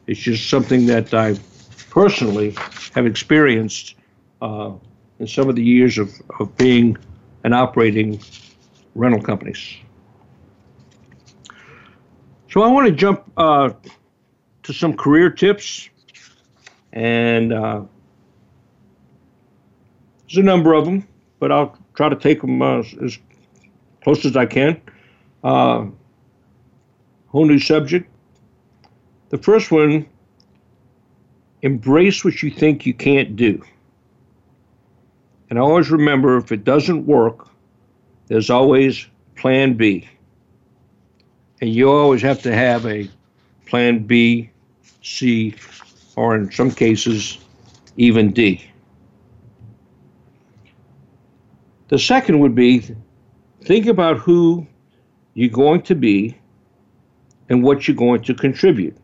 It's 0.06 0.18
just 0.18 0.50
something 0.50 0.86
that 0.86 1.14
I 1.14 1.36
personally 1.90 2.56
have 2.94 3.06
experienced 3.06 3.94
uh, 4.42 4.72
in 5.18 5.26
some 5.26 5.48
of 5.48 5.54
the 5.54 5.62
years 5.62 5.98
of, 5.98 6.10
of 6.40 6.56
being 6.56 6.96
and 7.44 7.54
operating 7.54 8.20
rental 8.94 9.22
companies. 9.22 9.76
So 12.50 12.62
I 12.62 12.66
want 12.66 12.88
to 12.88 12.92
jump 12.92 13.30
uh, 13.36 13.70
to 14.64 14.72
some 14.72 14.96
career 14.96 15.30
tips, 15.30 15.88
and 16.92 17.52
uh, 17.52 17.82
there's 20.26 20.38
a 20.38 20.42
number 20.42 20.74
of 20.74 20.84
them, 20.84 21.06
but 21.38 21.52
I'll 21.52 21.78
try 21.94 22.08
to 22.08 22.16
take 22.16 22.40
them 22.40 22.60
uh, 22.60 22.82
as 23.04 23.20
close 24.02 24.24
as 24.24 24.36
I 24.36 24.46
can. 24.46 24.80
Uh, 25.44 25.86
whole 27.28 27.44
new 27.44 27.60
subject. 27.60 28.10
The 29.28 29.38
first 29.38 29.70
one 29.70 30.08
embrace 31.62 32.24
what 32.24 32.42
you 32.42 32.50
think 32.50 32.84
you 32.84 32.94
can't 32.94 33.36
do. 33.36 33.62
And 35.50 35.58
always 35.58 35.88
remember 35.88 36.36
if 36.36 36.50
it 36.50 36.64
doesn't 36.64 37.06
work, 37.06 37.46
there's 38.26 38.50
always 38.50 39.06
plan 39.36 39.74
B. 39.74 40.08
And 41.60 41.72
you 41.72 41.90
always 41.90 42.22
have 42.22 42.42
to 42.42 42.54
have 42.54 42.86
a 42.86 43.08
plan 43.66 44.04
B, 44.04 44.50
C, 45.02 45.54
or 46.16 46.34
in 46.34 46.50
some 46.50 46.70
cases, 46.70 47.38
even 47.96 48.32
D. 48.32 48.64
The 51.88 51.98
second 51.98 52.38
would 52.38 52.54
be 52.54 52.84
think 53.62 53.86
about 53.86 54.18
who 54.18 54.66
you're 55.34 55.50
going 55.50 55.82
to 55.82 55.94
be 55.94 56.36
and 57.48 57.62
what 57.62 57.86
you're 57.86 57.96
going 57.96 58.22
to 58.22 58.34
contribute. 58.34 58.96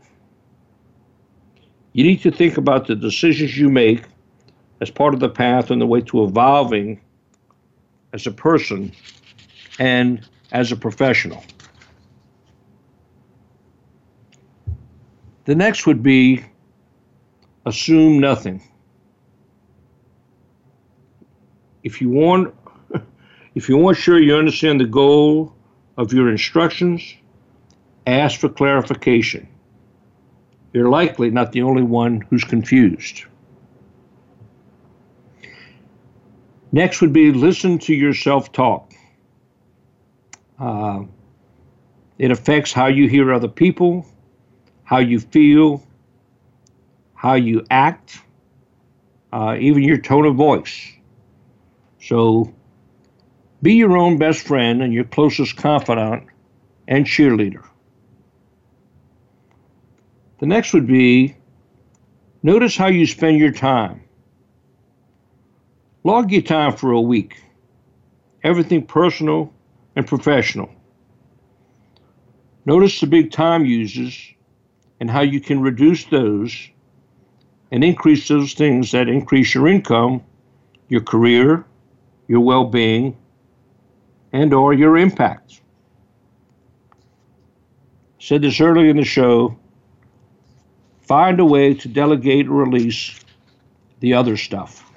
You 1.92 2.04
need 2.04 2.22
to 2.22 2.30
think 2.30 2.58
about 2.58 2.86
the 2.86 2.94
decisions 2.94 3.56
you 3.56 3.68
make 3.68 4.04
as 4.80 4.90
part 4.90 5.14
of 5.14 5.20
the 5.20 5.28
path 5.28 5.70
on 5.70 5.78
the 5.78 5.86
way 5.86 6.00
to 6.02 6.24
evolving 6.24 7.00
as 8.12 8.26
a 8.26 8.30
person 8.30 8.92
and 9.78 10.26
as 10.52 10.72
a 10.72 10.76
professional. 10.76 11.42
The 15.46 15.54
next 15.54 15.86
would 15.86 16.02
be 16.02 16.44
assume 17.64 18.20
nothing. 18.20 18.62
If 21.82 22.00
you 22.00 22.10
want 22.10 22.54
if 23.54 23.68
you 23.68 23.76
want 23.76 23.96
sure 23.96 24.20
you 24.20 24.36
understand 24.36 24.80
the 24.80 24.86
goal 24.86 25.54
of 25.96 26.12
your 26.12 26.30
instructions, 26.30 27.14
ask 28.06 28.38
for 28.40 28.48
clarification 28.48 29.48
you're 30.76 30.90
likely 30.90 31.30
not 31.30 31.52
the 31.52 31.62
only 31.62 31.82
one 31.82 32.20
who's 32.28 32.44
confused. 32.44 33.24
Next 36.70 37.00
would 37.00 37.14
be 37.14 37.32
listen 37.32 37.78
to 37.78 37.94
your 37.94 38.12
self 38.12 38.52
talk. 38.52 38.92
Uh, 40.58 41.04
it 42.18 42.30
affects 42.30 42.74
how 42.74 42.88
you 42.88 43.08
hear 43.08 43.32
other 43.32 43.48
people, 43.48 44.06
how 44.86 44.98
you 44.98 45.18
feel, 45.18 45.84
how 47.14 47.34
you 47.34 47.66
act, 47.70 48.20
uh, 49.32 49.56
even 49.58 49.82
your 49.82 49.98
tone 49.98 50.24
of 50.24 50.36
voice. 50.36 50.92
So 52.00 52.54
be 53.62 53.74
your 53.74 53.96
own 53.96 54.16
best 54.16 54.46
friend 54.46 54.82
and 54.82 54.94
your 54.94 55.02
closest 55.02 55.56
confidant 55.56 56.28
and 56.86 57.04
cheerleader. 57.04 57.66
The 60.38 60.46
next 60.46 60.72
would 60.72 60.86
be 60.86 61.36
notice 62.44 62.76
how 62.76 62.86
you 62.86 63.06
spend 63.06 63.38
your 63.40 63.50
time. 63.50 64.04
Log 66.04 66.30
your 66.30 66.42
time 66.42 66.76
for 66.76 66.92
a 66.92 67.00
week, 67.00 67.42
everything 68.44 68.86
personal 68.86 69.52
and 69.96 70.06
professional. 70.06 70.70
Notice 72.64 73.00
the 73.00 73.08
big 73.08 73.32
time 73.32 73.64
users 73.64 74.35
and 75.00 75.10
how 75.10 75.20
you 75.20 75.40
can 75.40 75.60
reduce 75.60 76.04
those 76.04 76.70
and 77.70 77.82
increase 77.84 78.28
those 78.28 78.54
things 78.54 78.92
that 78.92 79.08
increase 79.08 79.54
your 79.54 79.68
income, 79.68 80.22
your 80.88 81.00
career, 81.00 81.64
your 82.28 82.40
well-being, 82.40 83.16
and 84.32 84.52
or 84.52 84.72
your 84.72 84.96
impact. 84.96 85.60
I 86.92 86.96
said 88.18 88.42
this 88.42 88.60
earlier 88.60 88.90
in 88.90 88.96
the 88.96 89.04
show, 89.04 89.56
Find 91.02 91.38
a 91.38 91.44
way 91.44 91.72
to 91.72 91.86
delegate 91.86 92.48
or 92.48 92.64
release 92.64 93.20
the 94.00 94.14
other 94.14 94.36
stuff. 94.36 94.90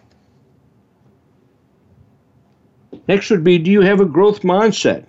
Next 3.08 3.30
would 3.30 3.44
be 3.44 3.60
Do 3.60 3.70
you 3.70 3.82
have 3.82 4.02
a 4.02 4.06
growth 4.06 4.42
mindset? 4.42 5.06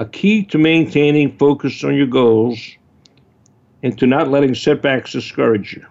A 0.00 0.06
key 0.06 0.44
to 0.44 0.56
maintaining 0.56 1.36
focus 1.36 1.84
on 1.84 1.94
your 1.94 2.06
goals 2.06 2.58
and 3.82 3.98
to 3.98 4.06
not 4.06 4.30
letting 4.30 4.54
setbacks 4.54 5.12
discourage 5.12 5.74
you. 5.74 5.84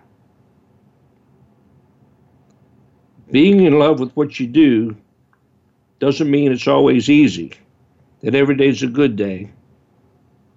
Being 3.29 3.65
in 3.65 3.77
love 3.77 3.99
with 3.99 4.11
what 4.13 4.39
you 4.39 4.47
do 4.47 4.97
doesn't 5.99 6.31
mean 6.31 6.51
it's 6.51 6.67
always 6.67 7.07
easy, 7.07 7.53
that 8.21 8.33
every 8.33 8.55
day 8.55 8.69
is 8.69 8.81
a 8.81 8.87
good 8.87 9.15
day, 9.15 9.51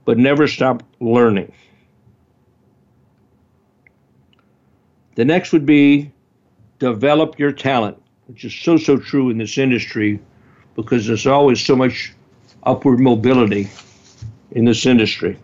but 0.06 0.16
never 0.16 0.48
stop 0.48 0.82
learning. 0.98 1.52
The 5.14 5.26
next 5.26 5.52
would 5.52 5.66
be 5.66 6.10
develop 6.78 7.38
your 7.38 7.52
talent, 7.52 8.00
which 8.28 8.46
is 8.46 8.54
so, 8.54 8.78
so 8.78 8.96
true 8.96 9.28
in 9.28 9.36
this 9.36 9.58
industry 9.58 10.22
because 10.74 11.06
there's 11.06 11.26
always 11.26 11.60
so 11.60 11.76
much 11.76 12.14
upward 12.62 13.00
mobility 13.00 13.68
in 14.52 14.64
this 14.64 14.86
industry. 14.86 15.38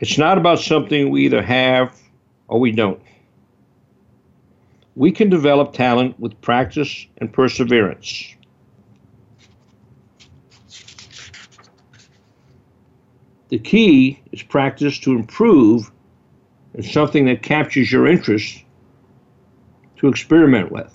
It's 0.00 0.18
not 0.18 0.36
about 0.36 0.58
something 0.58 1.10
we 1.10 1.26
either 1.26 1.42
have 1.42 1.96
or 2.48 2.58
we 2.58 2.72
don't. 2.72 3.00
We 4.96 5.12
can 5.12 5.30
develop 5.30 5.72
talent 5.72 6.18
with 6.18 6.40
practice 6.40 7.06
and 7.18 7.32
perseverance. 7.32 8.34
The 13.48 13.58
key 13.58 14.20
is 14.32 14.42
practice 14.42 14.98
to 15.00 15.12
improve 15.12 15.90
in 16.74 16.82
something 16.82 17.26
that 17.26 17.42
captures 17.42 17.92
your 17.92 18.06
interest 18.06 18.64
to 19.98 20.08
experiment 20.08 20.72
with. 20.72 20.92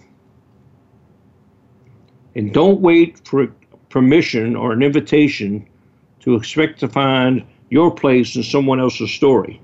And 2.37 2.53
don't 2.53 2.81
wait 2.81 3.27
for 3.27 3.47
permission 3.89 4.55
or 4.55 4.71
an 4.71 4.83
invitation 4.83 5.67
to 6.19 6.35
expect 6.35 6.79
to 6.81 6.87
find 6.87 7.43
your 7.71 7.89
place 7.89 8.35
in 8.35 8.43
someone 8.43 8.79
else's 8.79 9.11
story. 9.11 9.59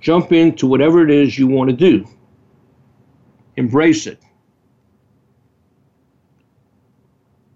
Jump 0.00 0.32
into 0.32 0.66
whatever 0.66 1.04
it 1.04 1.10
is 1.10 1.38
you 1.38 1.46
want 1.46 1.68
to 1.68 1.76
do. 1.76 2.08
Embrace 3.56 4.06
it. 4.06 4.22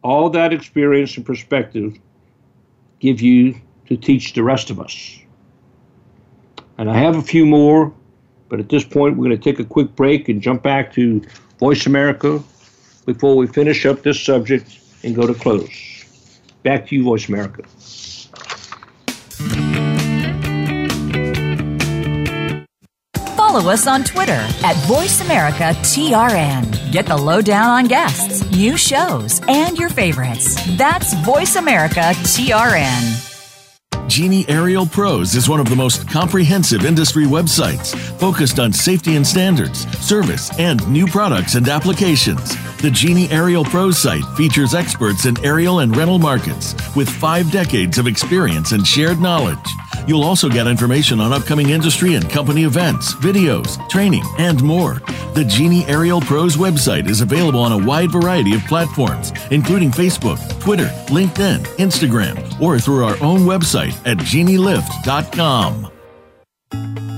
All 0.03 0.29
that 0.31 0.53
experience 0.53 1.17
and 1.17 1.25
perspective 1.25 1.99
give 3.01 3.23
you 3.23 3.59
to 3.87 3.97
teach 3.97 4.35
the 4.35 4.43
rest 4.43 4.69
of 4.69 4.81
us. 4.81 5.19
And 6.77 6.91
I 6.91 6.99
have 6.99 7.17
a 7.17 7.23
few 7.23 7.47
more, 7.47 7.93
but 8.51 8.61
at 8.61 8.69
this 8.69 8.85
point, 8.85 9.17
we're 9.17 9.29
going 9.29 9.41
to 9.41 9.43
take 9.43 9.59
a 9.59 9.65
quick 9.65 9.97
break 9.97 10.29
and 10.29 10.43
jump 10.43 10.63
back 10.63 10.93
to 10.93 11.23
Voice 11.59 11.87
America 11.87 12.43
before 13.09 13.35
we 13.37 13.47
finish 13.47 13.87
up 13.87 14.03
this 14.03 14.23
subject 14.23 14.79
and 15.03 15.17
go 15.17 15.27
to 15.27 15.33
close. 15.33 16.05
Back 16.63 16.87
to 16.89 16.95
you, 16.95 17.05
Voice 17.05 17.27
America. 17.31 17.63
Follow 23.35 23.71
us 23.71 23.87
on 23.87 24.05
Twitter 24.05 24.33
at 24.33 24.77
VoiceAmericaTRN. 24.87 26.93
Get 26.93 27.07
the 27.07 27.17
lowdown 27.17 27.71
on 27.71 27.87
guests, 27.87 28.45
new 28.51 28.77
shows, 28.77 29.41
and 29.49 29.79
your 29.79 29.89
favorites. 29.89 30.57
That's 30.77 31.15
VoiceAmericaTRN. 31.15 33.28
Genie 34.09 34.49
Aerial 34.49 34.87
Pros 34.87 35.35
is 35.35 35.51
one 35.51 35.61
of 35.61 35.69
the 35.69 35.77
most 35.77 36.09
comprehensive 36.09 36.87
industry 36.87 37.27
websites 37.27 37.95
focused 38.19 38.59
on 38.59 38.73
safety 38.73 39.17
and 39.17 39.27
standards, 39.27 39.87
service, 39.99 40.51
and 40.59 40.87
new 40.89 41.07
products 41.07 41.57
and 41.57 41.69
applications. 41.69 42.57
The 42.79 42.91
Genie 42.91 43.29
Aerial 43.29 43.65
Pros 43.65 43.99
site 43.99 44.25
features 44.35 44.75
experts 44.75 45.27
in 45.27 45.37
aerial 45.45 45.81
and 45.81 45.95
rental 45.95 46.19
markets 46.19 46.75
with 46.97 47.09
five 47.09 47.51
decades 47.51 47.99
of 47.99 48.07
experience 48.07 48.73
and 48.73 48.87
shared 48.87 49.21
knowledge. 49.21 49.59
You'll 50.09 50.25
also 50.25 50.49
get 50.49 50.67
information 50.67 51.21
on 51.21 51.35
upcoming 51.35 51.69
industry 51.69 52.15
and 52.15 52.29
company 52.31 52.65
events, 52.65 53.13
videos, 53.17 53.77
training, 53.91 54.25
and 54.39 54.63
more. 54.63 55.03
The 55.35 55.45
Genie 55.45 55.85
Aerial 55.85 56.23
Pros 56.23 56.57
website 56.57 57.07
is 57.07 57.21
available 57.21 57.61
on 57.61 57.73
a 57.73 57.87
wide 57.87 58.11
variety 58.11 58.55
of 58.55 58.63
platforms, 58.63 59.33
including 59.51 59.91
Facebook, 59.91 60.39
Twitter, 60.61 60.87
LinkedIn, 61.09 61.59
Instagram, 61.77 62.59
or 62.59 62.79
through 62.79 63.05
our 63.05 63.23
own 63.23 63.41
website 63.41 63.95
at 64.07 64.17
genielift.com. 64.17 65.93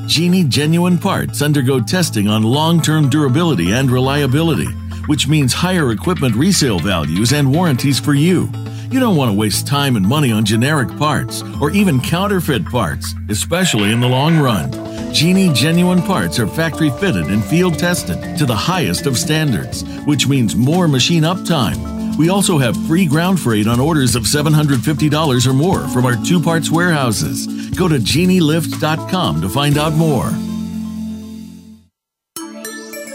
Genie 0.09 0.43
genuine 0.43 0.99
parts 0.99 1.43
undergo 1.43 1.79
testing 1.79 2.27
on 2.27 2.43
long 2.43 2.83
term 2.83 3.09
durability 3.09 3.71
and 3.71 3.89
reliability, 3.89 4.67
which 5.07 5.29
means 5.29 5.53
higher 5.53 5.93
equipment 5.93 6.35
resale 6.35 6.81
values 6.81 7.33
and 7.33 7.55
warranties 7.55 8.01
for 8.01 8.15
you. 8.15 8.51
You 8.91 8.99
don't 8.99 9.15
want 9.15 9.31
to 9.31 9.39
waste 9.39 9.69
time 9.69 9.95
and 9.95 10.05
money 10.05 10.33
on 10.33 10.45
generic 10.45 10.89
parts 10.99 11.45
or 11.61 11.71
even 11.71 12.01
counterfeit 12.01 12.67
parts, 12.67 13.15
especially 13.29 13.93
in 13.93 14.01
the 14.01 14.09
long 14.09 14.41
run. 14.41 14.73
Genie 15.15 15.53
genuine 15.53 16.03
parts 16.03 16.41
are 16.41 16.49
factory 16.49 16.91
fitted 16.91 17.27
and 17.27 17.45
field 17.45 17.79
tested 17.79 18.37
to 18.37 18.47
the 18.47 18.57
highest 18.57 19.07
of 19.07 19.17
standards, 19.17 19.85
which 20.07 20.27
means 20.27 20.57
more 20.57 20.89
machine 20.89 21.23
uptime. 21.23 22.17
We 22.17 22.31
also 22.31 22.59
have 22.59 22.77
free 22.89 23.07
ground 23.07 23.39
freight 23.39 23.69
on 23.69 23.79
orders 23.79 24.17
of 24.17 24.25
$750 24.25 25.47
or 25.47 25.53
more 25.53 25.87
from 25.89 26.05
our 26.05 26.17
two 26.25 26.41
parts 26.41 26.69
warehouses. 26.69 27.47
Go 27.71 27.87
to 27.87 27.95
genielift.com 27.95 29.41
to 29.41 29.49
find 29.49 29.79
out 29.79 29.93
more. 29.93 30.33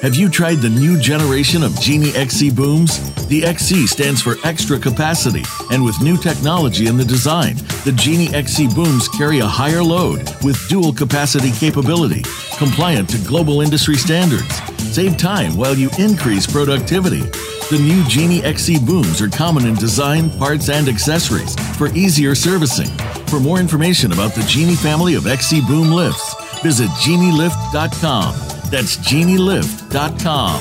Have 0.01 0.15
you 0.15 0.29
tried 0.29 0.55
the 0.55 0.69
new 0.69 0.99
generation 0.99 1.63
of 1.63 1.79
Genie 1.79 2.11
XC 2.15 2.51
booms? 2.51 2.99
The 3.27 3.43
XC 3.43 3.87
stands 3.87 4.21
for 4.21 4.35
extra 4.43 4.77
capacity, 4.77 5.43
and 5.71 5.83
with 5.83 5.99
new 6.01 6.17
technology 6.17 6.87
in 6.87 6.97
the 6.97 7.05
design, 7.05 7.55
the 7.85 7.93
Genie 7.95 8.33
XC 8.33 8.67
booms 8.75 9.07
carry 9.07 9.39
a 9.39 9.47
higher 9.47 9.81
load 9.81 10.19
with 10.43 10.59
dual 10.69 10.93
capacity 10.93 11.51
capability, 11.51 12.23
compliant 12.57 13.09
to 13.09 13.17
global 13.27 13.61
industry 13.61 13.95
standards. 13.95 14.53
Save 14.93 15.17
time 15.17 15.55
while 15.57 15.75
you 15.75 15.89
increase 15.97 16.45
productivity. 16.45 17.21
The 17.69 17.79
new 17.81 18.03
Genie 18.03 18.43
XC 18.43 18.85
booms 18.85 19.21
are 19.21 19.29
common 19.29 19.65
in 19.65 19.75
design, 19.75 20.29
parts, 20.37 20.69
and 20.69 20.87
accessories 20.87 21.55
for 21.77 21.87
easier 21.95 22.35
servicing. 22.35 22.89
For 23.27 23.39
more 23.39 23.59
information 23.59 24.11
about 24.11 24.35
the 24.35 24.43
Genie 24.43 24.75
family 24.75 25.15
of 25.15 25.25
XC 25.25 25.61
boom 25.61 25.89
lifts, 25.91 26.35
visit 26.61 26.89
genielift.com. 26.89 28.55
That's 28.76 28.97
genielift.com. 28.97 30.59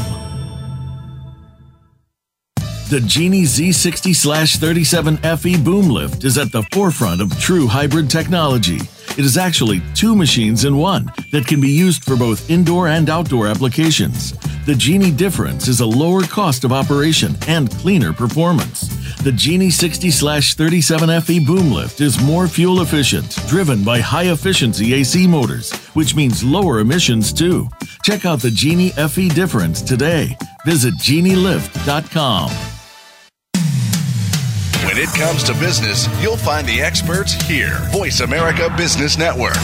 The 2.89 3.01
Genie 3.05 3.43
Z60 3.43 4.57
37 4.57 5.17
FE 5.17 5.61
boom 5.61 5.89
lift 5.89 6.23
is 6.23 6.39
at 6.39 6.53
the 6.53 6.62
forefront 6.71 7.21
of 7.21 7.37
true 7.41 7.67
hybrid 7.67 8.09
technology. 8.09 8.79
It 9.19 9.25
is 9.25 9.37
actually 9.37 9.83
two 9.97 10.15
machines 10.15 10.65
in 10.65 10.77
one 10.77 11.12
that 11.33 11.49
can 11.49 11.61
be 11.61 11.71
used 11.71 12.05
for 12.05 12.15
both 12.15 12.49
indoor 12.49 12.87
and 12.87 13.11
outdoor 13.11 13.49
applications. 13.49 14.31
The 14.65 14.77
Genie 14.77 15.11
difference 15.11 15.67
is 15.67 15.81
a 15.81 15.87
lower 15.87 16.23
cost 16.23 16.62
of 16.62 16.73
operation 16.73 17.35
and 17.49 17.69
cleaner 17.69 18.12
performance. 18.12 18.87
The 19.25 19.33
Genie 19.33 19.71
60 19.71 20.11
37 20.11 21.21
FE 21.21 21.45
boom 21.45 21.73
lift 21.73 22.01
is 22.01 22.23
more 22.23 22.47
fuel 22.47 22.81
efficient, 22.81 23.37
driven 23.49 23.83
by 23.83 23.99
high 23.99 24.31
efficiency 24.31 24.95
AC 24.95 25.27
motors, 25.27 25.73
which 25.95 26.15
means 26.15 26.45
lower 26.45 26.79
emissions 26.79 27.33
too. 27.33 27.69
Check 28.05 28.27
out 28.27 28.41
the 28.41 28.51
Genie 28.51 28.91
FE 28.91 29.31
difference 29.31 29.81
today. 29.81 30.37
Visit 30.67 30.93
genielift.com. 30.97 32.51
When 34.85 34.99
it 34.99 35.09
comes 35.15 35.43
to 35.45 35.55
business, 35.55 36.07
you'll 36.23 36.37
find 36.37 36.69
the 36.69 36.83
experts 36.83 37.33
here. 37.33 37.79
Voice 37.93 38.21
America 38.21 38.69
Business 38.77 39.17
Network. 39.17 39.55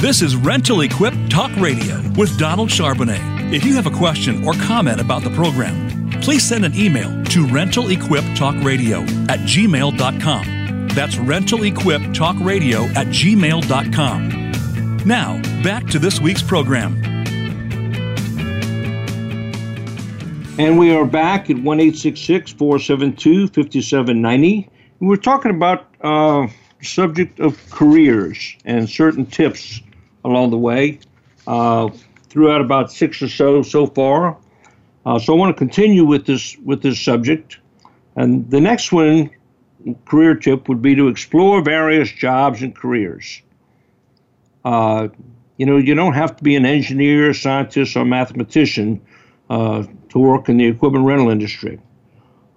This 0.00 0.22
is 0.22 0.36
Rental 0.36 0.82
Equip 0.82 1.14
Talk 1.30 1.50
Radio 1.56 2.00
with 2.16 2.38
Donald 2.38 2.68
Charbonnet. 2.68 3.52
If 3.52 3.64
you 3.64 3.74
have 3.74 3.88
a 3.88 3.90
question 3.90 4.46
or 4.46 4.52
comment 4.52 5.00
about 5.00 5.24
the 5.24 5.30
program, 5.30 6.12
please 6.20 6.44
send 6.44 6.64
an 6.64 6.76
email 6.76 7.10
to 7.24 7.44
rentalequiptalkradio 7.46 9.28
at 9.28 9.40
gmail.com. 9.40 10.63
That's 10.94 11.16
rentalequiptalkradio 11.16 12.94
at 12.96 13.08
gmail.com. 13.08 14.44
Now, 15.06 15.42
back 15.62 15.86
to 15.88 15.98
this 15.98 16.20
week's 16.20 16.42
program. 16.42 17.02
And 20.56 20.78
we 20.78 20.94
are 20.94 21.04
back 21.04 21.50
at 21.50 21.56
1 21.56 21.92
472 21.92 23.48
5790. 23.48 24.70
We're 25.00 25.16
talking 25.16 25.50
about 25.50 25.86
uh, 26.00 26.46
subject 26.80 27.40
of 27.40 27.58
careers 27.70 28.56
and 28.64 28.88
certain 28.88 29.26
tips 29.26 29.80
along 30.24 30.50
the 30.50 30.58
way. 30.58 31.00
Uh, 31.46 31.90
throughout 32.34 32.60
about 32.60 32.90
six 32.90 33.22
or 33.22 33.28
so 33.28 33.62
so 33.62 33.86
far. 33.86 34.36
Uh, 35.06 35.18
so 35.18 35.32
I 35.32 35.36
want 35.36 35.54
to 35.54 35.58
continue 35.58 36.04
with 36.04 36.26
this 36.26 36.56
with 36.64 36.82
this 36.82 37.00
subject. 37.00 37.58
And 38.16 38.50
the 38.50 38.60
next 38.60 38.90
one, 38.90 39.30
career 40.06 40.34
tip, 40.34 40.68
would 40.68 40.82
be 40.82 40.94
to 40.94 41.08
explore 41.08 41.62
various 41.62 42.10
jobs 42.10 42.62
and 42.62 42.74
careers. 42.74 43.42
Uh, 44.64 45.08
you 45.56 45.66
know, 45.66 45.76
you 45.76 45.94
don't 45.94 46.14
have 46.14 46.36
to 46.36 46.44
be 46.44 46.56
an 46.56 46.66
engineer, 46.66 47.32
scientist, 47.34 47.96
or 47.96 48.04
mathematician 48.04 49.00
uh, 49.50 49.84
to 50.08 50.18
work 50.18 50.48
in 50.48 50.56
the 50.56 50.66
equipment 50.66 51.04
rental 51.04 51.30
industry. 51.30 51.80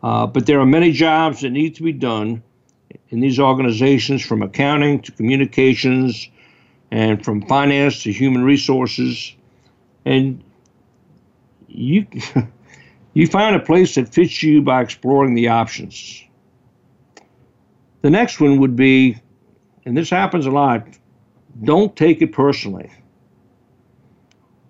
Uh, 0.01 0.25
but 0.25 0.45
there 0.45 0.59
are 0.59 0.65
many 0.65 0.91
jobs 0.91 1.41
that 1.41 1.49
need 1.49 1.75
to 1.75 1.83
be 1.83 1.91
done 1.91 2.41
in 3.09 3.19
these 3.19 3.39
organizations, 3.39 4.25
from 4.25 4.41
accounting 4.41 5.01
to 5.01 5.11
communications, 5.11 6.29
and 6.91 7.23
from 7.23 7.45
finance 7.47 8.03
to 8.03 8.11
human 8.11 8.43
resources. 8.43 9.35
And 10.05 10.43
you 11.67 12.07
you 13.13 13.27
find 13.27 13.55
a 13.55 13.59
place 13.59 13.95
that 13.95 14.13
fits 14.13 14.41
you 14.41 14.61
by 14.61 14.81
exploring 14.81 15.35
the 15.35 15.49
options. 15.49 16.23
The 18.07 18.11
next 18.11 18.39
one 18.39 18.57
would 18.61 18.77
be, 18.77 19.17
and 19.85 19.97
this 19.97 20.09
happens 20.09 20.45
a 20.45 20.49
lot, 20.49 20.87
don't 21.61 21.93
take 21.93 22.21
it 22.21 22.31
personally. 22.31 22.89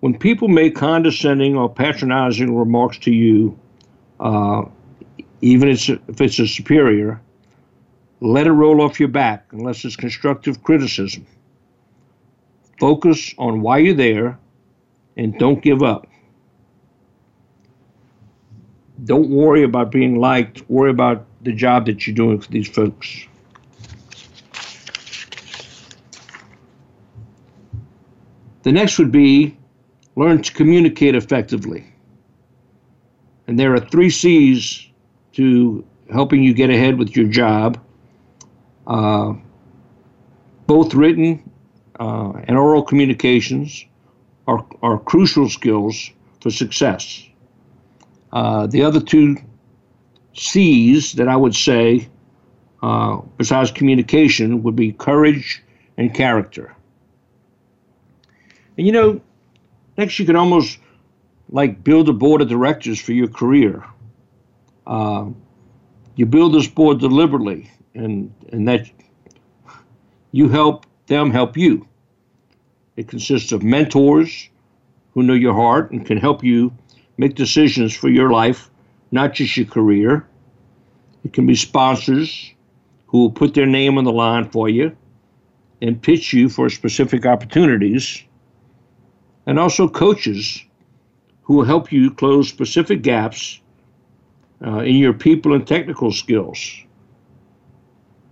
When 0.00 0.18
people 0.18 0.48
make 0.48 0.74
condescending 0.74 1.54
or 1.56 1.72
patronizing 1.72 2.58
remarks 2.58 2.98
to 2.98 3.12
you, 3.12 3.56
uh, 4.18 4.64
even 5.40 5.68
if 5.68 5.88
it's 6.20 6.40
a 6.40 6.48
superior, 6.48 7.20
let 8.18 8.48
it 8.48 8.50
roll 8.50 8.82
off 8.82 8.98
your 8.98 9.08
back 9.08 9.46
unless 9.52 9.84
it's 9.84 9.94
constructive 9.94 10.64
criticism. 10.64 11.24
Focus 12.80 13.36
on 13.38 13.60
why 13.60 13.78
you're 13.78 13.94
there 13.94 14.36
and 15.16 15.38
don't 15.38 15.62
give 15.62 15.84
up. 15.84 16.08
Don't 19.04 19.30
worry 19.30 19.62
about 19.62 19.92
being 19.92 20.18
liked, 20.18 20.68
worry 20.68 20.90
about 20.90 21.24
the 21.42 21.52
job 21.52 21.86
that 21.86 22.06
you're 22.06 22.16
doing 22.16 22.40
for 22.40 22.50
these 22.50 22.68
folks. 22.68 23.26
The 28.62 28.72
next 28.72 28.98
would 28.98 29.12
be 29.12 29.56
learn 30.16 30.42
to 30.42 30.52
communicate 30.52 31.14
effectively. 31.14 31.84
And 33.46 33.58
there 33.58 33.72
are 33.72 33.80
three 33.80 34.10
C's 34.10 34.86
to 35.34 35.84
helping 36.10 36.42
you 36.42 36.52
get 36.52 36.70
ahead 36.70 36.98
with 36.98 37.16
your 37.16 37.28
job, 37.28 37.80
uh, 38.86 39.34
both 40.66 40.94
written 40.94 41.50
uh, 42.00 42.32
and 42.44 42.56
oral 42.56 42.82
communications 42.82 43.84
are, 44.46 44.66
are 44.82 44.98
crucial 44.98 45.48
skills 45.48 46.10
for 46.40 46.50
success. 46.50 47.26
Uh, 48.32 48.66
the 48.66 48.82
other 48.82 49.00
two 49.00 49.36
C's 50.34 51.12
that 51.14 51.28
I 51.28 51.36
would 51.36 51.54
say, 51.54 52.08
uh, 52.82 53.20
besides 53.36 53.70
communication, 53.70 54.62
would 54.62 54.76
be 54.76 54.92
courage 54.92 55.62
and 55.96 56.14
character. 56.14 56.74
And 58.76 58.86
you 58.86 58.92
know, 58.92 59.20
next 59.96 60.18
you 60.18 60.26
can 60.26 60.36
almost 60.36 60.78
like 61.50 61.82
build 61.82 62.08
a 62.08 62.12
board 62.12 62.40
of 62.40 62.48
directors 62.48 63.00
for 63.00 63.12
your 63.12 63.28
career. 63.28 63.84
Uh, 64.86 65.30
you 66.14 66.26
build 66.26 66.54
this 66.54 66.68
board 66.68 67.00
deliberately, 67.00 67.70
and 67.94 68.32
and 68.52 68.68
that 68.68 68.90
you 70.32 70.48
help 70.48 70.86
them 71.06 71.30
help 71.30 71.56
you. 71.56 71.86
It 72.96 73.08
consists 73.08 73.52
of 73.52 73.62
mentors 73.62 74.48
who 75.14 75.22
know 75.22 75.34
your 75.34 75.54
heart 75.54 75.90
and 75.90 76.04
can 76.04 76.18
help 76.18 76.44
you 76.44 76.72
make 77.16 77.34
decisions 77.34 77.94
for 77.94 78.08
your 78.08 78.30
life, 78.30 78.70
not 79.10 79.34
just 79.34 79.56
your 79.56 79.66
career. 79.66 80.26
It 81.24 81.32
can 81.32 81.46
be 81.46 81.54
sponsors 81.54 82.52
who 83.06 83.18
will 83.18 83.30
put 83.30 83.54
their 83.54 83.66
name 83.66 83.98
on 83.98 84.04
the 84.04 84.12
line 84.12 84.48
for 84.50 84.68
you 84.68 84.96
and 85.80 86.00
pitch 86.00 86.32
you 86.32 86.48
for 86.48 86.68
specific 86.68 87.24
opportunities, 87.24 88.22
and 89.46 89.58
also 89.58 89.88
coaches 89.88 90.64
who 91.42 91.54
will 91.54 91.64
help 91.64 91.90
you 91.92 92.10
close 92.10 92.48
specific 92.48 93.02
gaps 93.02 93.60
uh, 94.66 94.80
in 94.80 94.96
your 94.96 95.12
people 95.12 95.54
and 95.54 95.66
technical 95.66 96.12
skills. 96.12 96.82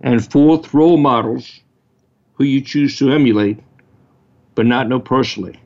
And 0.01 0.29
fourth, 0.31 0.73
role 0.73 0.97
models 0.97 1.61
who 2.33 2.43
you 2.43 2.61
choose 2.61 2.97
to 2.97 3.11
emulate 3.11 3.59
but 4.53 4.65
not 4.65 4.89
know 4.89 4.99
personally. 4.99 5.59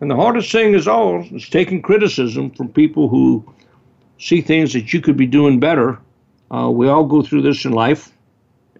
And 0.00 0.10
the 0.10 0.16
hardest 0.16 0.52
thing 0.52 0.74
is 0.74 0.86
all 0.86 1.26
is 1.34 1.48
taking 1.48 1.82
criticism 1.82 2.50
from 2.50 2.68
people 2.68 3.08
who 3.08 3.44
see 4.18 4.40
things 4.40 4.72
that 4.72 4.92
you 4.92 5.00
could 5.00 5.16
be 5.16 5.26
doing 5.26 5.60
better. 5.60 5.98
Uh, 6.50 6.70
we 6.70 6.88
all 6.88 7.04
go 7.04 7.22
through 7.22 7.42
this 7.42 7.64
in 7.64 7.72
life. 7.72 8.12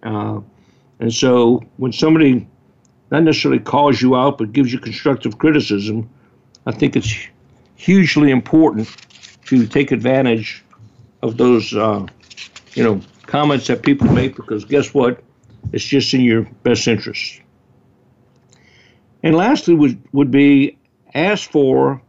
Uh, 0.03 0.41
and 0.99 1.13
so 1.13 1.63
when 1.77 1.91
somebody 1.91 2.47
not 3.11 3.23
necessarily 3.23 3.59
calls 3.59 4.01
you 4.01 4.15
out 4.15 4.37
but 4.37 4.51
gives 4.51 4.71
you 4.71 4.79
constructive 4.79 5.37
criticism, 5.37 6.09
I 6.65 6.71
think 6.71 6.95
it's 6.95 7.27
hugely 7.75 8.31
important 8.31 8.93
to 9.45 9.65
take 9.65 9.91
advantage 9.91 10.63
of 11.21 11.37
those, 11.37 11.73
uh, 11.73 12.05
you 12.73 12.83
know, 12.83 13.01
comments 13.23 13.67
that 13.67 13.83
people 13.83 14.07
make 14.11 14.35
because 14.35 14.65
guess 14.65 14.93
what? 14.93 15.23
It's 15.71 15.83
just 15.83 16.13
in 16.13 16.21
your 16.21 16.43
best 16.63 16.87
interest. 16.87 17.41
And 19.23 19.35
lastly, 19.35 19.75
would, 19.75 20.01
would 20.13 20.31
be 20.31 20.77
ask 21.13 21.49
for 21.49 22.01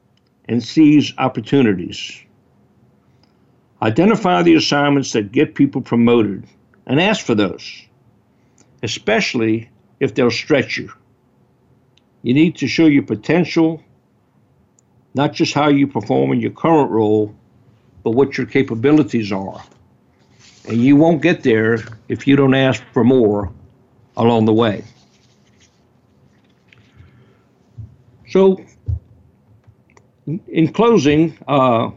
and 0.46 0.62
seize 0.62 1.12
opportunities. 1.18 2.24
Identify 3.82 4.42
the 4.42 4.54
assignments 4.54 5.12
that 5.12 5.32
get 5.32 5.54
people 5.54 5.80
promoted 5.80 6.46
and 6.86 7.00
ask 7.00 7.24
for 7.24 7.34
those, 7.34 7.86
especially 8.82 9.70
if 10.00 10.14
they'll 10.14 10.30
stretch 10.30 10.76
you. 10.76 10.92
You 12.22 12.34
need 12.34 12.56
to 12.56 12.68
show 12.68 12.86
your 12.86 13.02
potential, 13.02 13.82
not 15.14 15.32
just 15.32 15.54
how 15.54 15.68
you 15.68 15.86
perform 15.86 16.32
in 16.32 16.40
your 16.40 16.50
current 16.50 16.90
role, 16.90 17.34
but 18.02 18.10
what 18.10 18.36
your 18.36 18.46
capabilities 18.46 19.32
are. 19.32 19.62
And 20.68 20.76
you 20.76 20.96
won't 20.96 21.22
get 21.22 21.42
there 21.42 21.78
if 22.08 22.26
you 22.26 22.36
don't 22.36 22.54
ask 22.54 22.82
for 22.92 23.02
more 23.02 23.50
along 24.16 24.44
the 24.44 24.52
way. 24.52 24.84
So, 28.28 28.62
in 30.26 30.72
closing, 30.72 31.36
uh, 31.48 31.90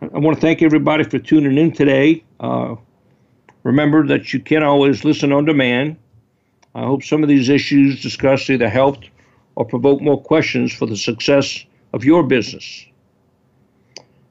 I 0.00 0.18
want 0.18 0.36
to 0.36 0.40
thank 0.40 0.62
everybody 0.62 1.02
for 1.02 1.18
tuning 1.18 1.58
in 1.58 1.72
today. 1.72 2.22
Uh, 2.38 2.76
remember 3.64 4.06
that 4.06 4.32
you 4.32 4.38
can 4.38 4.62
always 4.62 5.04
listen 5.04 5.32
on 5.32 5.44
demand. 5.44 5.96
I 6.74 6.84
hope 6.84 7.02
some 7.02 7.24
of 7.24 7.28
these 7.28 7.48
issues 7.48 8.00
discussed 8.00 8.48
either 8.48 8.68
helped 8.68 9.10
or 9.56 9.64
provoked 9.64 10.00
more 10.00 10.20
questions 10.22 10.72
for 10.72 10.86
the 10.86 10.96
success 10.96 11.64
of 11.92 12.04
your 12.04 12.22
business. 12.22 12.86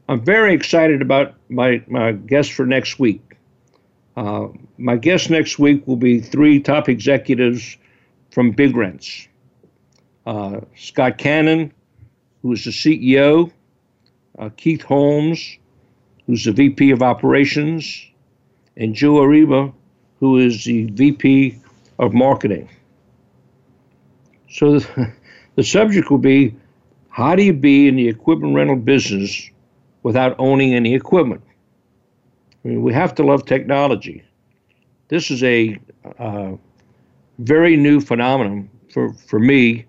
I'm 0.08 0.24
very 0.24 0.54
excited 0.54 1.02
about 1.02 1.36
my, 1.50 1.84
my 1.88 2.14
guest 2.14 2.54
for 2.54 2.66
next 2.66 2.98
week. 2.98 3.36
Uh, 4.16 4.48
my 4.78 4.96
guest 4.96 5.30
next 5.30 5.60
week 5.60 5.86
will 5.86 5.98
be 5.98 6.22
three 6.22 6.62
top 6.62 6.88
executives 6.88 7.76
from 8.32 8.54
BigRentz 8.54 9.28
uh, 10.26 10.62
Scott 10.76 11.18
Cannon, 11.18 11.74
who 12.42 12.54
is 12.54 12.64
the 12.64 12.72
CEO, 12.72 13.52
uh, 14.38 14.50
Keith 14.58 14.82
Holmes, 14.82 15.58
who's 16.26 16.46
the 16.46 16.52
VP 16.52 16.92
of 16.92 17.02
Operations, 17.02 18.06
and 18.76 18.94
Joe 18.94 19.16
Ariba, 19.16 19.74
who 20.20 20.38
is 20.38 20.64
the 20.64 20.86
VP 20.92 21.60
of 22.00 22.14
Marketing. 22.14 22.70
So 24.50 24.80
the, 24.80 25.14
the 25.56 25.64
subject 25.64 26.10
will 26.10 26.18
be 26.18 26.56
how 27.10 27.36
do 27.36 27.44
you 27.44 27.54
be 27.54 27.88
in 27.88 27.96
the 27.96 28.08
equipment 28.08 28.56
rental 28.56 28.76
business 28.76 29.50
without 30.04 30.36
owning 30.38 30.76
any 30.76 30.94
equipment? 30.94 31.42
I 32.64 32.68
mean, 32.68 32.84
we 32.84 32.94
have 32.94 33.16
to 33.16 33.24
love 33.24 33.46
technology. 33.46 34.24
This 35.08 35.32
is 35.32 35.42
a 35.44 35.80
uh, 36.20 36.52
very 37.40 37.76
new 37.76 38.02
phenomenon 38.02 38.70
for, 38.94 39.14
for 39.14 39.40
me 39.40 39.86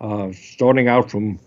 uh, 0.00 0.32
starting 0.32 0.88
out 0.88 1.10
from 1.10 1.38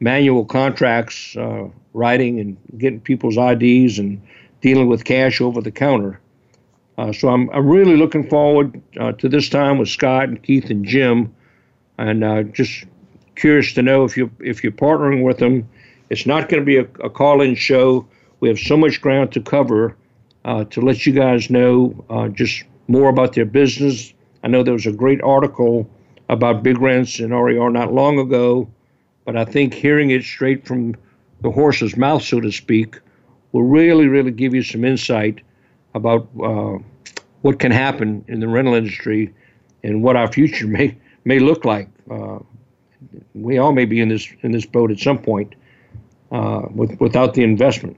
manual 0.00 0.44
contracts, 0.44 1.34
uh, 1.36 1.68
writing 1.94 2.40
and 2.40 2.56
getting 2.78 3.00
people's 3.00 3.36
IDs 3.36 3.98
and 3.98 4.20
dealing 4.60 4.88
with 4.88 5.04
cash 5.04 5.40
over 5.40 5.60
the 5.60 5.70
counter. 5.70 6.20
Uh, 6.98 7.12
so 7.12 7.28
I'm, 7.28 7.48
I'm 7.50 7.66
really 7.66 7.96
looking 7.96 8.28
forward 8.28 8.80
uh, 8.98 9.12
to 9.12 9.28
this 9.28 9.48
time 9.48 9.78
with 9.78 9.88
Scott 9.88 10.28
and 10.28 10.42
Keith 10.42 10.70
and 10.70 10.84
Jim, 10.84 11.34
and 11.98 12.22
uh, 12.22 12.42
just 12.44 12.84
curious 13.34 13.72
to 13.74 13.82
know 13.82 14.04
if 14.04 14.16
you 14.16 14.30
if 14.40 14.62
you're 14.62 14.72
partnering 14.72 15.22
with 15.22 15.38
them. 15.38 15.68
It's 16.10 16.26
not 16.26 16.48
going 16.50 16.60
to 16.60 16.66
be 16.66 16.76
a, 16.76 16.86
a 17.04 17.08
call-in 17.08 17.54
show. 17.54 18.06
We 18.40 18.48
have 18.48 18.58
so 18.58 18.76
much 18.76 19.00
ground 19.00 19.32
to 19.32 19.40
cover 19.40 19.96
uh, 20.44 20.64
to 20.64 20.80
let 20.82 21.06
you 21.06 21.12
guys 21.12 21.48
know 21.48 22.04
just 22.34 22.64
more 22.88 23.08
about 23.08 23.32
their 23.32 23.46
business. 23.46 24.12
I 24.42 24.48
know 24.48 24.62
there 24.62 24.74
was 24.74 24.86
a 24.86 24.92
great 24.92 25.22
article 25.22 25.88
about 26.28 26.62
BigRentz 26.62 27.22
in 27.22 27.32
RER 27.32 27.70
not 27.70 27.92
long 27.92 28.18
ago, 28.18 28.68
but 29.24 29.36
I 29.36 29.44
think 29.44 29.74
hearing 29.74 30.10
it 30.10 30.24
straight 30.24 30.66
from 30.66 30.96
the 31.42 31.50
horse's 31.50 31.96
mouth, 31.96 32.22
so 32.22 32.40
to 32.40 32.50
speak, 32.50 32.98
will 33.52 33.64
really, 33.64 34.06
really 34.08 34.30
give 34.30 34.54
you 34.54 34.62
some 34.62 34.84
insight 34.84 35.40
about 35.94 36.28
uh, 36.42 36.78
what 37.42 37.58
can 37.58 37.72
happen 37.72 38.24
in 38.28 38.40
the 38.40 38.48
rental 38.48 38.74
industry 38.74 39.32
and 39.82 40.02
what 40.02 40.16
our 40.16 40.30
future 40.30 40.66
may 40.78 40.96
may 41.24 41.38
look 41.38 41.64
like. 41.64 41.88
Uh, 42.10 42.38
we 43.34 43.58
all 43.58 43.72
may 43.72 43.84
be 43.84 44.00
in 44.00 44.08
this 44.08 44.28
in 44.42 44.52
this 44.52 44.66
boat 44.66 44.90
at 44.90 44.98
some 44.98 45.18
point 45.18 45.54
uh, 46.30 46.62
with, 46.70 46.98
without 47.00 47.34
the 47.34 47.42
investment. 47.42 47.96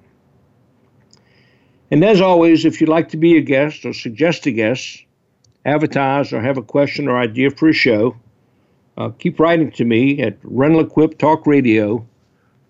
And 1.91 2.05
as 2.05 2.21
always, 2.21 2.65
if 2.65 2.81
you'd 2.81 2.91
like 2.91 3.11
to 3.11 3.17
be 3.17 3.37
a 3.37 3.41
guest 3.41 3.85
or 3.85 3.93
suggest 3.93 4.47
a 4.47 4.51
guest, 4.51 5.05
advertise 5.65 6.33
or 6.33 6.41
have 6.41 6.59
a 6.59 6.63
question 6.63 7.07
or 7.09 7.19
idea 7.19 7.51
for 7.51 7.69
a 7.69 7.73
show, 7.73 8.17
uh, 8.97 9.11
keep 9.11 9.39
writing 9.39 9.71
to 9.73 9.85
me 9.85 10.21
at 10.21 10.37
Rental 10.43 10.81
Equip 10.81 11.19
Talk 11.19 11.47
Radio 11.47 12.07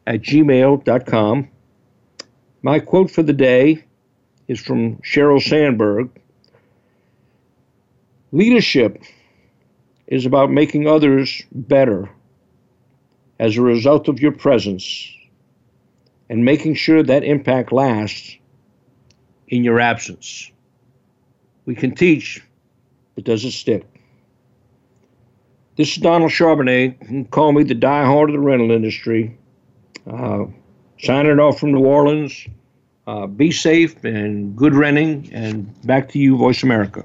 at 0.06 0.22
gmail.com. 0.22 1.48
My 2.62 2.78
quote 2.78 3.10
for 3.10 3.22
the 3.22 3.32
day 3.32 3.84
is 4.48 4.60
from 4.60 4.96
Sheryl 4.98 5.42
Sandberg 5.42 6.10
Leadership 8.34 9.00
is 10.08 10.26
about 10.26 10.50
making 10.50 10.88
others 10.88 11.40
better 11.52 12.10
as 13.38 13.56
a 13.56 13.62
result 13.62 14.08
of 14.08 14.18
your 14.18 14.32
presence 14.32 15.08
and 16.28 16.44
making 16.44 16.74
sure 16.74 17.04
that 17.04 17.22
impact 17.22 17.70
lasts 17.70 18.36
in 19.46 19.62
your 19.62 19.78
absence. 19.78 20.50
We 21.64 21.76
can 21.76 21.94
teach, 21.94 22.42
but 23.14 23.22
does 23.22 23.44
it 23.44 23.52
stick? 23.52 23.84
This 25.76 25.92
is 25.92 26.02
Donald 26.02 26.32
Charbonnet. 26.32 27.30
Call 27.30 27.52
me 27.52 27.62
the 27.62 27.76
diehard 27.76 28.26
of 28.26 28.32
the 28.32 28.40
rental 28.40 28.72
industry. 28.72 29.38
Uh, 30.10 30.44
signing 31.00 31.38
off 31.38 31.58
from 31.58 31.72
New 31.72 31.84
Orleans. 31.84 32.46
Uh, 33.06 33.26
be 33.26 33.50
safe 33.50 34.02
and 34.04 34.56
good 34.56 34.74
renting. 34.74 35.30
And 35.32 35.74
back 35.86 36.08
to 36.10 36.18
you, 36.18 36.36
Voice 36.36 36.62
America. 36.62 37.04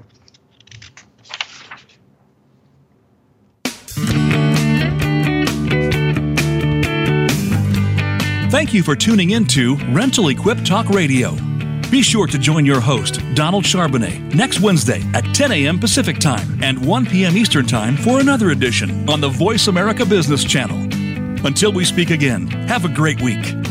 Thank 8.50 8.74
you 8.74 8.82
for 8.82 8.96
tuning 8.96 9.30
in 9.30 9.46
to 9.46 9.76
Rental 9.92 10.28
Equip 10.28 10.64
Talk 10.64 10.88
Radio. 10.90 11.36
Be 11.90 12.02
sure 12.02 12.26
to 12.26 12.38
join 12.38 12.66
your 12.66 12.80
host, 12.80 13.20
Donald 13.34 13.64
Charbonnet, 13.64 14.34
next 14.34 14.60
Wednesday 14.60 15.02
at 15.14 15.24
10 15.34 15.52
a.m. 15.52 15.78
Pacific 15.78 16.18
Time 16.18 16.62
and 16.62 16.84
1 16.84 17.06
p.m. 17.06 17.36
Eastern 17.36 17.66
Time 17.66 17.96
for 17.96 18.20
another 18.20 18.50
edition 18.50 19.08
on 19.08 19.20
the 19.20 19.28
Voice 19.28 19.66
America 19.66 20.04
Business 20.04 20.44
Channel. 20.44 20.89
Until 21.44 21.72
we 21.72 21.84
speak 21.84 22.10
again, 22.10 22.48
have 22.68 22.84
a 22.84 22.88
great 22.88 23.20
week. 23.22 23.69